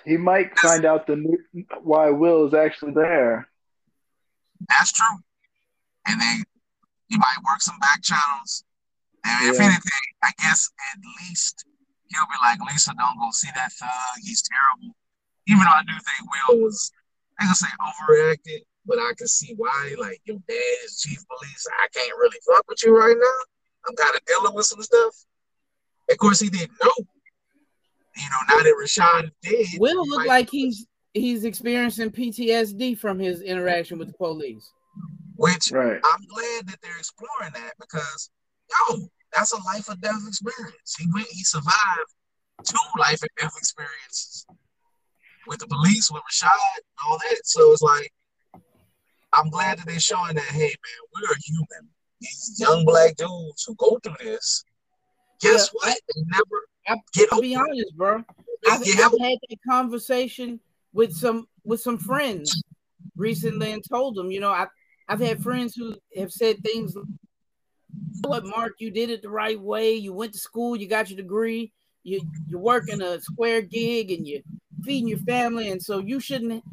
He 0.06 0.18
might 0.18 0.58
find 0.60 0.86
out 0.86 1.08
the 1.08 1.16
new, 1.16 1.38
why 1.82 2.10
Will 2.10 2.48
is 2.48 2.54
actually 2.54 2.94
there. 2.94 3.48
That's 4.68 4.92
true. 4.92 5.18
And 6.08 6.20
then 6.20 6.44
he 7.08 7.18
might 7.18 7.38
work 7.48 7.62
some 7.62 7.78
back 7.80 8.02
channels. 8.02 8.66
And 9.26 9.50
if 9.50 9.60
anything, 9.60 10.06
I 10.24 10.32
guess 10.40 10.70
at 10.92 11.00
least 11.22 11.66
he'll 12.08 12.26
be 12.26 12.36
like, 12.42 12.60
Lisa, 12.70 12.94
don't 12.98 13.20
go 13.20 13.30
see 13.32 13.50
that 13.56 13.72
thug. 13.72 13.90
He's 14.22 14.44
terrible. 14.44 14.96
Even 15.48 15.60
though 15.60 15.78
I 15.78 15.84
do 15.84 15.94
think 15.94 16.32
Will 16.52 16.64
was, 16.64 16.92
I 17.40 17.44
ain't 17.44 17.48
gonna 17.48 17.56
say 17.56 17.68
overreacted, 17.80 18.64
but 18.86 19.00
I 19.00 19.14
can 19.18 19.28
see 19.28 19.54
why. 19.58 19.96
Like, 20.00 20.22
your 20.26 20.38
dad 20.48 20.78
is 20.86 21.00
chief 21.00 21.20
of 21.20 21.28
police. 21.28 21.68
I 21.84 21.88
can't 21.94 22.18
really 22.18 22.38
fuck 22.48 22.64
with 22.68 22.84
you 22.84 22.98
right 22.98 23.16
now. 23.18 23.88
I'm 23.88 23.96
kind 23.96 24.16
of 24.16 24.26
dealing 24.26 24.56
with 24.56 24.66
some 24.66 24.82
stuff. 24.82 25.16
Of 26.10 26.18
course, 26.18 26.40
he 26.40 26.50
didn't 26.50 26.72
know. 26.84 26.92
You 28.16 28.30
know, 28.30 28.56
now 28.56 28.64
that 28.64 28.76
Rashad 28.80 29.24
is 29.26 29.32
dead, 29.42 29.80
Will 29.80 30.04
he 30.04 30.10
look 30.10 30.26
like 30.28 30.50
he's 30.50 30.86
he's 31.14 31.46
experiencing 31.46 32.12
PTSD 32.12 32.98
from 32.98 33.20
his 33.20 33.42
interaction 33.42 33.98
with 33.98 34.10
the 34.10 34.14
police. 34.14 34.72
which 35.36 35.72
Right. 35.72 36.00
I'm 36.04 36.26
glad 36.28 36.68
that 36.68 36.78
they're 36.82 36.98
exploring 36.98 37.54
that 37.54 37.74
because 37.80 38.30
yo, 38.70 39.08
that's 39.36 39.54
a 39.54 39.58
life 39.64 39.90
or 39.90 39.96
death 39.96 40.22
experience. 40.28 40.96
He 40.98 41.08
went, 41.14 41.28
he 41.28 41.44
survived 41.44 42.14
two 42.64 42.78
life 43.00 43.22
and 43.22 43.30
death 43.40 43.54
experiences 43.58 44.46
with 45.48 45.60
the 45.60 45.68
police, 45.68 46.10
with 46.12 46.22
Rashad, 46.32 46.50
and 46.76 47.08
all 47.08 47.18
that. 47.18 47.42
So 47.44 47.72
it's 47.72 47.82
like 47.82 48.12
I'm 49.34 49.50
glad 49.50 49.80
that 49.80 49.88
they're 49.88 50.00
showing 50.00 50.36
that, 50.36 50.44
hey 50.46 50.62
man, 50.62 51.22
we're 51.30 51.36
human. 51.44 51.90
These 52.22 52.58
young 52.60 52.86
black 52.86 53.16
dudes 53.16 53.64
who 53.68 53.76
go 53.76 54.00
through 54.04 54.16
this, 54.24 54.64
guess 55.42 55.70
Yeah. 55.74 55.90
what? 55.90 56.00
They 56.16 56.22
never 56.28 56.68
I, 56.88 56.96
get 57.14 57.30
I'll 57.32 57.40
over 57.40 57.42
be 57.42 57.56
honest, 57.56 57.96
bro. 57.96 58.24
I've, 58.70 58.82
I've 58.82 58.88
had 59.20 59.38
that 59.50 59.58
conversation 59.68 60.60
with 60.94 61.14
some 61.14 61.48
with 61.64 61.82
some 61.82 61.98
friends 61.98 62.64
recently 63.16 63.72
and 63.72 63.84
told 63.88 64.16
them, 64.16 64.32
you 64.32 64.40
know, 64.40 64.52
I 64.52 64.68
I've 65.08 65.20
had 65.20 65.44
friends 65.44 65.76
who 65.76 65.96
have 66.16 66.32
said 66.32 66.64
things 66.64 66.96
like, 66.96 67.06
what, 68.22 68.46
Mark, 68.46 68.74
you 68.80 68.90
did 68.90 69.10
it 69.10 69.22
the 69.22 69.30
right 69.30 69.60
way. 69.60 69.94
You 69.96 70.14
went 70.14 70.34
to 70.34 70.40
school, 70.40 70.76
you 70.76 70.88
got 70.88 71.10
your 71.10 71.18
degree, 71.18 71.72
you 72.04 72.22
you're 72.48 72.60
working 72.60 73.02
a 73.02 73.20
square 73.20 73.62
gig 73.62 74.12
and 74.12 74.28
you're 74.28 74.42
feeding 74.84 75.10
your 75.10 75.20
family, 75.20 75.72
and 75.72 75.82
so 75.82 76.00
you 76.00 76.20
shouldn't 76.20 76.64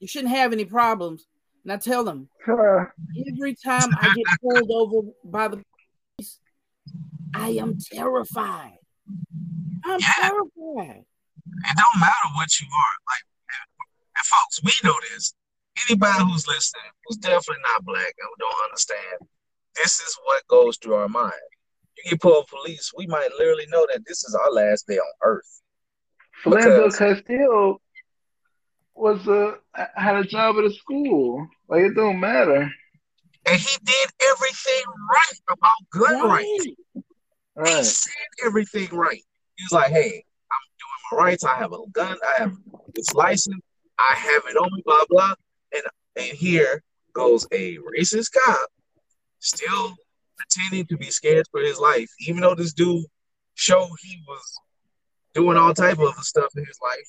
you 0.00 0.08
shouldn't 0.08 0.34
have 0.34 0.52
any 0.52 0.64
problems. 0.64 1.26
And 1.66 1.72
I 1.72 1.78
tell 1.78 2.04
them 2.04 2.28
every 2.46 3.56
time 3.56 3.88
I 4.00 4.14
get 4.14 4.24
pulled 4.40 4.70
over 4.70 5.08
by 5.24 5.48
the 5.48 5.64
police, 6.16 6.38
I 7.34 7.48
am 7.58 7.76
terrified. 7.92 8.78
I'm 9.84 9.98
Yeah. 9.98 10.12
terrified. 10.14 11.04
it 11.64 11.76
don't 11.76 12.00
matter 12.00 12.28
what 12.36 12.60
you 12.60 12.68
are. 12.68 12.94
Like, 13.10 13.24
and, 13.50 13.88
and 14.16 14.26
folks, 14.26 14.62
we 14.62 14.70
know 14.88 14.94
this. 15.12 15.34
Anybody 15.90 16.22
who's 16.30 16.46
listening, 16.46 16.84
who's 17.04 17.16
definitely 17.16 17.62
not 17.74 17.84
black 17.84 18.14
and 18.16 18.28
don't 18.38 18.64
understand, 18.66 19.28
this 19.74 19.98
is 19.98 20.16
what 20.24 20.46
goes 20.46 20.76
through 20.76 20.94
our 20.94 21.08
mind. 21.08 21.32
You 21.96 22.10
get 22.12 22.20
pulled 22.20 22.46
police, 22.46 22.92
we 22.96 23.08
might 23.08 23.30
literally 23.38 23.66
know 23.70 23.88
that 23.92 24.02
this 24.06 24.22
is 24.22 24.36
our 24.36 24.52
last 24.52 24.86
day 24.86 24.98
on 24.98 25.12
earth. 25.24 25.62
Philando 26.44 26.84
Because- 26.84 26.96
Castillo 26.98 27.80
was 28.96 29.26
a 29.28 29.54
had 29.94 30.16
a 30.16 30.24
job 30.24 30.56
at 30.58 30.64
a 30.64 30.72
school. 30.72 31.46
Like 31.68 31.82
it 31.82 31.94
don't 31.94 32.20
matter. 32.20 32.70
And 33.48 33.60
he 33.60 33.78
did 33.84 34.10
everything 34.32 34.82
right 35.12 35.40
about 35.48 35.70
gun 35.92 36.28
rights. 36.28 36.64
He 36.64 36.76
Right. 37.54 37.84
said 37.84 38.12
everything 38.44 38.88
right. 38.92 39.22
He 39.56 39.64
was 39.64 39.72
like, 39.72 39.90
hey, 39.90 40.24
I'm 40.52 40.66
doing 40.78 41.02
my 41.12 41.24
rights. 41.24 41.44
I 41.44 41.54
have 41.54 41.72
a 41.72 41.78
gun. 41.92 42.18
I 42.22 42.42
have 42.42 42.52
this 42.94 43.14
license. 43.14 43.62
I 43.98 44.14
have 44.14 44.42
it 44.50 44.56
on 44.56 44.70
me, 44.74 44.82
blah, 44.84 45.04
blah. 45.08 45.34
And, 45.72 45.82
and 46.16 46.36
here 46.36 46.82
goes 47.14 47.46
a 47.52 47.78
racist 47.78 48.32
cop 48.32 48.68
still 49.38 49.94
pretending 50.36 50.84
to 50.86 50.98
be 50.98 51.10
scared 51.10 51.46
for 51.50 51.60
his 51.60 51.78
life, 51.78 52.10
even 52.26 52.42
though 52.42 52.54
this 52.54 52.74
dude 52.74 53.06
showed 53.54 53.88
he 54.02 54.22
was 54.28 54.60
doing 55.32 55.56
all 55.56 55.72
type 55.72 55.94
of 55.98 56.00
other 56.08 56.22
stuff 56.22 56.52
in 56.56 56.64
his 56.66 56.78
life. 56.82 57.08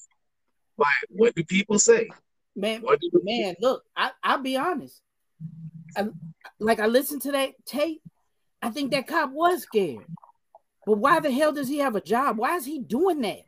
But 0.77 0.87
what 1.09 1.35
do 1.35 1.43
people 1.43 1.79
say? 1.79 2.09
Man, 2.55 2.81
What 2.81 2.99
do 2.99 3.09
man, 3.23 3.55
look, 3.61 3.83
I, 3.95 4.11
I'll 4.23 4.41
be 4.41 4.57
honest. 4.57 5.01
I, 5.95 6.07
like 6.59 6.79
I 6.79 6.87
listened 6.87 7.21
to 7.23 7.31
that 7.33 7.51
tape, 7.65 8.01
I 8.61 8.69
think 8.69 8.91
that 8.91 9.07
cop 9.07 9.31
was 9.31 9.63
scared. 9.63 10.05
But 10.85 10.97
why 10.97 11.19
the 11.19 11.31
hell 11.31 11.51
does 11.51 11.67
he 11.67 11.79
have 11.79 11.95
a 11.95 12.01
job? 12.01 12.37
Why 12.37 12.55
is 12.55 12.65
he 12.65 12.79
doing 12.79 13.21
that? 13.21 13.41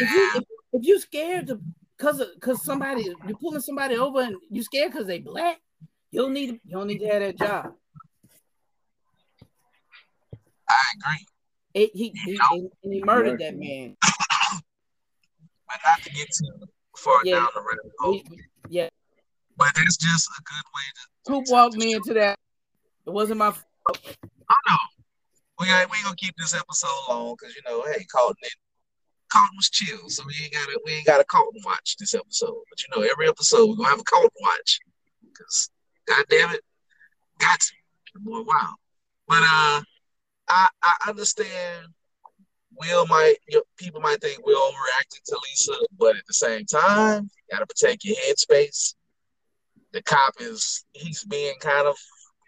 If 0.00 0.10
you 0.10 0.30
if, 0.36 0.44
if 0.72 0.86
you 0.86 0.98
scared 1.00 1.48
to 1.48 1.60
cause 1.98 2.22
cause 2.40 2.64
somebody 2.64 3.04
you're 3.26 3.38
pulling 3.38 3.60
somebody 3.60 3.96
over 3.96 4.22
and 4.22 4.36
you 4.50 4.62
scared 4.62 4.92
because 4.92 5.06
they 5.06 5.18
black, 5.18 5.58
you 6.10 6.22
don't 6.22 6.32
need 6.32 6.46
to, 6.46 6.60
you 6.64 6.76
don't 6.76 6.86
need 6.86 6.98
to 6.98 7.06
have 7.06 7.20
that 7.20 7.38
job. 7.38 7.74
I 10.68 10.82
agree. 10.96 11.26
It, 11.74 11.90
he, 11.94 12.12
he 12.24 12.38
and 12.82 12.92
he 12.92 13.02
murdered 13.02 13.40
that 13.40 13.56
man. 13.56 13.96
Not 15.84 16.02
to 16.02 16.10
get 16.10 16.28
too 16.38 16.66
far 16.96 17.20
Yeah. 17.24 17.36
down 17.36 17.48
the 17.54 17.60
rabbit 17.60 17.92
hole. 17.98 18.20
Yeah, 18.68 18.88
But 19.56 19.68
that's 19.74 19.96
just 19.96 20.28
a 20.38 20.42
good 20.42 20.64
way 20.74 20.82
to 20.94 21.30
Coop 21.30 21.44
walked 21.50 21.76
me 21.76 21.94
into 21.94 22.14
that. 22.14 22.38
It 23.06 23.10
wasn't 23.10 23.38
my. 23.38 23.50
fault. 23.52 24.16
I 24.48 24.54
know. 24.68 24.76
We 25.58 25.66
ain't, 25.68 25.90
we 25.90 25.96
ain't 25.96 26.04
gonna 26.04 26.16
keep 26.16 26.34
this 26.36 26.54
episode 26.54 26.88
long 27.08 27.36
because 27.38 27.54
you 27.54 27.62
know, 27.66 27.82
hey, 27.92 28.04
Carlton, 28.04 28.36
Carlton 29.32 29.56
was 29.56 29.70
chill, 29.70 30.08
so 30.08 30.24
we 30.26 30.34
ain't 30.42 30.52
gotta 30.52 30.80
we 30.84 30.92
ain't 30.92 31.06
gotta 31.06 31.24
Carlton 31.24 31.60
watch 31.64 31.96
this 31.98 32.14
episode. 32.14 32.62
But 32.70 32.80
you 32.82 32.88
know, 32.96 33.08
every 33.08 33.28
episode 33.28 33.68
we're 33.68 33.76
gonna 33.76 33.88
have 33.90 34.00
a 34.00 34.04
Carlton 34.04 34.30
watch 34.40 34.80
because, 35.22 35.70
god 36.08 36.24
damn 36.28 36.50
it, 36.50 36.60
got 37.38 37.60
to. 37.60 37.72
Boy, 38.16 38.42
wow. 38.42 38.74
But 39.28 39.42
uh, 39.42 39.82
I 40.48 40.68
I 40.82 40.94
understand. 41.08 41.86
Will 42.78 43.06
might 43.06 43.36
you 43.48 43.58
know, 43.58 43.62
people 43.76 44.00
might 44.00 44.20
think 44.20 44.44
we're 44.44 44.54
to 44.54 45.38
Lisa, 45.48 45.72
but 45.98 46.16
at 46.16 46.26
the 46.26 46.34
same 46.34 46.64
time, 46.64 47.24
you 47.24 47.56
gotta 47.56 47.66
protect 47.66 48.04
your 48.04 48.16
headspace. 48.16 48.94
The 49.92 50.02
cop 50.02 50.34
is 50.40 50.84
he's 50.92 51.24
being 51.24 51.54
kind 51.60 51.86
of 51.86 51.96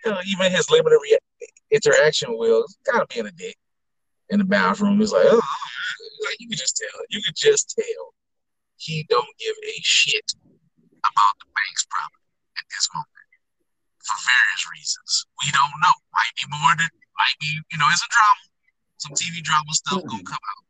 you 0.04 0.10
know, 0.10 0.18
even 0.26 0.50
his 0.50 0.70
limited 0.70 0.98
re- 1.02 1.18
interaction 1.70 2.30
with 2.30 2.38
Will 2.38 2.64
kind 2.90 3.02
of 3.02 3.08
being 3.08 3.26
a 3.26 3.32
dick 3.32 3.56
in 4.30 4.38
the 4.38 4.44
bathroom. 4.44 4.98
He's 4.98 5.12
like, 5.12 5.26
oh, 5.26 5.40
like 6.26 6.36
you 6.38 6.48
can 6.48 6.58
just 6.58 6.76
tell. 6.76 7.00
You 7.10 7.22
can 7.22 7.34
just 7.36 7.74
tell 7.78 8.14
he 8.76 9.06
don't 9.08 9.38
give 9.38 9.54
a 9.62 9.76
shit 9.82 10.32
about 11.04 11.34
the 11.40 11.48
bank's 11.54 11.86
problem 11.88 12.20
at 12.58 12.64
this 12.70 12.88
moment 12.92 13.08
for 14.04 14.16
various 14.24 14.64
reasons. 14.72 15.26
We 15.44 15.50
don't 15.52 15.78
know. 15.80 15.94
Might 16.12 16.34
be 16.36 16.46
more 16.50 16.74
than 16.76 16.88
might 17.16 17.38
be, 17.40 17.48
you 17.70 17.78
know, 17.78 17.86
it's 17.90 18.02
a 18.02 18.10
drama. 18.10 18.53
Some 19.04 19.12
TV 19.12 19.44
drama 19.44 19.68
stuff 19.72 19.98
mm-hmm. 19.98 20.08
gonna 20.08 20.24
come 20.24 20.40
out. 20.40 20.64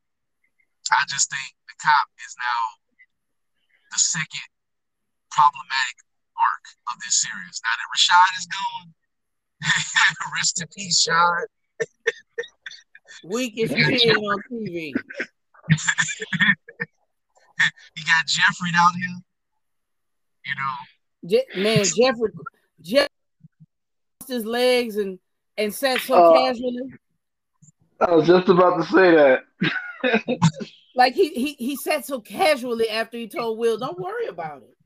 I 0.91 1.05
just 1.09 1.31
think 1.31 1.55
the 1.71 1.75
cop 1.79 2.07
is 2.19 2.35
now 2.35 2.63
the 3.93 3.99
second 3.99 4.51
problematic 5.31 6.03
arc 6.35 6.65
of 6.91 6.99
this 6.99 7.23
series. 7.23 7.63
Now 7.63 7.79
that 7.79 7.87
Rashad 7.95 8.33
is 8.39 8.47
gone, 8.51 8.91
rest 10.35 10.61
in 10.61 10.67
peace, 10.75 11.01
Shad. 11.01 11.47
Weakest 13.23 13.75
kid 13.75 14.17
on 14.17 14.43
TV. 14.51 14.93
he 17.95 18.03
got 18.05 18.27
Jeffrey 18.27 18.73
down 18.73 18.91
here. 18.99 19.19
You 20.45 20.55
know. 20.59 20.75
Je- 21.31 21.63
man, 21.63 21.85
Jeffrey, 21.85 22.33
Jeffrey 22.83 23.09
his 24.27 24.45
legs 24.45 24.97
and 24.97 25.21
and 25.57 25.73
sat 25.73 26.01
so 26.01 26.15
uh, 26.15 26.33
casually. 26.33 26.95
I 28.01 28.15
was 28.15 28.27
just 28.27 28.49
about 28.49 28.77
to 28.79 28.85
say 28.85 29.11
that. 29.15 29.45
like 30.95 31.15
he 31.15 31.29
he 31.31 31.53
he 31.55 31.77
said 31.77 32.05
so 32.05 32.21
casually 32.21 32.89
after 32.89 33.17
he 33.17 33.29
told 33.29 33.59
Will, 33.59 33.79
"Don't 33.79 33.99
worry 33.99 34.27
about 34.27 34.63
it." 34.63 34.77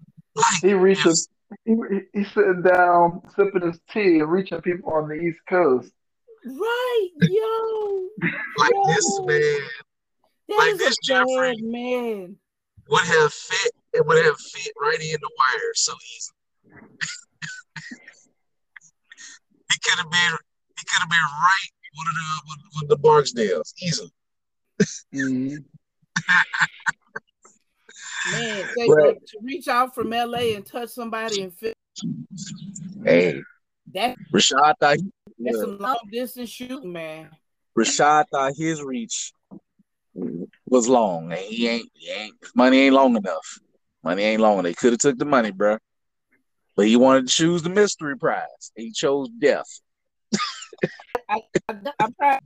He 0.62 0.74
reaches. 0.74 1.28
He, 1.64 1.74
he's 2.12 2.30
sitting 2.32 2.62
down, 2.62 3.22
sipping 3.34 3.62
his 3.62 3.80
tea, 3.90 4.18
and 4.18 4.30
reaching 4.30 4.60
people 4.60 4.92
on 4.92 5.08
the 5.08 5.14
East 5.14 5.40
Coast. 5.48 5.90
Right, 6.44 7.08
yo. 7.22 8.08
like 8.58 8.72
yo. 8.72 8.84
this 8.86 9.20
man. 9.24 9.60
That 10.48 10.56
like 10.58 10.76
this 10.76 10.96
Jeffrey 11.04 11.56
man 11.62 12.36
would 12.88 13.04
have 13.04 13.32
fit. 13.32 13.72
It 13.94 14.06
would 14.06 14.24
have 14.24 14.38
fit 14.38 14.72
right 14.80 15.00
in 15.00 15.16
the 15.20 15.30
wire 15.38 15.72
so 15.74 15.94
easy. 15.94 16.32
he 19.72 19.78
could 19.82 19.98
have 19.98 20.10
been. 20.10 20.38
He 20.78 20.84
could 20.84 21.00
have 21.00 21.10
been 21.10 21.18
right 21.18 21.77
one 21.94 22.06
of 22.06 22.14
the 22.14 22.20
one, 22.44 22.58
one 22.72 22.84
of 22.84 22.88
the 22.88 22.98
Barksdales 22.98 23.72
easily. 23.82 24.12
Mm-hmm. 25.14 25.56
Man, 28.32 28.64
right. 28.88 29.26
to 29.26 29.38
reach 29.42 29.68
out 29.68 29.94
from 29.94 30.10
LA 30.10 30.54
and 30.54 30.66
touch 30.66 30.90
somebody 30.90 31.42
and 31.42 31.54
feel. 31.54 31.72
Hey, 33.04 33.40
that 33.94 34.16
Rashad 34.34 34.74
thought 34.80 34.96
he, 34.96 35.12
that's 35.38 35.56
yeah. 35.56 35.60
some 35.60 35.78
long 35.78 35.98
distance 36.12 36.50
shooting, 36.50 36.92
man. 36.92 37.30
Rashad 37.76 38.24
thought 38.30 38.52
his 38.56 38.82
reach 38.82 39.32
was 40.66 40.88
long, 40.88 41.32
and 41.32 41.40
he 41.40 41.68
ain't, 41.68 41.90
he 41.94 42.10
ain't 42.10 42.34
money 42.54 42.80
ain't 42.80 42.94
long 42.94 43.16
enough. 43.16 43.58
Money 44.02 44.22
ain't 44.22 44.42
long. 44.42 44.62
They 44.62 44.74
could 44.74 44.92
have 44.92 45.00
took 45.00 45.18
the 45.18 45.24
money, 45.24 45.50
bro. 45.50 45.78
But 46.76 46.86
he 46.86 46.96
wanted 46.96 47.28
to 47.28 47.32
choose 47.32 47.62
the 47.62 47.70
mystery 47.70 48.16
prize. 48.16 48.72
He 48.76 48.92
chose 48.92 49.28
death. 49.40 49.66
I, 51.28 51.40
am 52.00 52.14
proud, 52.14 52.40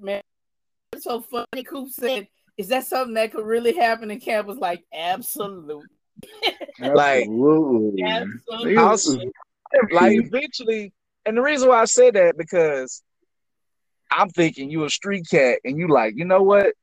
man. 0.00 0.22
It's 0.92 1.04
so 1.04 1.20
funny. 1.20 1.64
Coop 1.64 1.90
said 1.90 2.28
is 2.58 2.68
that 2.68 2.84
something 2.86 3.14
that 3.14 3.32
could 3.32 3.46
really 3.46 3.74
happen 3.74 4.10
And 4.10 4.12
in 4.12 4.20
campus? 4.20 4.58
Like, 4.58 4.84
absolutely. 4.92 5.86
like, 6.80 7.28
absolutely. 8.76 9.30
like 9.92 10.18
eventually, 10.18 10.92
and 11.24 11.36
the 11.36 11.42
reason 11.42 11.68
why 11.68 11.80
I 11.80 11.84
said 11.84 12.14
that 12.14 12.36
because 12.36 13.02
I'm 14.10 14.28
thinking 14.30 14.70
you 14.70 14.84
a 14.84 14.90
street 14.90 15.26
cat, 15.30 15.60
and 15.64 15.78
you 15.78 15.86
like, 15.86 16.14
you 16.16 16.24
know 16.24 16.42
what? 16.42 16.74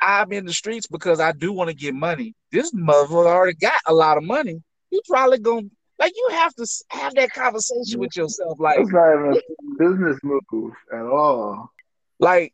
I'm 0.00 0.30
in 0.32 0.46
the 0.46 0.52
streets 0.52 0.86
because 0.86 1.18
I 1.18 1.32
do 1.32 1.52
want 1.52 1.70
to 1.70 1.74
get 1.74 1.94
money. 1.94 2.34
This 2.52 2.72
motherfucker 2.72 3.26
already 3.26 3.54
got 3.54 3.80
a 3.86 3.94
lot 3.94 4.18
of 4.18 4.24
money. 4.24 4.62
You 4.90 5.00
probably 5.08 5.38
gonna 5.38 5.68
like 5.98 6.12
you 6.14 6.28
have 6.32 6.54
to 6.54 6.66
have 6.90 7.14
that 7.14 7.32
conversation 7.32 8.00
with 8.00 8.16
yourself. 8.16 8.58
Like, 8.60 8.78
it's 8.80 8.90
not 8.90 9.14
even 9.14 9.32
a 9.34 9.78
business 9.78 10.18
move 10.22 10.72
at 10.92 11.02
all. 11.02 11.70
Like, 12.18 12.52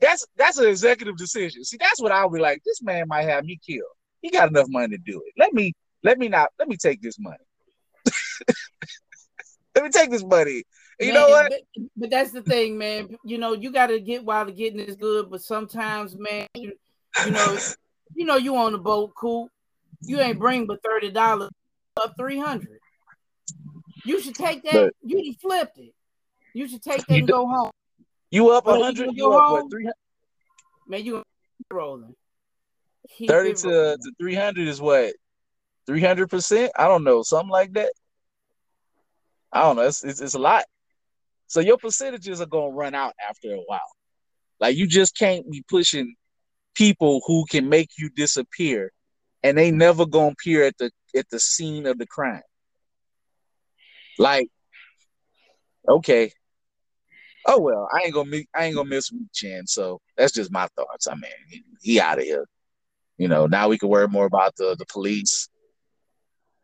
that's 0.00 0.26
that's 0.36 0.58
an 0.58 0.68
executive 0.68 1.16
decision. 1.16 1.64
See, 1.64 1.76
that's 1.78 2.00
what 2.00 2.12
I'll 2.12 2.30
be 2.30 2.40
like. 2.40 2.62
This 2.64 2.82
man 2.82 3.06
might 3.08 3.28
have 3.28 3.44
me 3.44 3.58
killed. 3.64 3.82
He 4.22 4.30
got 4.30 4.48
enough 4.48 4.66
money 4.68 4.96
to 4.96 5.02
do 5.04 5.22
it. 5.26 5.34
Let 5.38 5.52
me 5.52 5.74
let 6.02 6.18
me 6.18 6.28
not 6.28 6.48
let 6.58 6.68
me 6.68 6.76
take 6.76 7.02
this 7.02 7.18
money. 7.18 7.36
let 9.74 9.84
me 9.84 9.90
take 9.90 10.10
this 10.10 10.24
money. 10.24 10.64
You 10.98 11.12
man, 11.12 11.14
know 11.14 11.28
what? 11.28 11.50
But, 11.50 11.84
but, 11.96 12.10
that's 12.10 12.30
the 12.30 12.42
thing, 12.42 12.76
man. 12.76 13.16
You 13.24 13.38
know, 13.38 13.54
you 13.54 13.72
got 13.72 13.86
to 13.86 14.00
get 14.00 14.24
while 14.24 14.44
the 14.44 14.52
getting 14.52 14.80
is 14.80 14.96
good. 14.96 15.30
But 15.30 15.42
sometimes, 15.42 16.14
man, 16.16 16.46
you, 16.54 16.72
you 17.24 17.30
know, 17.30 17.58
you 18.14 18.26
know, 18.26 18.36
you 18.36 18.56
on 18.56 18.72
the 18.72 18.78
boat, 18.78 19.12
cool. 19.16 19.48
You 20.02 20.20
ain't 20.20 20.38
bring 20.38 20.66
but 20.66 20.82
thirty 20.82 21.10
dollars 21.10 21.50
or 21.98 22.12
three 22.18 22.38
hundred. 22.38 22.79
You 24.04 24.20
should 24.20 24.34
take 24.34 24.62
that. 24.64 24.72
But, 24.72 24.94
you 25.02 25.24
just 25.24 25.40
flipped 25.40 25.78
it. 25.78 25.94
You 26.54 26.68
should 26.68 26.82
take 26.82 27.06
that 27.06 27.14
and 27.14 27.28
go 27.28 27.46
home. 27.46 27.70
You 28.30 28.50
up 28.50 28.66
a 28.66 28.78
hundred? 28.78 29.10
You 29.14 29.32
up 29.32 29.50
what? 29.52 29.70
Three 29.70 29.84
hundred? 29.84 29.94
Man, 30.88 31.04
you 31.04 31.22
rolling. 31.70 32.14
Keep 33.16 33.28
Thirty 33.28 33.54
to, 33.54 33.68
rolling. 33.68 33.98
to 33.98 34.12
three 34.20 34.34
hundred 34.34 34.68
is 34.68 34.80
what? 34.80 35.14
Three 35.86 36.00
hundred 36.00 36.28
percent? 36.28 36.72
I 36.76 36.86
don't 36.88 37.04
know, 37.04 37.22
something 37.22 37.50
like 37.50 37.72
that. 37.74 37.92
I 39.52 39.62
don't 39.62 39.76
know. 39.76 39.82
It's, 39.82 40.04
it's, 40.04 40.20
it's 40.20 40.34
a 40.34 40.38
lot. 40.38 40.64
So 41.48 41.60
your 41.60 41.76
percentages 41.76 42.40
are 42.40 42.46
gonna 42.46 42.70
run 42.70 42.94
out 42.94 43.14
after 43.28 43.52
a 43.52 43.62
while. 43.66 43.80
Like 44.60 44.76
you 44.76 44.86
just 44.86 45.16
can't 45.16 45.50
be 45.50 45.64
pushing 45.68 46.14
people 46.74 47.20
who 47.26 47.44
can 47.46 47.68
make 47.68 47.90
you 47.98 48.10
disappear, 48.10 48.92
and 49.42 49.58
they 49.58 49.72
never 49.72 50.06
gonna 50.06 50.32
appear 50.32 50.64
at 50.64 50.78
the 50.78 50.90
at 51.16 51.28
the 51.30 51.40
scene 51.40 51.86
of 51.86 51.98
the 51.98 52.06
crime. 52.06 52.42
Like, 54.18 54.48
okay, 55.88 56.32
oh 57.46 57.60
well, 57.60 57.88
I 57.92 58.02
ain't 58.04 58.14
gonna 58.14 58.38
I 58.54 58.66
ain't 58.66 58.76
gonna 58.76 58.88
miss 58.88 59.12
Week 59.12 59.28
Chin. 59.32 59.66
So 59.66 60.00
that's 60.16 60.32
just 60.32 60.52
my 60.52 60.68
thoughts. 60.76 61.06
I 61.06 61.14
mean, 61.14 61.32
he, 61.48 61.64
he 61.80 62.00
out 62.00 62.18
of 62.18 62.24
here. 62.24 62.46
You 63.18 63.28
know, 63.28 63.46
now 63.46 63.68
we 63.68 63.78
can 63.78 63.88
worry 63.88 64.08
more 64.08 64.26
about 64.26 64.56
the 64.56 64.76
the 64.78 64.86
police. 64.86 65.48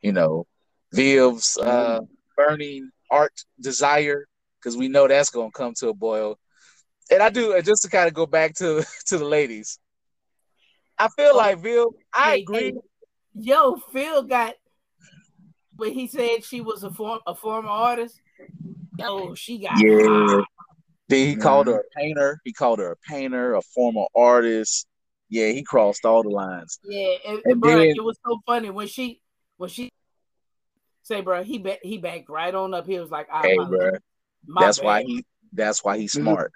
You 0.02 0.12
know, 0.12 0.46
Viv's 0.92 1.58
uh, 1.58 2.00
burning 2.36 2.90
art 3.10 3.32
desire 3.60 4.26
because 4.58 4.76
we 4.76 4.88
know 4.88 5.08
that's 5.08 5.30
gonna 5.30 5.50
come 5.50 5.74
to 5.78 5.88
a 5.88 5.94
boil. 5.94 6.38
And 7.10 7.22
I 7.22 7.30
do 7.30 7.60
just 7.62 7.82
to 7.82 7.88
kind 7.88 8.08
of 8.08 8.14
go 8.14 8.26
back 8.26 8.54
to 8.56 8.84
to 9.06 9.18
the 9.18 9.24
ladies. 9.24 9.78
I 10.98 11.08
feel 11.08 11.32
oh, 11.34 11.36
like 11.36 11.58
Viv. 11.60 11.86
I 12.12 12.32
hey, 12.32 12.42
agree. 12.42 12.72
Hey, 12.72 12.72
yo, 13.34 13.76
Phil 13.92 14.22
got 14.22 14.54
when 15.76 15.92
he 15.92 16.06
said 16.06 16.44
she 16.44 16.60
was 16.60 16.82
a 16.82 16.90
form 16.90 17.20
a 17.26 17.34
former 17.34 17.68
artist. 17.68 18.20
Oh, 19.00 19.34
she 19.34 19.58
got 19.58 19.80
yeah. 19.82 20.42
Then 21.08 21.26
he 21.26 21.32
mm-hmm. 21.32 21.42
called 21.42 21.68
her 21.68 21.80
a 21.80 21.98
painter. 22.00 22.40
He 22.44 22.52
called 22.52 22.78
her 22.80 22.92
a 22.92 22.96
painter, 23.08 23.54
a 23.54 23.62
former 23.62 24.06
artist. 24.14 24.86
Yeah, 25.28 25.48
he 25.48 25.62
crossed 25.62 26.04
all 26.04 26.22
the 26.22 26.30
lines. 26.30 26.78
Yeah, 26.84 27.14
and, 27.26 27.40
and 27.44 27.60
bro, 27.60 27.78
then, 27.78 27.88
it 27.88 28.04
was 28.04 28.18
so 28.26 28.40
funny 28.46 28.70
when 28.70 28.86
she 28.88 29.20
when 29.56 29.70
she 29.70 29.92
say, 31.02 31.20
bro, 31.20 31.42
he 31.42 31.58
bet 31.58 31.80
he 31.82 31.98
backed 31.98 32.28
right 32.28 32.54
on 32.54 32.74
up. 32.74 32.86
He 32.86 32.98
was 32.98 33.10
like, 33.10 33.28
ah, 33.30 33.42
"Hey, 33.42 33.56
bro, 33.56 33.92
that's 34.60 34.78
bad. 34.78 34.84
why 34.84 35.02
he 35.02 35.24
that's 35.52 35.84
why 35.84 35.98
he's 35.98 36.12
smart." 36.12 36.52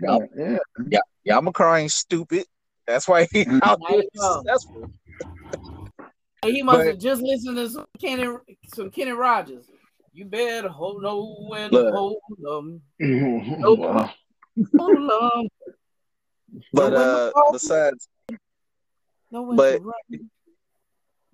yeah, 0.00 0.18
yeah, 0.36 0.58
yeah, 0.88 1.00
yeah. 1.24 1.38
I'm 1.38 1.48
a 1.48 1.52
crying 1.52 1.88
stupid. 1.88 2.44
That's 2.86 3.06
why 3.06 3.28
he 3.30 3.44
mm-hmm. 3.44 3.58
out 3.62 3.80
there 3.88 4.02
successful. 4.14 4.92
He 6.44 6.62
must 6.62 6.78
but, 6.78 6.86
have 6.86 6.98
just 6.98 7.22
listened 7.22 7.56
to 7.56 7.70
some 7.70 7.86
Kenny 8.00 8.26
some 8.74 8.90
Kenny 8.90 9.12
Rogers. 9.12 9.66
You 10.12 10.24
better 10.24 10.68
hold 10.68 11.02
no 11.02 11.46
when 11.48 11.70
Look. 11.70 11.94
hold 11.94 12.16
them. 12.38 12.82
no, 12.98 13.76
hold 14.76 15.10
them. 15.10 15.48
But 16.72 16.94
uh, 16.94 17.32
besides, 17.52 18.08
no 19.30 19.54
but 19.54 19.80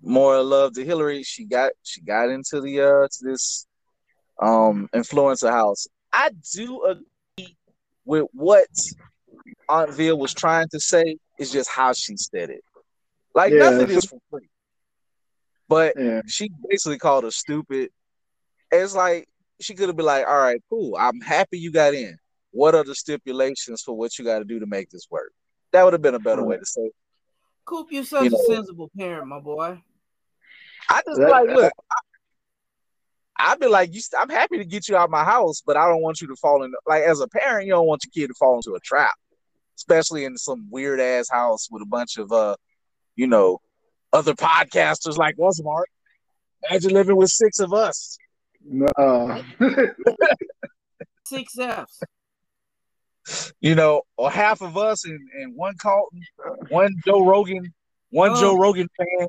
more 0.01 0.41
love 0.41 0.73
to 0.73 0.85
Hilary. 0.85 1.23
She 1.23 1.45
got 1.45 1.71
she 1.83 2.01
got 2.01 2.29
into 2.29 2.61
the 2.61 2.81
uh 2.81 3.07
to 3.07 3.19
this 3.21 3.65
um, 4.41 4.89
influencer 4.93 5.51
house. 5.51 5.87
I 6.13 6.31
do 6.53 6.83
agree 6.85 7.57
with 8.05 8.25
what 8.31 8.67
Aunt 9.67 9.93
Ville 9.93 10.17
was 10.17 10.33
trying 10.33 10.67
to 10.69 10.79
say. 10.79 11.17
It's 11.37 11.51
just 11.51 11.69
how 11.69 11.93
she 11.93 12.15
said 12.17 12.49
it. 12.49 12.63
Like 13.35 13.53
Yeah, 13.53 13.69
nothing 13.69 13.89
is 13.89 14.05
for 14.05 14.19
free. 14.29 14.49
But 15.69 15.93
Yeah. 15.97 16.21
she 16.27 16.49
basically 16.67 16.97
called 16.97 17.23
her 17.23 17.31
stupid. 17.31 17.91
It's 18.71 18.93
like 18.95 19.29
she 19.61 19.73
could 19.75 19.87
have 19.87 19.95
been 19.95 20.05
like, 20.05 20.27
"All 20.27 20.37
right, 20.37 20.61
cool. 20.69 20.95
I'm 20.97 21.21
happy 21.21 21.57
you 21.59 21.71
got 21.71 21.93
in. 21.93 22.17
What 22.51 22.75
are 22.75 22.83
the 22.83 22.95
stipulations 22.95 23.81
for 23.83 23.95
what 23.95 24.17
you 24.19 24.25
got 24.25 24.39
to 24.39 24.45
do 24.45 24.59
to 24.59 24.65
make 24.65 24.89
this 24.89 25.07
work?" 25.09 25.31
That 25.71 25.83
would 25.83 25.93
have 25.93 26.01
been 26.01 26.15
a 26.15 26.19
better 26.19 26.43
way 26.43 26.57
to 26.57 26.65
say. 26.65 26.81
it. 26.81 26.95
Coop, 27.65 27.87
you're 27.91 28.03
such 28.03 28.23
You 28.23 28.29
know. 28.31 28.37
a 28.39 28.55
sensible 28.55 28.89
parent, 28.97 29.27
my 29.27 29.39
boy. 29.39 29.81
I 30.89 31.01
just 31.05 31.19
That- 31.19 31.29
like, 31.29 31.49
look, 31.49 31.71
I, 31.91 33.51
I'd 33.51 33.59
be 33.59 33.67
like, 33.67 33.93
you. 33.93 34.01
I'm 34.17 34.29
happy 34.29 34.57
to 34.57 34.65
get 34.65 34.87
you 34.89 34.97
out 34.97 35.05
of 35.05 35.09
my 35.11 35.23
house, 35.23 35.61
but 35.63 35.77
I 35.77 35.87
don't 35.87 36.01
want 36.01 36.19
you 36.19 36.27
to 36.29 36.35
fall 36.37 36.63
in. 36.63 36.73
Like 36.87 37.03
as 37.03 37.19
a 37.21 37.27
parent, 37.27 37.67
you 37.67 37.73
don't 37.73 37.85
want 37.85 38.03
your 38.03 38.11
kid 38.11 38.29
to 38.29 38.33
fall 38.33 38.55
into 38.55 38.73
a 38.73 38.79
trap, 38.79 39.13
especially 39.77 40.25
in 40.25 40.35
some 40.37 40.67
weird 40.71 40.99
ass 40.99 41.29
house 41.29 41.67
with 41.69 41.83
a 41.83 41.85
bunch 41.85 42.17
of 42.17 42.31
uh, 42.31 42.55
you 43.15 43.27
know, 43.27 43.59
other 44.13 44.33
podcasters 44.33 45.17
like 45.17 45.35
us, 45.43 45.61
Mark. 45.63 45.87
Imagine 46.69 46.91
living 46.93 47.15
with 47.15 47.29
six 47.29 47.59
of 47.59 47.73
us. 47.73 48.17
No. 48.63 49.41
Six 51.25 51.57
F's. 51.59 52.01
you 53.61 53.75
know, 53.75 54.01
or 54.17 54.31
half 54.31 54.61
of 54.61 54.77
us 54.77 55.05
and, 55.05 55.19
and 55.39 55.55
one 55.55 55.75
Carlton, 55.77 56.21
one 56.69 56.95
Joe 57.05 57.23
Rogan, 57.23 57.71
one 58.09 58.31
Oh. 58.31 58.41
Joe 58.41 58.57
Rogan 58.57 58.87
fan, 58.97 59.27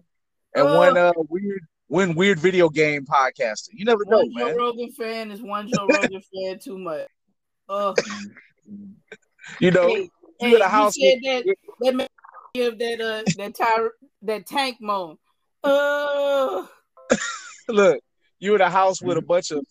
and 0.54 0.66
Oh. 0.66 0.78
one 0.78 0.96
uh 0.96 1.12
weird 1.28 1.60
one 1.88 2.14
weird 2.14 2.38
video 2.40 2.68
game 2.70 3.04
podcaster. 3.04 3.68
You 3.72 3.84
never 3.84 4.04
know, 4.06 4.18
One 4.18 4.32
Joe 4.38 4.46
man. 4.46 4.56
Rogan 4.56 4.92
fan 4.92 5.30
is 5.30 5.42
one 5.42 5.68
Joe 5.68 5.86
Rogan 5.92 6.22
fan 6.34 6.58
too 6.58 6.78
much. 6.78 7.06
Uh, 7.68 7.94
You 9.58 9.70
know, 9.72 9.88
hey, 9.88 9.94
you 10.02 10.10
hey, 10.40 10.54
in 10.54 10.62
a 10.62 10.68
house 10.68 10.94
with- 10.98 11.22
that 11.22 11.54
that 11.80 11.94
give 12.54 12.78
that 12.78 13.00
uh 13.00 13.22
that 13.36 13.54
tire 13.54 13.92
that 14.22 14.46
tank 14.46 14.78
moan. 14.80 15.16
Uh, 15.62 16.66
look, 17.68 18.00
you 18.38 18.54
in 18.54 18.60
a 18.60 18.70
house 18.70 19.02
with 19.02 19.18
a 19.18 19.22
bunch 19.22 19.50
of 19.50 19.64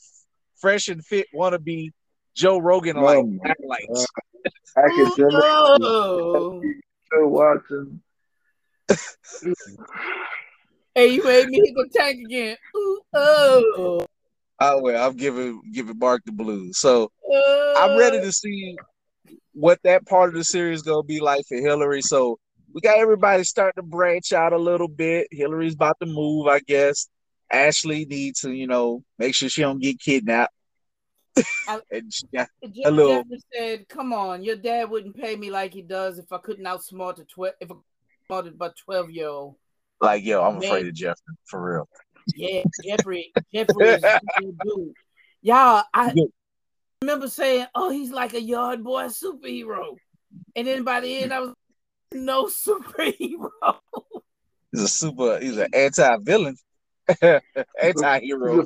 fresh 0.57 0.87
and 0.87 1.03
fit 1.05 1.27
wannabe 1.35 1.91
Joe 2.35 2.59
Rogan 2.59 2.97
Oh 2.97 3.01
like 3.01 3.25
my 3.25 3.49
acolytes. 3.49 4.07
Academic 4.77 5.43
oh. 5.43 6.61
still 7.05 7.27
watching. 7.27 8.01
Hey, 10.95 11.07
you 11.07 11.23
made 11.23 11.47
me 11.47 11.61
hit 11.63 11.75
the 11.75 11.89
tank 11.93 12.19
again. 12.25 12.57
Ooh, 12.75 13.01
oh. 13.13 14.05
Oh 14.61 14.81
well, 14.81 15.07
I'm 15.07 15.15
giving 15.15 15.61
giving 15.71 15.97
Mark 15.97 16.23
the 16.25 16.31
blues. 16.31 16.79
So 16.79 17.11
Uh, 17.31 17.73
I'm 17.77 17.97
ready 17.97 18.19
to 18.19 18.31
see 18.31 18.75
what 19.53 19.79
that 19.83 20.05
part 20.05 20.29
of 20.29 20.35
the 20.35 20.43
series 20.43 20.81
gonna 20.81 21.03
be 21.03 21.19
like 21.19 21.45
for 21.47 21.57
Hilary. 21.57 22.01
So 22.01 22.39
we 22.73 22.81
got 22.81 22.97
everybody 22.97 23.43
starting 23.43 23.81
to 23.81 23.87
branch 23.87 24.33
out 24.33 24.53
a 24.53 24.57
little 24.57 24.87
bit. 24.87 25.27
Hilary's 25.31 25.73
about 25.75 25.97
to 26.01 26.05
move, 26.05 26.47
I 26.47 26.59
guess. 26.59 27.07
Ashley 27.51 28.05
needs 28.05 28.41
to, 28.41 28.51
you 28.51 28.67
know, 28.67 29.03
make 29.17 29.33
sure 29.35 29.49
she 29.49 29.61
don't 29.61 29.81
get 29.81 29.99
kidnapped. 29.99 30.53
I- 31.67 31.79
and 31.91 32.13
she 32.13 32.25
got, 32.33 32.47
a 32.85 32.91
little- 32.91 33.23
said, 33.55 33.87
"Come 33.87 34.13
on, 34.13 34.43
your 34.43 34.55
dad 34.55 34.89
wouldn't 34.89 35.15
pay 35.15 35.35
me 35.35 35.49
like 35.49 35.73
he 35.73 35.81
does 35.81 36.19
if 36.19 36.31
I 36.31 36.37
couldn't 36.37 36.65
outsmart 36.65 37.19
a 37.19 37.23
twelve 37.23 37.53
if 37.59 37.71
I 37.71 37.75
outsmarted 38.29 38.53
about 38.55 38.75
twelve 38.77 39.09
year 39.09 39.29
old." 39.29 39.55
like, 40.01 40.23
yo, 40.23 40.41
I'm 40.43 40.59
Man. 40.59 40.63
afraid 40.63 40.87
of 40.87 40.93
Jeffrey 40.93 41.35
for 41.45 41.73
real. 41.73 41.89
Yeah, 42.35 42.63
Jeffrey, 42.85 43.31
Jeffrey 43.53 43.87
is 43.87 44.03
a 44.03 44.19
dude. 44.63 44.93
Y'all, 45.41 45.83
I 45.93 46.11
Yeah. 46.15 46.25
remember 47.01 47.27
saying, 47.27 47.65
"Oh, 47.73 47.89
he's 47.89 48.11
like 48.11 48.33
a 48.33 48.41
yard 48.41 48.83
boy 48.83 49.05
superhero," 49.05 49.95
and 50.55 50.67
then 50.67 50.83
by 50.83 50.99
the 50.99 51.19
end, 51.23 51.33
I 51.33 51.39
was 51.39 51.53
no 52.13 52.45
superhero. 52.45 53.49
He's 54.71 54.83
a 54.83 54.87
super. 54.87 55.39
He's 55.39 55.57
an 55.57 55.67
anti-villain, 55.73 56.55
anti-hero. 57.81 58.65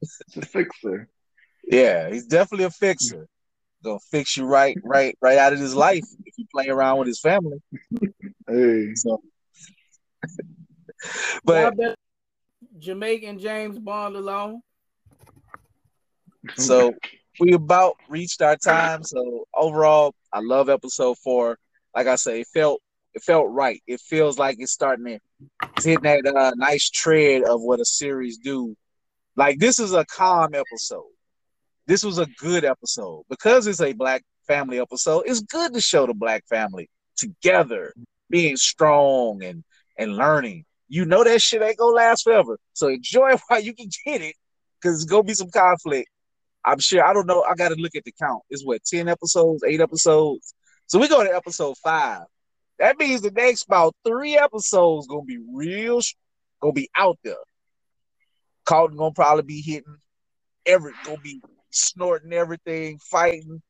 It's 0.00 0.36
a 0.36 0.42
fixer. 0.42 1.08
Yeah, 1.64 2.08
he's 2.10 2.26
definitely 2.26 2.66
a 2.66 2.70
fixer. 2.70 3.26
Gonna 3.84 3.98
fix 4.10 4.36
you 4.36 4.44
right, 4.44 4.76
right, 4.82 5.16
right 5.20 5.38
out 5.38 5.52
of 5.52 5.58
his 5.60 5.74
life 5.74 6.04
if 6.24 6.34
you 6.36 6.46
play 6.52 6.68
around 6.68 6.98
with 6.98 7.08
his 7.08 7.20
family. 7.20 7.58
Hey. 8.48 8.94
So, 8.94 9.20
Y'all 10.22 11.40
but 11.44 11.76
better 11.76 11.94
Jamaican 12.78 13.38
James 13.38 13.78
Bond 13.78 14.16
alone. 14.16 14.60
so 16.56 16.94
we 17.40 17.52
about 17.52 17.96
reached 18.08 18.42
our 18.42 18.56
time. 18.56 19.02
So 19.04 19.46
overall, 19.54 20.14
I 20.32 20.40
love 20.40 20.68
episode 20.68 21.18
four. 21.18 21.58
Like 21.94 22.06
I 22.06 22.16
said, 22.16 22.36
it 22.36 22.46
felt 22.52 22.80
it 23.14 23.22
felt 23.22 23.46
right. 23.50 23.82
It 23.86 24.00
feels 24.00 24.38
like 24.38 24.56
it's 24.58 24.72
starting 24.72 25.04
to 25.06 25.18
it's 25.76 25.84
hitting 25.84 26.02
that 26.02 26.26
uh, 26.26 26.52
nice 26.56 26.90
tread 26.90 27.42
of 27.42 27.62
what 27.62 27.80
a 27.80 27.84
series 27.84 28.38
do. 28.38 28.76
Like 29.36 29.58
this 29.58 29.78
is 29.78 29.92
a 29.92 30.04
calm 30.04 30.54
episode. 30.54 31.10
This 31.86 32.04
was 32.04 32.18
a 32.18 32.26
good 32.38 32.64
episode 32.64 33.24
because 33.28 33.66
it's 33.66 33.80
a 33.80 33.92
black 33.92 34.22
family 34.46 34.78
episode. 34.78 35.24
It's 35.26 35.40
good 35.40 35.74
to 35.74 35.80
show 35.80 36.06
the 36.06 36.14
black 36.14 36.44
family 36.48 36.90
together, 37.16 37.94
being 38.30 38.56
strong 38.56 39.42
and 39.42 39.64
and 39.98 40.16
learning. 40.16 40.64
You 40.88 41.04
know 41.04 41.24
that 41.24 41.40
shit 41.42 41.62
ain't 41.62 41.78
gonna 41.78 41.94
last 41.94 42.24
forever. 42.24 42.58
So 42.72 42.88
enjoy 42.88 43.28
it 43.32 43.40
while 43.48 43.60
you 43.60 43.74
can 43.74 43.88
get 44.04 44.22
it, 44.22 44.34
because 44.80 44.96
it's 45.02 45.10
gonna 45.10 45.22
be 45.22 45.34
some 45.34 45.50
conflict. 45.50 46.08
I'm 46.64 46.78
sure. 46.80 47.04
I 47.04 47.12
don't 47.12 47.26
know. 47.26 47.42
I 47.42 47.54
got 47.54 47.68
to 47.68 47.76
look 47.76 47.94
at 47.94 48.04
the 48.04 48.12
count. 48.20 48.42
It's 48.50 48.64
what 48.64 48.84
ten 48.84 49.08
episodes, 49.08 49.62
eight 49.64 49.80
episodes. 49.80 50.54
So 50.88 50.98
we 50.98 51.06
go 51.06 51.22
to 51.22 51.34
episode 51.34 51.76
five. 51.78 52.22
That 52.78 52.98
means 52.98 53.20
the 53.20 53.30
next 53.30 53.66
about 53.66 53.94
three 54.06 54.38
episodes 54.38 55.06
gonna 55.06 55.22
be 55.22 55.38
real, 55.54 56.00
gonna 56.60 56.72
be 56.72 56.88
out 56.96 57.18
there. 57.22 57.36
Carlton 58.64 58.96
gonna 58.96 59.12
probably 59.12 59.42
be 59.42 59.60
hitting 59.60 59.98
every, 60.64 60.92
gonna 61.04 61.18
be 61.18 61.42
snorting 61.70 62.32
everything, 62.32 62.98
fighting. 62.98 63.60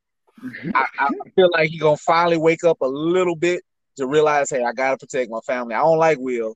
Mm-hmm. 0.45 0.71
I, 0.75 0.87
I 0.99 1.09
feel 1.35 1.51
like 1.53 1.71
he 1.71 1.79
gonna 1.79 1.97
finally 1.97 2.37
wake 2.37 2.62
up 2.62 2.79
a 2.81 2.87
little 2.87 3.35
bit 3.35 3.62
to 3.97 4.07
realize, 4.07 4.51
hey, 4.51 4.62
I 4.62 4.73
gotta 4.73 4.97
protect 4.97 5.29
my 5.29 5.41
family. 5.41 5.75
I 5.75 5.81
don't 5.81 5.99
like 5.99 6.19
Will. 6.21 6.55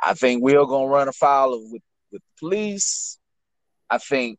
I 0.00 0.14
think 0.14 0.40
Will 0.40 0.66
gonna 0.66 0.86
run 0.86 1.08
afoul 1.08 1.54
of 1.54 1.62
with, 1.62 1.82
with 2.12 2.22
the 2.22 2.38
police. 2.38 3.18
I 3.90 3.98
think 3.98 4.38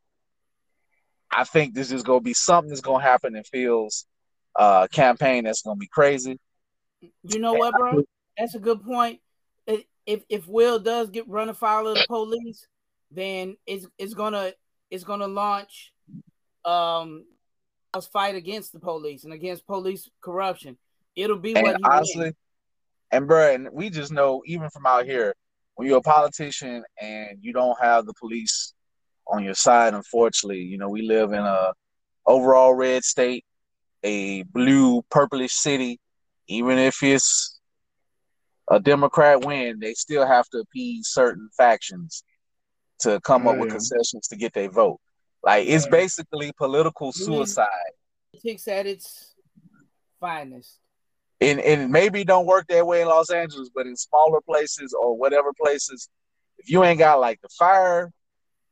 I 1.30 1.44
think 1.44 1.74
this 1.74 1.92
is 1.92 2.04
gonna 2.04 2.22
be 2.22 2.34
something 2.34 2.70
that's 2.70 2.80
gonna 2.80 3.04
happen 3.04 3.36
in 3.36 3.44
Phil's 3.44 4.06
uh 4.56 4.88
campaign 4.88 5.44
that's 5.44 5.62
gonna 5.62 5.78
be 5.78 5.88
crazy. 5.88 6.40
You 7.24 7.40
know 7.40 7.54
what, 7.54 7.74
bro? 7.76 8.04
That's 8.38 8.56
a 8.56 8.60
good 8.60 8.84
point. 8.84 9.20
If 10.06 10.24
if, 10.28 10.48
Will 10.48 10.80
does 10.80 11.10
get 11.12 11.28
run 11.28 11.50
afoul 11.50 11.88
of 11.88 11.98
the 11.98 12.06
police, 12.08 12.68
then 13.12 13.58
it's 13.68 13.86
it's 13.98 14.14
gonna 14.14 14.54
it's 14.90 15.04
gonna 15.04 15.28
launch 15.28 15.94
um 16.66 17.26
a 17.94 18.02
fight 18.02 18.36
against 18.36 18.74
the 18.74 18.80
police 18.80 19.24
and 19.24 19.34
against 19.34 19.66
police 19.68 20.10
corruption. 20.22 20.78
It'll 21.16 21.38
be 21.38 21.54
what 21.54 21.66
And 21.66 21.78
he 21.78 21.84
honestly, 21.84 22.24
wins. 22.24 22.36
and 23.12 23.28
bro, 23.28 23.54
and 23.54 23.70
we 23.72 23.90
just 23.90 24.12
know 24.12 24.42
even 24.46 24.70
from 24.70 24.86
out 24.86 25.06
here, 25.06 25.36
when 25.76 25.88
you're 25.88 25.98
a 25.98 26.02
politician 26.02 26.84
and 27.00 27.38
you 27.42 27.54
don't 27.54 27.78
have 27.82 28.06
the 28.06 28.14
police 28.20 28.74
on 29.28 29.44
your 29.44 29.54
side, 29.54 29.94
unfortunately, 29.94 30.62
you 30.62 30.78
know, 30.78 30.90
we 30.90 31.04
live 31.04 31.34
in 31.34 31.40
a 31.40 31.72
overall 32.26 32.74
red 32.74 33.04
state, 33.04 33.46
a 34.04 34.44
blue 34.44 35.02
purplish 35.10 35.54
city. 35.54 36.00
Even 36.48 36.78
if 36.78 37.02
it's 37.04 37.60
a 38.70 38.80
Democrat 38.80 39.46
win, 39.46 39.80
they 39.80 39.94
still 39.94 40.26
have 40.26 40.48
to 40.50 40.60
appease 40.60 41.10
certain 41.10 41.50
factions 41.58 42.24
to 43.00 43.20
come 43.22 43.48
up 43.48 43.58
with 43.58 43.70
concessions 43.70 44.28
to 44.28 44.36
get 44.36 44.54
their 44.54 44.70
vote. 44.70 45.00
Like 45.44 45.68
it's 45.68 45.88
basically 45.88 46.52
political 46.58 47.08
Yeah. 47.08 47.26
suicide. 47.26 47.68
Politics 48.34 48.68
at 48.68 48.86
its 48.88 49.36
finest. 50.20 50.80
and 51.42 51.60
and 51.62 51.90
maybe 51.92 52.24
don't 52.26 52.46
work 52.46 52.68
that 52.68 52.86
way 52.86 53.02
in 53.02 53.08
Los 53.08 53.30
Angeles, 53.30 53.70
but 53.74 53.88
in 53.88 53.96
smaller 53.96 54.42
places 54.42 54.94
or 55.00 55.16
whatever 55.18 55.54
places, 55.54 56.10
if 56.58 56.70
you 56.70 56.84
ain't 56.84 57.00
got 57.00 57.20
like 57.22 57.40
the 57.42 57.48
fire, 57.58 58.12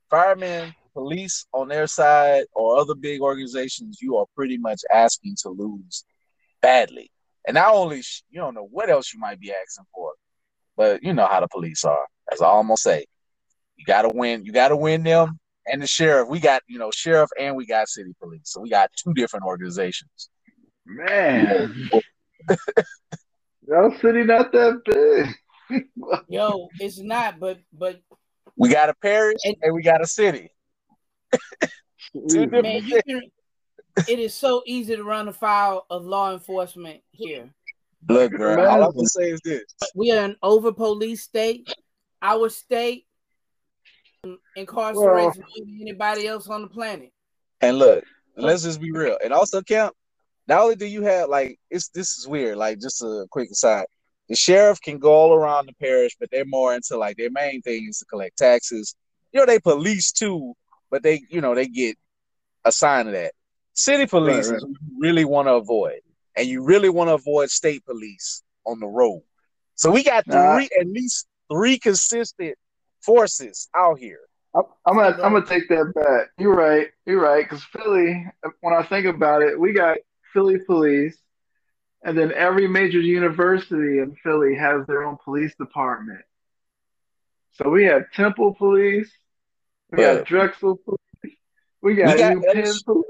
firemen, 0.10 0.74
police 0.98 1.45
on 1.54 1.68
their 1.68 1.86
side 1.86 2.45
or 2.54 2.78
other 2.80 2.95
big 2.95 3.22
organizations, 3.22 4.00
you 4.02 4.18
are 4.18 4.26
pretty 4.36 4.58
much 4.58 4.82
asking 4.91 5.36
to 5.43 5.50
lose 5.50 6.04
badly. 6.62 7.12
And 7.48 7.54
not 7.54 7.72
only 7.74 8.02
sh- 8.02 8.24
you 8.32 8.39
don't 8.39 8.56
know 8.56 8.68
what 8.72 8.89
else 8.89 9.14
you 9.14 9.20
might 9.20 9.39
be 9.39 9.52
asking 9.52 9.86
for, 9.93 10.14
but 10.76 11.04
you 11.04 11.14
know 11.14 11.28
how 11.28 11.39
the 11.39 11.48
police 11.48 11.84
are. 11.86 12.06
As 12.32 12.41
I 12.41 12.48
almost 12.48 12.82
say, 12.82 13.06
you 13.76 13.86
got 13.86 14.02
to 14.02 14.10
win. 14.14 14.43
You 14.43 14.52
got 14.52 14.70
to 14.70 14.76
win 14.76 15.04
them 15.04 15.39
and 15.68 15.82
the 15.84 15.88
sheriff. 15.88 16.28
We 16.30 16.39
got 16.39 16.64
you 16.68 16.80
know 16.80 16.89
sheriff 16.91 17.30
and 17.39 17.56
we 17.56 17.68
got 17.68 17.88
city 17.89 18.14
police, 18.20 18.41
so 18.45 18.60
we 18.62 18.70
got 18.70 18.89
two 19.02 19.14
different 19.14 19.45
organizations. 19.45 20.30
Man. 20.86 21.89
Y'all 23.68 23.93
city 24.02 24.24
not 24.24 24.52
that 24.54 24.82
big. 25.70 25.84
Yo, 26.28 26.70
it's 26.80 27.00
not, 27.00 27.39
but 27.39 27.60
but 27.72 28.00
We 28.56 28.70
got 28.70 28.89
a 28.89 28.95
parish 28.95 29.38
And- 29.45 29.58
and 29.62 29.74
we 29.76 29.84
got 29.84 30.02
a 30.02 30.08
city. 30.08 30.50
Two 32.14 32.46
different 32.46 32.64
Man, 32.64 32.86
you 32.86 33.02
can, 33.08 33.22
it 34.08 34.20
is 34.20 34.34
so 34.34 34.64
easy 34.66 34.96
to 34.96 35.04
run 35.04 35.28
afoul 35.28 35.86
of 35.90 36.06
law 36.06 36.34
enforcement 36.34 37.02
here. 37.12 37.50
Look, 38.08 38.32
bro, 38.32 38.66
all 38.66 38.84
I'm 38.84 38.94
gonna 38.94 39.08
say 39.08 39.32
is 39.32 39.42
this. 39.44 39.64
We 39.96 40.12
are 40.12 40.24
an 40.24 40.36
over 40.42 40.72
police 40.72 41.24
state. 41.24 41.74
Our 42.22 42.50
state 42.50 43.06
incarcerates 44.58 44.96
more 44.96 45.34
than 45.58 45.78
anybody 45.82 46.28
else 46.28 46.48
on 46.48 46.62
the 46.62 46.68
planet. 46.68 47.12
And 47.62 47.78
look, 47.78 48.04
oh. 48.38 48.42
let's 48.42 48.64
just 48.64 48.80
be 48.80 48.92
real. 48.92 49.18
And 49.24 49.34
also, 49.34 49.62
Camp, 49.62 49.94
not 50.48 50.62
only 50.62 50.76
do 50.76 50.86
you 50.86 51.02
have 51.04 51.30
like 51.30 51.60
it's 51.70 51.90
this 51.90 52.18
is 52.18 52.28
weird, 52.28 52.58
like 52.58 52.80
just 52.80 53.02
a 53.02 53.26
quick 53.32 53.50
aside. 53.52 53.86
The 54.30 54.36
sheriff 54.36 54.82
can 54.82 55.00
go 55.00 55.14
all 55.14 55.34
around 55.34 55.68
the 55.68 55.74
parish, 55.74 56.16
but 56.20 56.30
they're 56.32 56.46
more 56.46 56.76
into 56.76 56.98
like 56.98 57.18
their 57.18 57.32
main 57.32 57.62
thing 57.62 57.88
is 57.90 58.00
to 58.00 58.06
collect 58.06 58.38
taxes. 58.38 58.96
You 59.32 59.40
know, 59.40 59.46
they 59.46 59.60
police 59.60 60.12
too, 60.12 60.54
but 60.90 61.04
they, 61.04 61.22
you 61.30 61.42
know, 61.42 61.56
they 61.56 61.68
get 61.68 61.96
a 62.66 62.72
sign 62.72 63.08
of 63.08 63.14
that. 63.14 63.34
City 63.74 64.06
police 64.06 64.50
Right, 64.50 64.52
is 64.52 64.64
what 64.64 64.78
you 64.82 64.98
really 65.00 65.26
want 65.26 65.48
to 65.48 65.54
avoid, 65.54 66.02
and 66.36 66.48
you 66.48 66.64
really 66.64 66.90
want 66.90 67.10
to 67.10 67.14
avoid 67.16 67.50
state 67.50 67.86
police 67.86 68.44
on 68.66 68.80
the 68.80 68.88
road. 68.88 69.24
So 69.76 69.92
we 69.92 70.04
got 70.04 70.26
Nah. 70.26 70.32
three, 70.32 70.70
at 70.80 70.88
least 70.88 71.28
three 71.52 71.78
consistent 71.80 72.56
forces 73.02 73.70
out 73.76 74.00
here. 74.00 74.20
I'm, 74.56 74.64
I'm 74.86 74.96
gonna 74.96 75.16
I'm 75.24 75.34
gonna 75.34 75.46
take 75.46 75.70
that 75.70 75.94
back. 75.96 76.30
You're 76.38 76.56
right. 76.56 76.88
You're 77.06 77.22
right. 77.22 77.44
Because 77.44 77.64
Philly, 77.66 78.26
when 78.62 78.74
I 78.74 78.84
think 78.84 79.06
about 79.06 79.42
it, 79.42 79.60
we 79.60 79.74
got 79.74 79.98
Philly 80.34 80.58
police, 80.66 81.18
and 82.04 82.18
then 82.18 82.32
every 82.34 82.68
major 82.68 83.00
university 83.00 84.00
in 84.00 84.16
Philly 84.24 84.56
has 84.56 84.86
their 84.88 85.04
own 85.04 85.18
police 85.24 85.56
department. 85.56 86.22
So 87.54 87.70
we 87.70 87.86
have 87.86 88.12
Temple 88.14 88.56
Police, 88.56 89.12
we 89.92 90.02
Yeah. 90.04 90.16
got 90.16 90.26
Drexel 90.26 90.78
Police, 90.78 91.38
we 91.82 91.96
got, 91.96 92.18
got 92.18 92.34
UPenn 92.34 92.56
Ellis- 92.56 92.84
Police. 92.84 93.06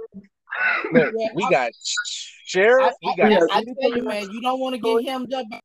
Look, 0.92 1.14
Yeah, 1.18 1.28
we 1.36 1.44
I- 1.44 1.50
got 1.50 1.72
sheriff, 2.46 2.94
I, 2.94 2.96
we 3.04 3.12
I, 3.12 3.16
got 3.16 3.26
I, 3.26 3.40
got- 3.40 3.50
I 3.52 3.64
tell 3.82 3.98
you, 3.98 4.04
man, 4.04 4.30
you 4.32 4.42
don't 4.42 4.60
want 4.60 4.76
to 4.76 4.82
get 4.82 5.08
hemmed 5.10 5.34
up. 5.34 5.46
by 5.50 5.60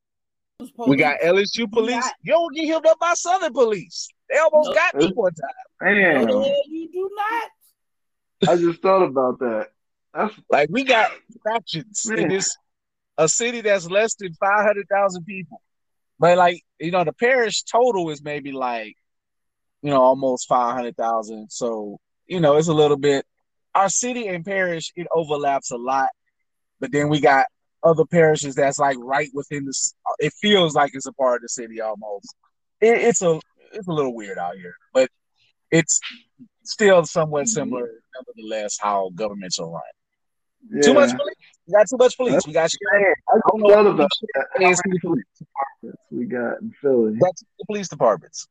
those 0.59 0.69
we 0.87 0.95
got. 0.95 1.19
LSU 1.21 1.69
police. 1.71 1.95
got- 2.03 2.13
You 2.21 2.33
don't 2.33 2.55
get 2.55 2.65
him 2.65 2.81
up 2.85 2.99
by 2.99 3.13
Southern 3.15 3.51
police. 3.53 4.07
They 4.29 4.37
almost 4.37 4.67
Nope. 4.69 4.75
got 4.75 4.95
me 4.95 5.11
one 5.13 5.31
time. 5.33 5.95
Damn, 5.95 6.25
No, 6.25 6.45
you 6.67 6.89
do 6.91 7.09
not. 7.15 8.49
I 8.49 8.55
just 8.57 8.81
thought 8.81 9.03
about 9.03 9.39
that. 9.39 9.69
That's 10.13 10.33
Like 10.51 10.69
we 10.71 10.83
got 10.83 11.11
factions 11.43 12.05
in 12.09 12.27
this 12.29 12.55
a 13.17 13.27
city 13.27 13.61
that's 13.61 13.89
less 13.89 14.15
than 14.15 14.33
five 14.35 14.65
hundred 14.65 14.87
thousand 14.89 15.25
people. 15.25 15.61
But 16.19 16.37
like 16.37 16.61
you 16.79 16.91
know, 16.91 17.03
the 17.03 17.13
parish 17.13 17.63
total 17.63 18.09
is 18.11 18.21
maybe 18.23 18.51
like 18.51 18.95
you 19.83 19.91
know 19.91 20.01
almost 20.01 20.47
five 20.47 20.73
hundred 20.73 20.97
thousand. 20.97 21.51
So 21.51 21.99
you 22.25 22.39
know 22.39 22.57
it's 22.57 22.69
a 22.69 22.73
little 22.73 22.97
bit. 22.97 23.25
Our 23.75 23.89
city 23.89 24.27
and 24.27 24.45
parish 24.45 24.91
it 24.95 25.07
overlaps 25.13 25.71
a 25.71 25.77
lot, 25.77 26.09
but 26.79 26.91
then 26.91 27.09
we 27.09 27.19
got 27.19 27.45
other 27.83 28.05
parishes 28.05 28.55
that's 28.55 28.79
like 28.79 28.97
right 28.99 29.29
within 29.33 29.65
this. 29.65 29.93
It 30.19 30.33
feels 30.41 30.73
like 30.73 30.91
it's 30.93 31.05
a 31.05 31.13
part 31.13 31.37
of 31.37 31.41
the 31.43 31.49
city 31.49 31.81
almost. 31.81 32.35
It, 32.81 32.97
it's 32.99 33.21
a 33.21 33.39
it's 33.73 33.87
a 33.87 33.91
little 33.91 34.15
weird 34.15 34.37
out 34.37 34.55
here, 34.55 34.75
but 34.93 35.09
it's 35.71 35.99
still 36.63 37.03
somewhat 37.05 37.45
mm-hmm. 37.45 37.49
similar, 37.49 37.89
nevertheless, 38.15 38.77
how 38.79 39.11
governments 39.15 39.59
are 39.59 39.69
run. 39.69 39.81
yeah. 40.71 40.81
Too 40.81 40.93
much 40.93 41.09
police. 41.09 41.35
We 41.67 41.73
got 41.73 41.87
too 41.89 41.97
much 41.97 42.17
police. 42.17 42.47
We 42.47 42.53
got 42.53 42.69
Man, 42.93 43.13
I 43.29 43.39
don't 43.49 43.61
know 43.61 43.87
about 43.91 44.09
that. 44.35 44.45
How 44.53 44.61
Yes, 44.61 44.79
many 44.85 44.99
police 44.99 45.25
departments 45.37 46.03
we 46.11 46.25
got 46.25 46.61
in 46.61 46.73
Philly? 46.81 47.17
got 47.17 47.35
the 47.59 47.65
police 47.65 47.87
departments. 47.89 48.47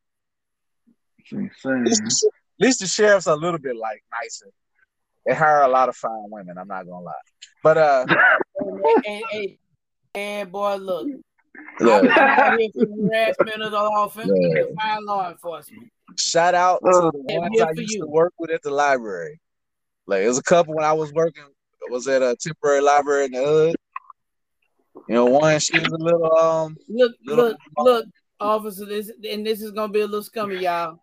At 1.31 1.39
least, 1.39 1.63
the, 2.03 2.31
at 2.61 2.65
least 2.67 2.81
the 2.81 2.87
sheriffs 2.87 3.27
a 3.27 3.35
little 3.35 3.59
bit 3.59 3.77
like 3.77 4.03
nicer. 4.23 4.47
They 5.27 5.35
hire 5.35 5.63
a 5.63 5.69
lot 5.69 5.89
of 5.89 5.97
fine 5.97 6.11
women. 6.31 6.59
I'm 6.59 6.69
not 6.69 6.87
gonna 6.87 7.05
lie, 7.05 7.13
but 7.63 7.79
uh, 7.79 8.07
Hey, 9.05 9.23
hey, 9.31 9.59
hey, 10.15 10.45
boy, 10.45 10.77
look. 10.77 11.07
look, 11.81 12.03
I'm 12.05 12.09
out 12.11 12.59
the 12.59 13.09
harassment 13.11 13.63
of 13.63 13.71
the 13.71 13.77
law 13.79 14.05
enforcement, 14.05 14.57
Yeah. 14.57 14.63
fine 14.83 15.05
law 15.05 15.31
enforcement. 15.31 15.91
shout 16.19 16.55
out 16.55 16.81
to 16.85 17.11
the 17.13 17.39
ones 17.39 17.61
I 17.61 17.71
used 17.77 17.93
you. 17.95 18.01
to 18.01 18.07
work 18.09 18.33
with 18.39 18.51
at 18.51 18.63
the 18.63 18.71
library. 18.71 19.41
Like 20.07 20.23
it 20.25 20.29
was 20.29 20.39
a 20.39 20.43
couple 20.43 20.75
when 20.75 20.85
I 20.85 20.93
was 20.93 21.13
working. 21.13 21.45
Was 21.91 22.07
at 22.09 22.23
a 22.23 22.37
temporary 22.41 22.81
library 22.81 23.27
in 23.27 23.33
the 23.33 23.45
hood. 23.45 23.77
You 25.09 25.15
know, 25.17 25.25
one 25.27 25.59
she 25.59 25.79
was 25.79 25.89
a 25.89 25.97
little 25.97 26.33
um. 26.37 26.77
Look, 26.89 27.13
Little- 27.25 27.45
look, 27.47 27.57
look, 27.79 28.07
officer. 28.41 28.85
This 28.87 29.11
and 29.29 29.45
this 29.47 29.61
is 29.63 29.73
gonna 29.73 29.93
be 29.93 30.01
a 30.01 30.07
little 30.07 30.23
scummy, 30.23 30.57
y'all. 30.59 31.03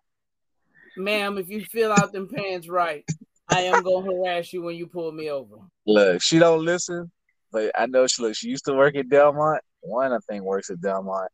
Ma'am, 1.04 1.38
if 1.38 1.48
you 1.48 1.64
fill 1.64 1.92
out 1.92 2.12
them 2.12 2.28
pants 2.28 2.68
right, 2.68 3.04
I 3.48 3.62
am 3.62 3.82
gonna 3.82 4.06
harass 4.06 4.52
you 4.52 4.62
when 4.62 4.76
you 4.76 4.86
pull 4.86 5.12
me 5.12 5.30
over. 5.30 5.56
Look, 5.86 6.22
she 6.22 6.38
don't 6.38 6.64
listen, 6.64 7.10
but 7.52 7.72
I 7.78 7.86
know 7.86 8.06
she 8.06 8.22
look. 8.22 8.36
She 8.36 8.48
used 8.48 8.64
to 8.66 8.74
work 8.74 8.96
at 8.96 9.08
Delmont. 9.08 9.62
One, 9.80 10.12
I 10.12 10.18
think, 10.28 10.44
works 10.44 10.70
at 10.70 10.80
Delmont. 10.80 11.30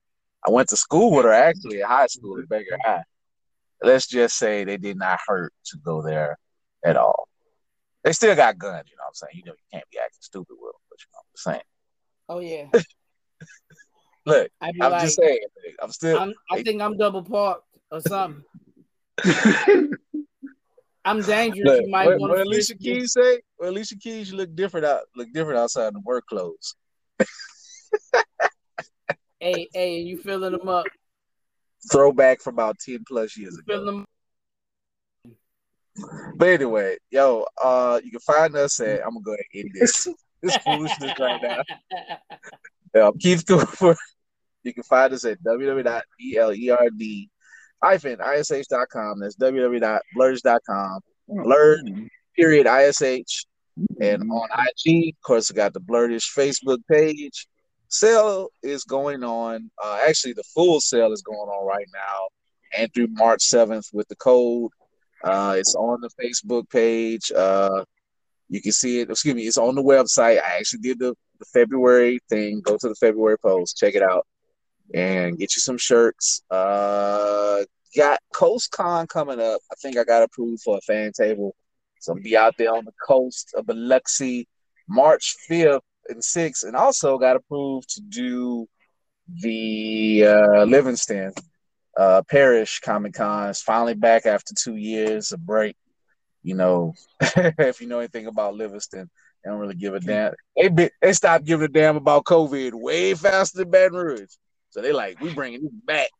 I 0.46 0.50
went 0.50 0.68
to 0.68 0.76
school 0.76 1.10
with 1.10 1.24
her 1.24 1.32
actually 1.32 1.82
at 1.82 1.88
high 1.88 2.06
school 2.06 2.38
at 2.38 2.48
Baker 2.48 2.78
High. 2.84 3.02
Let's 3.82 4.06
just 4.06 4.38
say 4.38 4.64
they 4.64 4.76
did 4.76 4.96
not 4.96 5.20
hurt 5.26 5.52
to 5.66 5.78
go 5.78 6.02
there 6.02 6.38
at 6.84 6.96
all. 6.96 7.28
They 8.04 8.12
still 8.12 8.36
got 8.36 8.56
guns, 8.56 8.84
you 8.88 8.96
know 8.96 9.02
what 9.02 9.08
I'm 9.08 9.14
saying? 9.14 9.32
You 9.34 9.44
know, 9.44 9.52
you 9.52 9.64
can't 9.72 9.90
be 9.90 9.98
acting 9.98 10.18
stupid 10.20 10.56
with 10.58 10.72
them, 10.72 10.80
but 10.88 10.98
you 11.00 11.06
know 11.12 11.18
what 11.18 11.26
I'm 11.34 11.52
saying. 11.52 11.62
Oh 12.28 12.38
yeah, 12.40 12.80
Look, 14.26 14.50
I'm 14.60 14.74
like, 14.90 15.02
just 15.02 15.16
saying, 15.16 15.38
I'm 15.80 15.92
still. 15.92 16.18
I'm, 16.18 16.34
I 16.50 16.62
think 16.62 16.82
I'm 16.82 16.96
double 16.96 17.22
parked 17.22 17.62
or 17.92 18.00
something. 18.00 18.42
I'm 21.04 21.22
dangerous. 21.22 21.64
Look, 21.64 21.82
you 21.82 21.90
might 21.90 22.06
what, 22.06 22.18
want 22.18 22.30
what 22.32 22.40
Alicia 22.40 22.76
Keys 22.76 23.12
say? 23.12 23.40
Well, 23.58 23.70
Alicia 23.70 23.96
Keys, 23.96 24.30
you 24.30 24.36
look 24.36 24.54
different 24.56 24.86
out, 24.86 25.02
look 25.14 25.28
different 25.32 25.58
outside 25.58 25.94
the 25.94 26.00
work 26.00 26.26
clothes. 26.26 26.74
Hey, 29.38 29.68
hey, 29.74 29.98
you 29.98 30.16
filling 30.16 30.52
them 30.52 30.66
up? 30.66 30.86
Throwback 31.92 32.40
from 32.40 32.54
about 32.54 32.78
ten 32.78 33.04
plus 33.06 33.36
years 33.36 33.58
ago. 33.58 33.84
Them. 33.84 34.06
But 36.34 36.48
anyway, 36.48 36.96
yo, 37.10 37.46
uh, 37.62 38.00
you 38.02 38.10
can 38.10 38.20
find 38.20 38.56
us 38.56 38.80
at. 38.80 39.02
I'm 39.04 39.10
gonna 39.10 39.20
go 39.22 39.34
ahead 39.34 39.44
and 39.52 39.64
end 39.64 39.70
this 39.74 40.08
this 40.42 40.56
foolishness 40.56 41.12
right 41.20 41.42
now. 41.42 41.62
Yeah, 42.94 43.08
I'm 43.08 43.18
Keith 43.18 43.46
Cooper. 43.46 43.94
You 44.62 44.72
can 44.72 44.82
find 44.84 45.12
us 45.12 45.26
at 45.26 45.38
www.blerd-ish.com. 47.82 49.20
That's 49.20 49.36
www.blurge.com. 49.36 51.00
Blurred, 51.28 52.08
period, 52.36 52.66
ish. 52.66 53.46
And 54.00 54.22
on 54.30 54.48
IG, 54.86 55.14
of 55.14 55.22
course, 55.22 55.50
I 55.50 55.54
got 55.54 55.74
the 55.74 55.80
Blerdish 55.80 56.34
Facebook 56.36 56.78
page. 56.90 57.46
Sale 57.88 58.48
is 58.62 58.84
going 58.84 59.22
on. 59.22 59.70
Uh, 59.82 59.98
actually, 60.08 60.32
the 60.32 60.44
full 60.54 60.80
sale 60.80 61.12
is 61.12 61.22
going 61.22 61.48
on 61.48 61.66
right 61.66 61.86
now 61.92 62.28
and 62.76 62.92
through 62.94 63.08
March 63.10 63.40
7th 63.42 63.92
with 63.92 64.08
the 64.08 64.16
code. 64.16 64.70
Uh, 65.24 65.54
it's 65.58 65.74
on 65.74 66.00
the 66.00 66.10
Facebook 66.22 66.68
page. 66.70 67.32
Uh, 67.32 67.84
you 68.48 68.60
can 68.60 68.72
see 68.72 69.00
it. 69.00 69.10
Excuse 69.10 69.34
me, 69.34 69.42
it's 69.42 69.58
on 69.58 69.74
the 69.74 69.82
website. 69.82 70.40
I 70.42 70.58
actually 70.58 70.80
did 70.80 70.98
the, 70.98 71.14
the 71.38 71.46
February 71.46 72.20
thing. 72.28 72.60
Go 72.60 72.76
to 72.76 72.88
the 72.88 72.94
February 72.94 73.38
post, 73.38 73.76
check 73.76 73.94
it 73.94 74.02
out, 74.02 74.26
and 74.94 75.38
get 75.38 75.54
you 75.56 75.60
some 75.60 75.78
shirts. 75.78 76.42
Uh, 76.50 77.64
got 77.96 78.20
Coast 78.32 78.70
Con 78.70 79.06
coming 79.06 79.40
up. 79.40 79.60
I 79.70 79.74
think 79.80 79.96
I 79.96 80.04
got 80.04 80.22
approved 80.22 80.62
for 80.62 80.78
a 80.78 80.80
fan 80.80 81.12
table. 81.12 81.54
So 82.00 82.12
gonna 82.12 82.22
be 82.22 82.36
out 82.36 82.54
there 82.58 82.74
on 82.74 82.84
the 82.84 82.92
coast 83.04 83.54
of 83.56 83.66
Biloxi 83.66 84.46
March 84.88 85.34
5th 85.50 85.80
and 86.08 86.20
6th, 86.20 86.64
and 86.64 86.76
also 86.76 87.18
got 87.18 87.36
approved 87.36 87.88
to 87.94 88.00
do 88.02 88.68
the 89.28 90.24
uh, 90.26 90.64
Livingston 90.64 91.32
uh, 91.96 92.22
Parish 92.28 92.80
Comic 92.80 93.14
Con. 93.14 93.50
It's 93.50 93.62
finally 93.62 93.94
back 93.94 94.26
after 94.26 94.54
two 94.54 94.76
years 94.76 95.32
of 95.32 95.44
break. 95.44 95.76
You 96.42 96.54
know, 96.54 96.94
if 97.20 97.80
you 97.80 97.88
know 97.88 97.98
anything 97.98 98.26
about 98.26 98.54
Livingston, 98.54 99.10
they 99.42 99.50
don't 99.50 99.58
really 99.58 99.74
give 99.74 99.94
a 99.94 100.00
damn. 100.00 100.34
They 100.56 100.90
they 101.00 101.12
stopped 101.12 101.44
giving 101.44 101.64
a 101.64 101.68
damn 101.68 101.96
about 101.96 102.24
COVID 102.24 102.74
way 102.74 103.14
faster 103.14 103.58
than 103.58 103.70
Baton 103.70 103.98
Rouge. 103.98 104.34
So 104.76 104.82
they 104.82 104.92
like, 104.92 105.18
we 105.22 105.32
bringing 105.32 105.62
this 105.62 105.72
back. 105.86 106.10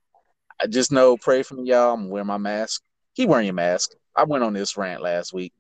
I 0.59 0.67
just 0.67 0.91
know, 0.91 1.19
pray 1.19 1.43
for 1.43 1.57
me, 1.57 1.65
y'all. 1.69 1.93
I'm 1.93 2.09
wearing 2.09 2.27
my 2.27 2.39
mask. 2.39 2.81
Keep 3.15 3.29
wearing 3.29 3.45
your 3.45 3.55
mask. 3.55 3.91
I 4.17 4.25
went 4.25 4.45
on 4.45 4.55
this 4.55 4.79
rant 4.79 5.03
last 5.03 5.35
week. 5.35 5.53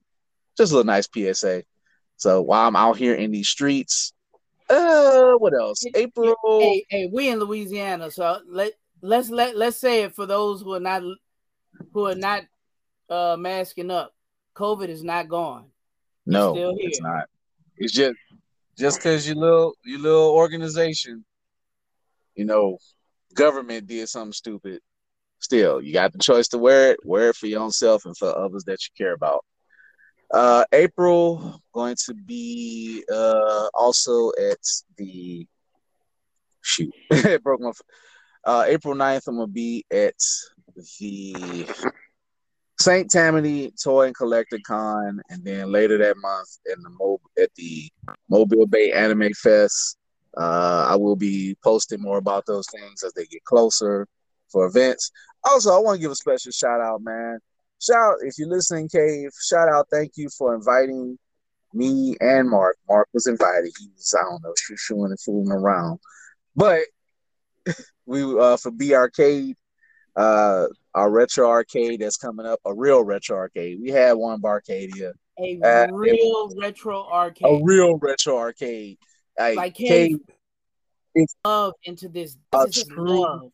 Just 0.57 0.72
a 0.72 0.76
little 0.76 0.86
nice 0.86 1.07
PSA. 1.14 1.64
So 2.16 2.40
while 2.40 2.66
I'm 2.66 2.74
out 2.74 2.97
here 2.97 3.14
in 3.14 3.32
these 3.32 3.51
streets, 3.51 4.14
uh, 4.70 5.34
what 5.34 5.53
else? 5.53 5.84
April. 5.94 6.34
Hey, 6.59 6.86
hey, 6.88 7.11
we 7.12 7.28
in 7.28 7.38
Louisiana, 7.38 8.11
so 8.11 8.40
let 8.49 8.72
let's 9.03 9.28
let 9.28 9.55
let's 9.57 9.76
say 9.76 10.05
it 10.05 10.14
for 10.14 10.24
those 10.24 10.62
who 10.62 10.72
are 10.72 10.80
not 10.80 11.03
who 11.92 12.07
are 12.07 12.14
not 12.14 12.44
uh 13.11 13.36
masking 13.38 13.90
up. 13.90 14.14
COVID 14.57 14.88
is 14.88 15.05
not 15.05 15.28
gone. 15.28 15.66
no, 16.24 16.55
still 16.55 16.74
it's 16.78 17.01
not. 17.03 17.26
It's 17.76 17.92
just 17.92 18.16
just 18.78 18.99
because 18.99 19.26
your 19.26 19.36
little 19.36 19.74
your 19.84 20.01
little 20.01 20.30
organization, 20.30 21.24
you 22.37 22.45
know, 22.45 22.78
government 23.34 23.87
did 23.87 24.09
something 24.09 24.32
stupid. 24.32 24.80
Still, 25.41 25.82
you 25.82 25.93
got 25.93 26.12
the 26.12 26.18
choice 26.18 26.49
to 26.49 26.59
wear 26.59 26.93
it. 26.93 27.01
Wear 27.05 27.30
it 27.30 27.37
for 27.37 27.47
your 27.47 27.61
own 27.61 27.70
self 27.70 28.05
and 28.05 28.16
for 28.16 28.37
others 28.37 28.64
that 28.64 28.78
you 28.82 29.05
care 29.05 29.14
about. 29.14 29.45
Uh, 30.32 30.64
April 30.72 31.61
going 31.72 31.97
to 32.07 32.14
be 32.14 33.05
uh, 33.12 33.68
also 33.74 34.30
at 34.30 34.59
the 34.97 35.47
shoot. 36.62 36.93
it 37.11 37.43
broke 37.43 37.61
my. 37.61 37.72
Uh, 38.45 38.64
April 38.68 38.95
9th, 38.95 39.26
I'm 39.26 39.37
gonna 39.37 39.49
be 39.49 39.84
at 39.91 40.14
the 40.76 41.66
St. 42.78 43.11
Tammany 43.11 43.72
Toy 43.82 44.07
and 44.07 44.16
Collector 44.16 44.59
Con, 44.64 45.20
and 45.30 45.45
then 45.45 45.72
later 45.72 45.99
that 45.99 46.16
month 46.18 46.49
in 46.66 46.80
the 46.82 46.91
Mo- 46.91 47.20
at 47.41 47.53
the 47.57 47.91
Mobile 48.28 48.66
Bay 48.66 48.93
Anime 48.93 49.32
Fest. 49.32 49.97
Uh, 50.37 50.87
I 50.91 50.97
will 50.97 51.16
be 51.16 51.57
posting 51.62 52.01
more 52.01 52.18
about 52.18 52.45
those 52.47 52.66
things 52.70 53.03
as 53.03 53.12
they 53.14 53.24
get 53.26 53.45
closer 53.45 54.07
for 54.51 54.66
events. 54.66 55.11
Also, 55.45 55.74
I 55.74 55.78
want 55.78 55.97
to 55.97 56.01
give 56.01 56.11
a 56.11 56.16
special 56.16 56.53
shout 56.53 56.80
out, 56.80 57.03
man. 57.03 57.39
Shout 57.80 58.16
if 58.22 58.39
you're 58.39 58.49
listening, 58.49 58.89
Cave. 58.89 59.30
Shout 59.49 59.68
out, 59.68 59.87
thank 59.91 60.12
you 60.16 60.28
for 60.37 60.55
inviting 60.55 61.18
me 61.72 62.16
and 62.20 62.49
Mark. 62.49 62.76
Mark 62.89 63.09
was 63.12 63.26
invited. 63.26 63.70
He 63.78 63.89
was 63.95 64.14
I 64.18 64.22
don't 64.22 64.43
know, 64.43 64.55
shooing 64.76 65.11
and 65.11 65.20
fooling 65.20 65.53
around, 65.53 66.01
but 66.55 66.80
we 68.07 68.22
uh 68.39 68.57
for 68.57 68.70
B 68.70 68.95
Arcade, 68.95 69.57
uh 70.16 70.66
our 70.95 71.11
retro 71.11 71.49
arcade 71.49 72.01
that's 72.01 72.16
coming 72.16 72.47
up, 72.47 72.59
a 72.64 72.74
real 72.74 73.05
retro 73.05 73.37
arcade. 73.37 73.78
We 73.80 73.91
had 73.91 74.14
one 74.14 74.41
Barcadia. 74.41 75.12
A 75.39 75.61
uh, 75.62 75.87
real 75.93 76.49
retro 76.57 77.07
arcade. 77.07 77.61
A 77.61 77.62
real 77.62 77.99
retro 77.99 78.39
arcade. 78.39 78.99
Like, 79.39 79.57
like 79.57 79.74
Cave, 79.74 80.18
it's 81.14 81.34
love 81.45 81.74
into 81.84 82.09
this. 82.09 82.37
this 82.53 82.84
a 82.84 82.87
true, 82.87 83.20
love. 83.20 83.51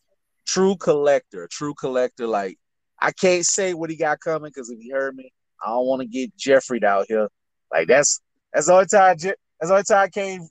true 0.47 0.77
collector, 0.77 1.49
true 1.51 1.75
collector. 1.75 2.27
Like 2.27 2.59
I 3.01 3.13
can't 3.13 3.45
say 3.45 3.75
what 3.75 3.91
he 3.91 3.97
got 3.97 4.21
coming 4.21 4.51
because 4.55 4.71
if 4.71 4.79
he 4.81 4.91
heard 4.91 5.17
me, 5.17 5.33
I 5.65 5.71
don't 5.71 5.87
want 5.87 6.03
to 6.03 6.09
get 6.09 6.37
Jeffrey 6.37 6.83
out 6.85 7.07
here. 7.09 7.29
Like 7.71 7.89
that's 7.89 8.21
that's 8.53 8.67
the 8.67 8.75
only 8.75 8.87
time 8.87 9.17
that's 9.19 9.37
the 9.61 9.73
only 9.73 9.85
time 9.85 10.05
I 10.05 10.09
can't 10.09 10.43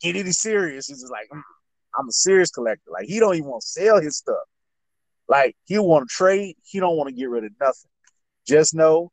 get 0.00 0.16
any 0.16 0.32
serious. 0.32 0.88
He's 0.88 1.00
just 1.00 1.12
like, 1.12 1.28
mm, 1.32 1.42
I'm 1.98 2.08
a 2.08 2.12
serious 2.12 2.50
collector. 2.50 2.90
Like 2.90 3.06
he 3.06 3.18
don't 3.18 3.34
even 3.34 3.48
want 3.48 3.62
to 3.62 3.68
sell 3.68 4.00
his 4.00 4.16
stuff. 4.16 4.36
Like 5.28 5.56
he 5.64 5.78
want 5.78 6.08
to 6.08 6.14
trade. 6.14 6.56
He 6.64 6.80
don't 6.80 6.96
want 6.96 7.08
to 7.08 7.14
get 7.14 7.30
rid 7.30 7.44
of 7.44 7.52
nothing. 7.60 7.90
Just 8.46 8.74
know 8.74 9.10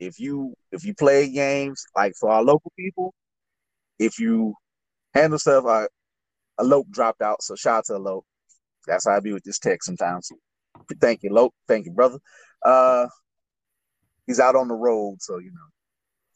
if 0.00 0.18
you 0.18 0.54
if 0.72 0.84
you 0.84 0.94
play 0.94 1.28
games 1.28 1.84
like 1.96 2.14
for 2.18 2.30
our 2.30 2.42
local 2.42 2.72
people, 2.76 3.14
if 3.98 4.18
you 4.18 4.54
handle 5.14 5.38
stuff, 5.38 5.64
I 5.66 5.86
Alope 6.60 6.90
dropped 6.90 7.22
out, 7.22 7.42
so 7.42 7.54
shout 7.54 7.78
out 7.78 7.84
to 7.86 7.92
Alope. 7.94 8.22
That's 8.86 9.06
how 9.06 9.16
I 9.16 9.20
be 9.20 9.32
with 9.32 9.44
this 9.44 9.58
tech 9.58 9.82
sometimes. 9.82 10.30
Thank 11.00 11.22
you, 11.22 11.30
Alope. 11.30 11.52
Thank 11.68 11.86
you, 11.86 11.92
brother. 11.92 12.18
Uh, 12.64 13.06
he's 14.26 14.40
out 14.40 14.56
on 14.56 14.68
the 14.68 14.74
road, 14.74 15.16
so 15.20 15.38
you 15.38 15.50
know 15.50 15.72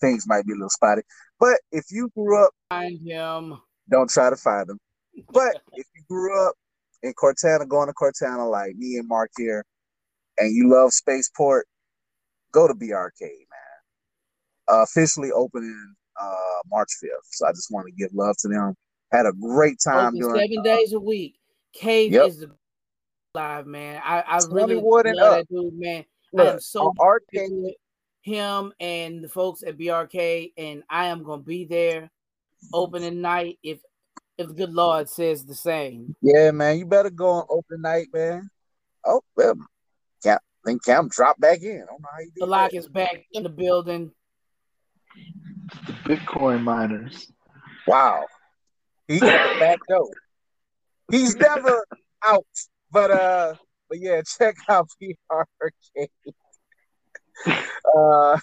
things 0.00 0.24
might 0.26 0.44
be 0.46 0.52
a 0.52 0.56
little 0.56 0.70
spotty. 0.70 1.02
But 1.38 1.58
if 1.72 1.84
you 1.90 2.10
grew 2.16 2.42
up, 2.44 2.50
find 2.70 2.98
him. 3.00 3.58
Don't 3.90 4.10
try 4.10 4.30
to 4.30 4.36
find 4.36 4.68
him. 4.68 4.78
But 5.32 5.56
if 5.72 5.86
you 5.94 6.02
grew 6.08 6.46
up 6.46 6.54
in 7.02 7.12
Cortana, 7.14 7.68
going 7.68 7.88
to 7.88 7.94
Cortana 7.94 8.50
like 8.50 8.74
me 8.76 8.96
and 8.96 9.08
Mark 9.08 9.30
here, 9.36 9.64
and 10.38 10.54
you 10.54 10.70
love 10.70 10.92
Spaceport, 10.92 11.66
go 12.52 12.66
to 12.66 12.74
B 12.74 12.92
Arcade, 12.92 13.30
man. 13.30 14.78
Uh, 14.78 14.82
officially 14.82 15.30
opening 15.30 15.94
uh, 16.20 16.60
March 16.70 16.90
5th. 17.02 17.08
So 17.30 17.46
I 17.46 17.52
just 17.52 17.70
want 17.70 17.86
to 17.86 17.92
give 17.92 18.10
love 18.14 18.36
to 18.38 18.48
them. 18.48 18.74
Had 19.12 19.26
a 19.26 19.32
great 19.32 19.78
time 19.84 20.08
Open 20.08 20.20
doing 20.20 20.36
seven 20.36 20.58
uh, 20.58 20.62
days 20.62 20.92
a 20.92 21.00
week. 21.00 21.36
Cave 21.72 22.12
yep. 22.12 22.28
is 22.28 22.40
the 22.40 22.50
live 23.34 23.66
man. 23.66 24.00
I, 24.04 24.20
I 24.20 24.40
really 24.50 24.74
love 24.74 25.04
that 25.04 25.46
dude, 25.48 25.78
man. 25.78 26.04
Look, 26.32 26.48
I 26.48 26.52
am 26.52 26.60
so 26.60 26.92
arcade 26.98 27.74
him 28.26 28.72
and 28.80 29.22
the 29.22 29.28
folks 29.28 29.62
at 29.62 29.78
BRK, 29.78 30.52
and 30.58 30.82
I 30.90 31.06
am 31.06 31.22
gonna 31.22 31.42
be 31.42 31.64
there 31.64 32.10
opening 32.74 33.20
night 33.20 33.58
if 33.62 33.78
if 34.36 34.48
the 34.48 34.54
good 34.54 34.72
Lord 34.72 35.08
says 35.08 35.44
the 35.44 35.54
same. 35.54 36.14
Yeah, 36.20 36.50
man, 36.50 36.78
you 36.78 36.86
better 36.86 37.08
go 37.08 37.28
on 37.28 37.46
open 37.48 37.80
night, 37.80 38.08
man. 38.12 38.50
Oh, 39.04 39.22
well, 39.36 39.54
Cam, 40.22 40.38
then 40.64 40.78
Cam 40.84 41.08
drop 41.08 41.38
back 41.38 41.62
in. 41.62 41.76
I 41.76 41.86
don't 41.86 42.02
know 42.02 42.08
how 42.12 42.18
you 42.18 42.30
do 42.34 42.40
The 42.40 42.46
lock 42.46 42.74
is 42.74 42.88
back 42.88 43.24
in 43.32 43.44
the 43.44 43.48
building. 43.48 44.10
Bitcoin 46.04 46.62
miners. 46.62 47.30
Wow. 47.86 48.24
He's 49.08 49.22
at 49.22 49.52
the 49.52 49.58
back 49.58 49.78
door. 49.88 50.10
He's 51.10 51.36
never 51.36 51.84
out. 52.24 52.46
But 52.90 53.10
uh 53.10 53.54
but 53.88 53.98
yeah, 54.00 54.22
check 54.38 54.56
out 54.68 54.88
PRK. 55.02 56.08
uh 57.96 58.38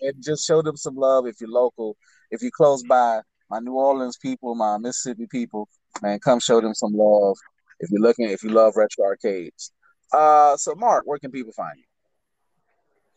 and 0.00 0.14
just 0.20 0.46
show 0.46 0.62
them 0.62 0.76
some 0.76 0.96
love 0.96 1.26
if 1.26 1.40
you're 1.40 1.50
local. 1.50 1.96
If 2.30 2.42
you're 2.42 2.52
close 2.56 2.82
by, 2.82 3.20
my 3.50 3.58
New 3.58 3.72
Orleans 3.72 4.18
people, 4.18 4.54
my 4.54 4.78
Mississippi 4.78 5.26
people, 5.30 5.68
man, 6.02 6.18
come 6.20 6.38
show 6.40 6.60
them 6.60 6.74
some 6.74 6.92
love. 6.94 7.36
If 7.80 7.90
you're 7.90 8.02
looking, 8.02 8.28
if 8.28 8.42
you 8.42 8.50
love 8.50 8.74
retro 8.76 9.04
arcades. 9.04 9.72
Uh 10.12 10.56
so 10.56 10.74
Mark, 10.74 11.04
where 11.06 11.18
can 11.18 11.30
people 11.30 11.52
find 11.52 11.78
you? 11.78 11.84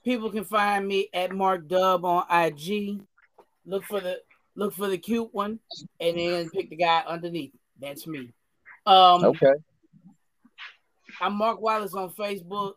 People 0.03 0.31
can 0.31 0.43
find 0.43 0.87
me 0.87 1.09
at 1.13 1.31
Mark 1.31 1.67
Dub 1.67 2.05
on 2.05 2.25
IG. 2.31 3.01
Look 3.65 3.83
for 3.85 3.99
the 3.99 4.19
look 4.55 4.73
for 4.73 4.87
the 4.87 4.97
cute 4.97 5.29
one, 5.33 5.59
and 5.99 6.17
then 6.17 6.49
pick 6.49 6.69
the 6.69 6.75
guy 6.75 7.03
underneath. 7.07 7.53
That's 7.79 8.07
me. 8.07 8.31
Um, 8.85 9.23
okay. 9.25 9.53
I'm 11.19 11.33
Mark 11.33 11.61
Wallace 11.61 11.93
on 11.93 12.11
Facebook, 12.11 12.73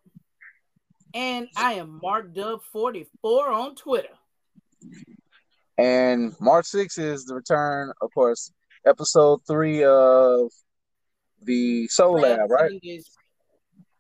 and 1.15 1.49
I 1.57 1.75
am 1.75 2.01
Mark 2.03 2.35
Dub 2.35 2.63
44 2.73 3.51
on 3.51 3.75
Twitter. 3.75 4.09
And 5.79 6.35
March 6.41 6.67
6th 6.67 6.99
is 6.99 7.25
the 7.25 7.35
return, 7.35 7.93
of 8.01 8.11
course, 8.13 8.53
episode 8.87 9.41
three 9.47 9.83
of 9.83 10.51
the 11.43 11.89
Soul 11.89 12.21
Lab, 12.21 12.51
right? 12.51 12.71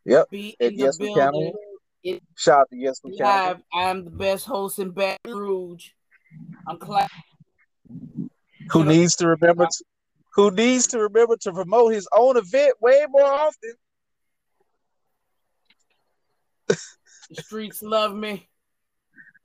Yep. 0.04 0.26
At 0.60 0.74
yes, 0.74 0.98
County. 0.98 1.52
Shout 2.36 2.60
out 2.60 2.70
to 2.70 2.76
Yes, 2.76 3.00
we 3.02 3.16
Live. 3.18 3.60
I'm 3.72 4.04
the 4.04 4.10
best 4.10 4.44
host 4.46 4.78
in 4.78 4.90
Baton 4.90 5.34
Rouge. 5.34 5.88
I'm 6.66 6.78
class. 6.78 7.10
Who 8.70 8.84
needs 8.84 9.16
to 9.16 9.28
remember 9.28 9.66
to, 9.66 9.84
who 10.34 10.50
needs 10.50 10.86
to 10.88 10.98
remember 10.98 11.36
to 11.42 11.52
promote 11.52 11.92
his 11.92 12.08
own 12.16 12.36
event 12.36 12.74
way 12.80 13.06
more 13.08 13.24
often. 13.24 13.74
the 16.68 17.42
streets 17.42 17.82
love 17.82 18.14
me. 18.14 18.48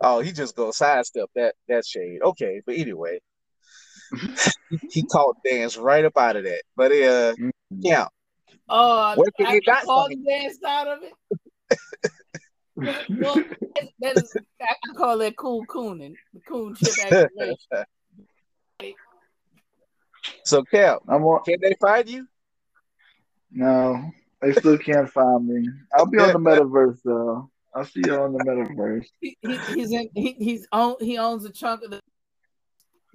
Oh, 0.02 0.22
he 0.22 0.32
just 0.32 0.56
go 0.56 0.72
sidestep 0.72 1.30
that 1.36 1.56
that 1.68 1.86
shade. 1.86 2.22
Okay, 2.24 2.62
but 2.66 2.76
anyway, 2.76 3.20
he 4.92 5.04
caught 5.04 5.36
dance 5.44 5.78
right 5.78 6.06
up 6.06 6.18
out 6.18 6.38
of 6.38 6.46
that. 6.46 6.62
But 6.76 6.92
uh, 6.92 7.34
mm-hmm. 7.34 7.50
yeah. 7.72 8.08
Oh, 8.70 9.16
uh, 9.18 9.24
I, 9.40 9.60
I 9.68 9.82
called 9.84 10.14
dance 10.26 10.58
out 10.66 10.88
of 10.88 11.00
it. 11.04 11.14
Well, 13.10 13.36
that 14.00 14.18
is, 14.18 14.36
I 14.62 14.94
call 14.96 15.18
that 15.20 15.36
cool 15.38 15.66
cooning, 15.66 16.14
the 16.34 16.40
coon 16.48 16.76
chip 16.76 16.94
activation. 17.00 17.58
So, 20.44 20.64
Cal, 20.64 21.02
I'm 21.08 21.24
on, 21.24 21.44
can 21.44 21.60
they 21.62 21.76
find 21.80 22.10
you? 22.10 22.28
No, 23.52 24.12
they 24.42 24.52
still 24.54 24.78
can't 24.78 25.10
find 25.10 25.48
me. 25.48 25.68
I'll 25.94 26.06
be 26.06 26.18
on 26.18 26.34
the 26.34 26.40
metaverse 26.40 27.00
though. 27.04 27.50
I'll 27.74 27.86
see 27.86 28.02
you 28.06 28.16
on 28.16 28.34
the 28.34 28.40
metaverse. 28.40 29.06
He, 29.22 29.38
he, 29.42 29.58
he's 29.58 29.92
in. 29.92 30.10
He, 30.16 30.34
he's 30.34 30.68
own. 30.72 30.96
He 31.00 31.18
owns 31.18 31.46
a 31.46 31.52
chunk 31.52 31.84
of 31.84 31.92
the. 31.92 32.02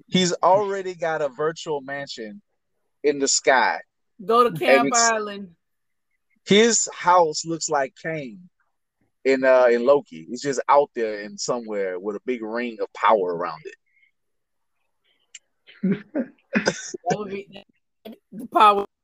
He's 0.07 0.33
already 0.43 0.95
got 0.95 1.23
a 1.23 1.29
virtual 1.29 1.81
mansion 1.81 2.41
in 3.03 3.19
the 3.19 3.29
sky. 3.29 3.81
Go 4.25 4.49
to 4.49 4.59
Camp 4.59 4.93
Island. 4.95 5.51
His 6.47 6.89
house 6.93 7.45
looks 7.45 7.69
like 7.69 7.95
Kang 8.01 8.39
in 9.25 9.45
uh 9.45 9.67
in 9.71 9.85
Loki. 9.85 10.27
He's 10.29 10.43
just 10.43 10.61
out 10.69 10.91
there 10.95 11.21
in 11.23 11.39
somewhere 11.39 11.99
with 11.99 12.17
a 12.17 12.21
big 12.25 12.43
ring 12.43 12.79
of 12.81 12.93
power 12.93 13.35
around 13.35 13.63
it. 13.65 13.75
that 15.83 17.19
would 17.19 17.31
be 17.31 17.65
the 18.33 18.47
power. 18.47 18.87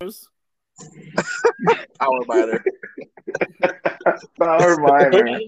power 1.98 2.24
miner. 2.26 2.64
power 4.38 4.76
miner. 4.78 5.38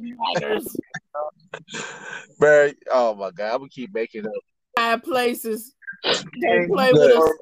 Bro, 2.38 2.70
oh 2.90 3.14
my 3.14 3.30
god, 3.30 3.52
I'm 3.52 3.58
gonna 3.58 3.68
keep 3.68 3.92
making 3.92 4.26
up. 4.26 4.32
Five 4.76 5.02
places. 5.02 5.74
Don't 6.04 6.68
play 6.68 6.92
with 6.92 7.16
us. 7.16 7.32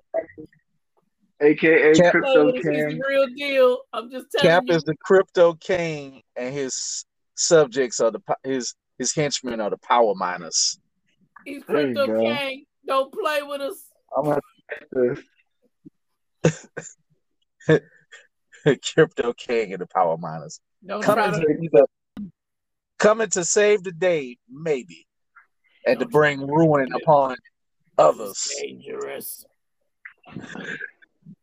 AKA 1.41 1.95
Cap, 1.95 2.13
Crypto 2.13 2.53
King. 2.53 3.01
real 3.07 3.27
deal. 3.37 3.79
I'm 3.93 4.11
just 4.11 4.27
telling 4.33 4.49
Cap 4.49 4.65
you. 4.67 4.75
is 4.75 4.85
the 4.85 4.97
Crypto 4.97 5.55
King, 5.55 6.23
and 6.37 6.55
his 6.55 7.05
subjects 7.35 8.01
are 8.01 8.11
the 8.11 8.21
his 8.43 8.75
his 8.99 9.15
henchmen 9.15 9.61
are 9.61 9.71
the 9.71 9.79
power 9.79 10.15
miners. 10.15 10.79
He's 11.45 11.63
Crypto 11.63 12.07
King. 12.07 12.65
Don't 12.87 13.13
play 13.13 13.43
with 13.43 13.61
us. 13.61 13.83
I'm 14.17 14.25
gonna 14.25 14.41
this. 17.69 17.81
Crypto 18.95 19.33
King 19.35 19.73
and 19.73 19.83
the 19.83 19.87
power 19.87 20.17
miners. 20.17 20.61
Don't 20.85 21.03
coming, 21.03 21.33
to, 21.33 21.87
coming 22.99 23.29
to 23.31 23.45
save 23.45 23.83
the 23.83 23.93
day, 23.93 24.39
maybe. 24.49 25.07
and 25.87 25.99
to 26.01 26.07
bring 26.07 26.47
ruin 26.47 26.89
upon 26.93 27.37
others. 27.99 28.51
Dangerous. 28.61 29.45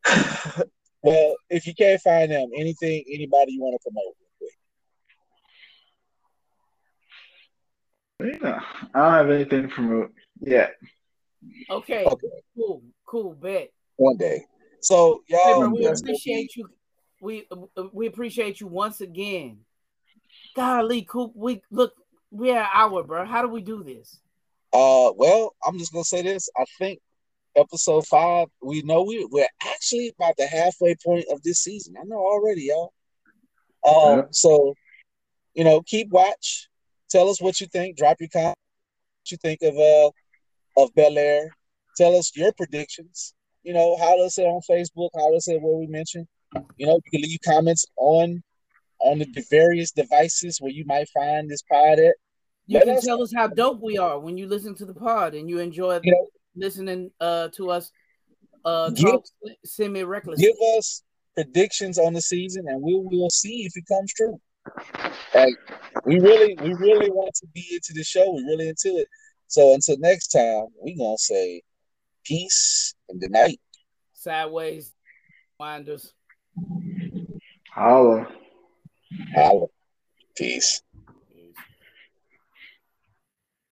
well, 1.02 1.36
if 1.50 1.68
you 1.68 1.74
can't 1.74 2.02
find 2.02 2.32
them, 2.32 2.50
anything, 2.56 3.04
anybody 3.08 3.54
you 3.54 3.62
want 3.62 3.80
to 3.82 3.90
promote? 3.90 4.16
Yeah, 8.42 8.60
I 8.94 9.00
don't 9.00 9.14
have 9.14 9.30
anything 9.30 9.64
to 9.64 9.68
promote 9.68 10.14
yet. 10.40 10.76
Okay. 11.70 12.06
Okay. 12.06 12.28
Cool. 12.56 12.84
Cool. 13.06 13.34
Bet. 13.34 13.70
One 13.98 14.18
day. 14.18 14.46
So 14.82 15.24
y'all, 15.28 15.62
bro, 15.62 15.70
we 15.70 15.86
appreciate 15.86 16.56
you. 16.56 16.70
We 17.22 17.48
uh, 17.52 17.84
we 17.92 18.08
appreciate 18.08 18.60
you 18.60 18.68
once 18.68 19.02
again. 19.02 19.60
Golly, 20.56 21.04
Coop. 21.04 21.32
We 21.36 21.62
look. 21.72 21.94
We're 22.32 22.60
an 22.60 22.68
hour, 22.74 23.04
bro. 23.04 23.26
How 23.26 23.42
do 23.42 23.48
we 23.48 23.62
do 23.62 23.84
this? 23.84 24.20
Uh, 24.74 25.12
well, 25.16 25.54
I'm 25.66 25.78
just 25.78 25.94
gonna 25.94 26.04
say 26.04 26.22
this. 26.22 26.50
I 26.58 26.66
think 26.80 27.00
episode 27.56 28.06
five. 28.08 28.48
We 28.62 28.82
know 28.84 29.04
we 29.04 29.26
we're 29.32 29.48
actually 29.64 30.14
about 30.18 30.36
the 30.38 30.48
halfway 30.48 30.96
point 31.04 31.26
of 31.32 31.42
this 31.44 31.60
season. 31.60 31.96
I 32.00 32.04
know 32.06 32.18
already, 32.18 32.64
y'all. 32.72 32.94
Um, 33.86 34.20
Yeah. 34.20 34.24
so 34.32 34.74
you 35.54 35.64
know, 35.64 35.82
keep 35.82 36.10
watch. 36.10 36.68
Tell 37.10 37.30
us 37.30 37.40
what 37.40 37.62
you 37.62 37.68
think. 37.68 37.96
Drop 37.98 38.18
your 38.20 38.30
comment. 38.30 38.56
What 39.22 39.32
you 39.32 39.38
think 39.38 39.62
of 39.62 39.78
uh 39.78 40.10
of 40.82 40.94
Bel 40.96 41.18
Air? 41.18 41.50
Tell 41.98 42.16
us 42.16 42.32
your 42.36 42.52
predictions. 42.54 43.34
You 43.62 43.74
know, 43.74 43.96
holler 43.98 44.26
us 44.26 44.38
on 44.40 44.62
Facebook. 44.70 45.10
Holler 45.14 45.36
us 45.38 45.48
at 45.48 45.62
where 45.62 45.76
we 45.76 45.88
mentioned. 45.88 46.28
You 46.78 46.88
know, 46.88 47.00
you 47.06 47.12
can 47.12 47.22
leave 47.22 47.40
comments 47.46 47.86
on 47.98 48.42
on 49.00 49.20
the 49.20 49.46
various 49.50 49.92
devices 49.92 50.60
where 50.60 50.72
you 50.72 50.86
might 50.86 51.08
find 51.10 51.50
this 51.50 51.62
pod 51.64 52.00
at. 52.00 52.16
You 52.68 52.78
Let 52.80 52.86
can 52.86 52.96
us- 52.98 53.06
tell 53.06 53.22
us 53.22 53.34
how 53.36 53.48
dope 53.48 53.82
we 53.82 53.98
are 53.98 54.18
when 54.20 54.38
you 54.38 54.48
listen 54.48 54.74
to 54.76 54.86
the 54.86 54.94
pod 54.94 55.34
and 55.36 55.50
you 55.50 55.60
enjoy 55.60 56.00
You 56.04 56.12
know, 56.14 56.28
listening 56.56 57.12
uh 57.20 57.48
to 57.56 57.70
us 57.70 57.92
uh 58.66 58.90
Give- 58.92 59.06
talk 59.12 59.26
semi 59.66 60.04
recklessly. 60.04 60.46
give 60.46 60.56
us 60.78 61.04
predictions 61.36 61.98
on 61.98 62.14
the 62.14 62.22
season 62.22 62.66
and 62.68 62.82
we 62.82 62.94
will 62.96 63.30
see 63.30 63.66
if 63.66 63.74
it 63.76 63.86
comes 63.88 64.14
true. 64.14 64.40
Like 65.34 65.56
we 66.06 66.20
really, 66.20 66.56
we 66.62 66.74
really 66.76 67.10
want 67.10 67.34
to 67.36 67.48
be 67.54 67.66
into 67.72 67.92
the 67.94 68.04
show. 68.04 68.32
We're 68.32 68.46
really 68.46 68.70
into 68.70 68.98
it. 68.98 69.08
So 69.48 69.74
until 69.74 69.98
next 69.98 70.28
time, 70.28 70.68
we're 70.78 70.96
gonna 70.98 71.18
say 71.18 71.62
peace 72.24 72.94
and 73.10 73.20
good 73.20 73.32
night. 73.32 73.60
Sideways 74.14 74.94
winders. 75.60 76.14
Holla. 77.74 78.28
Holla. 79.36 79.66
Peace. 80.36 80.82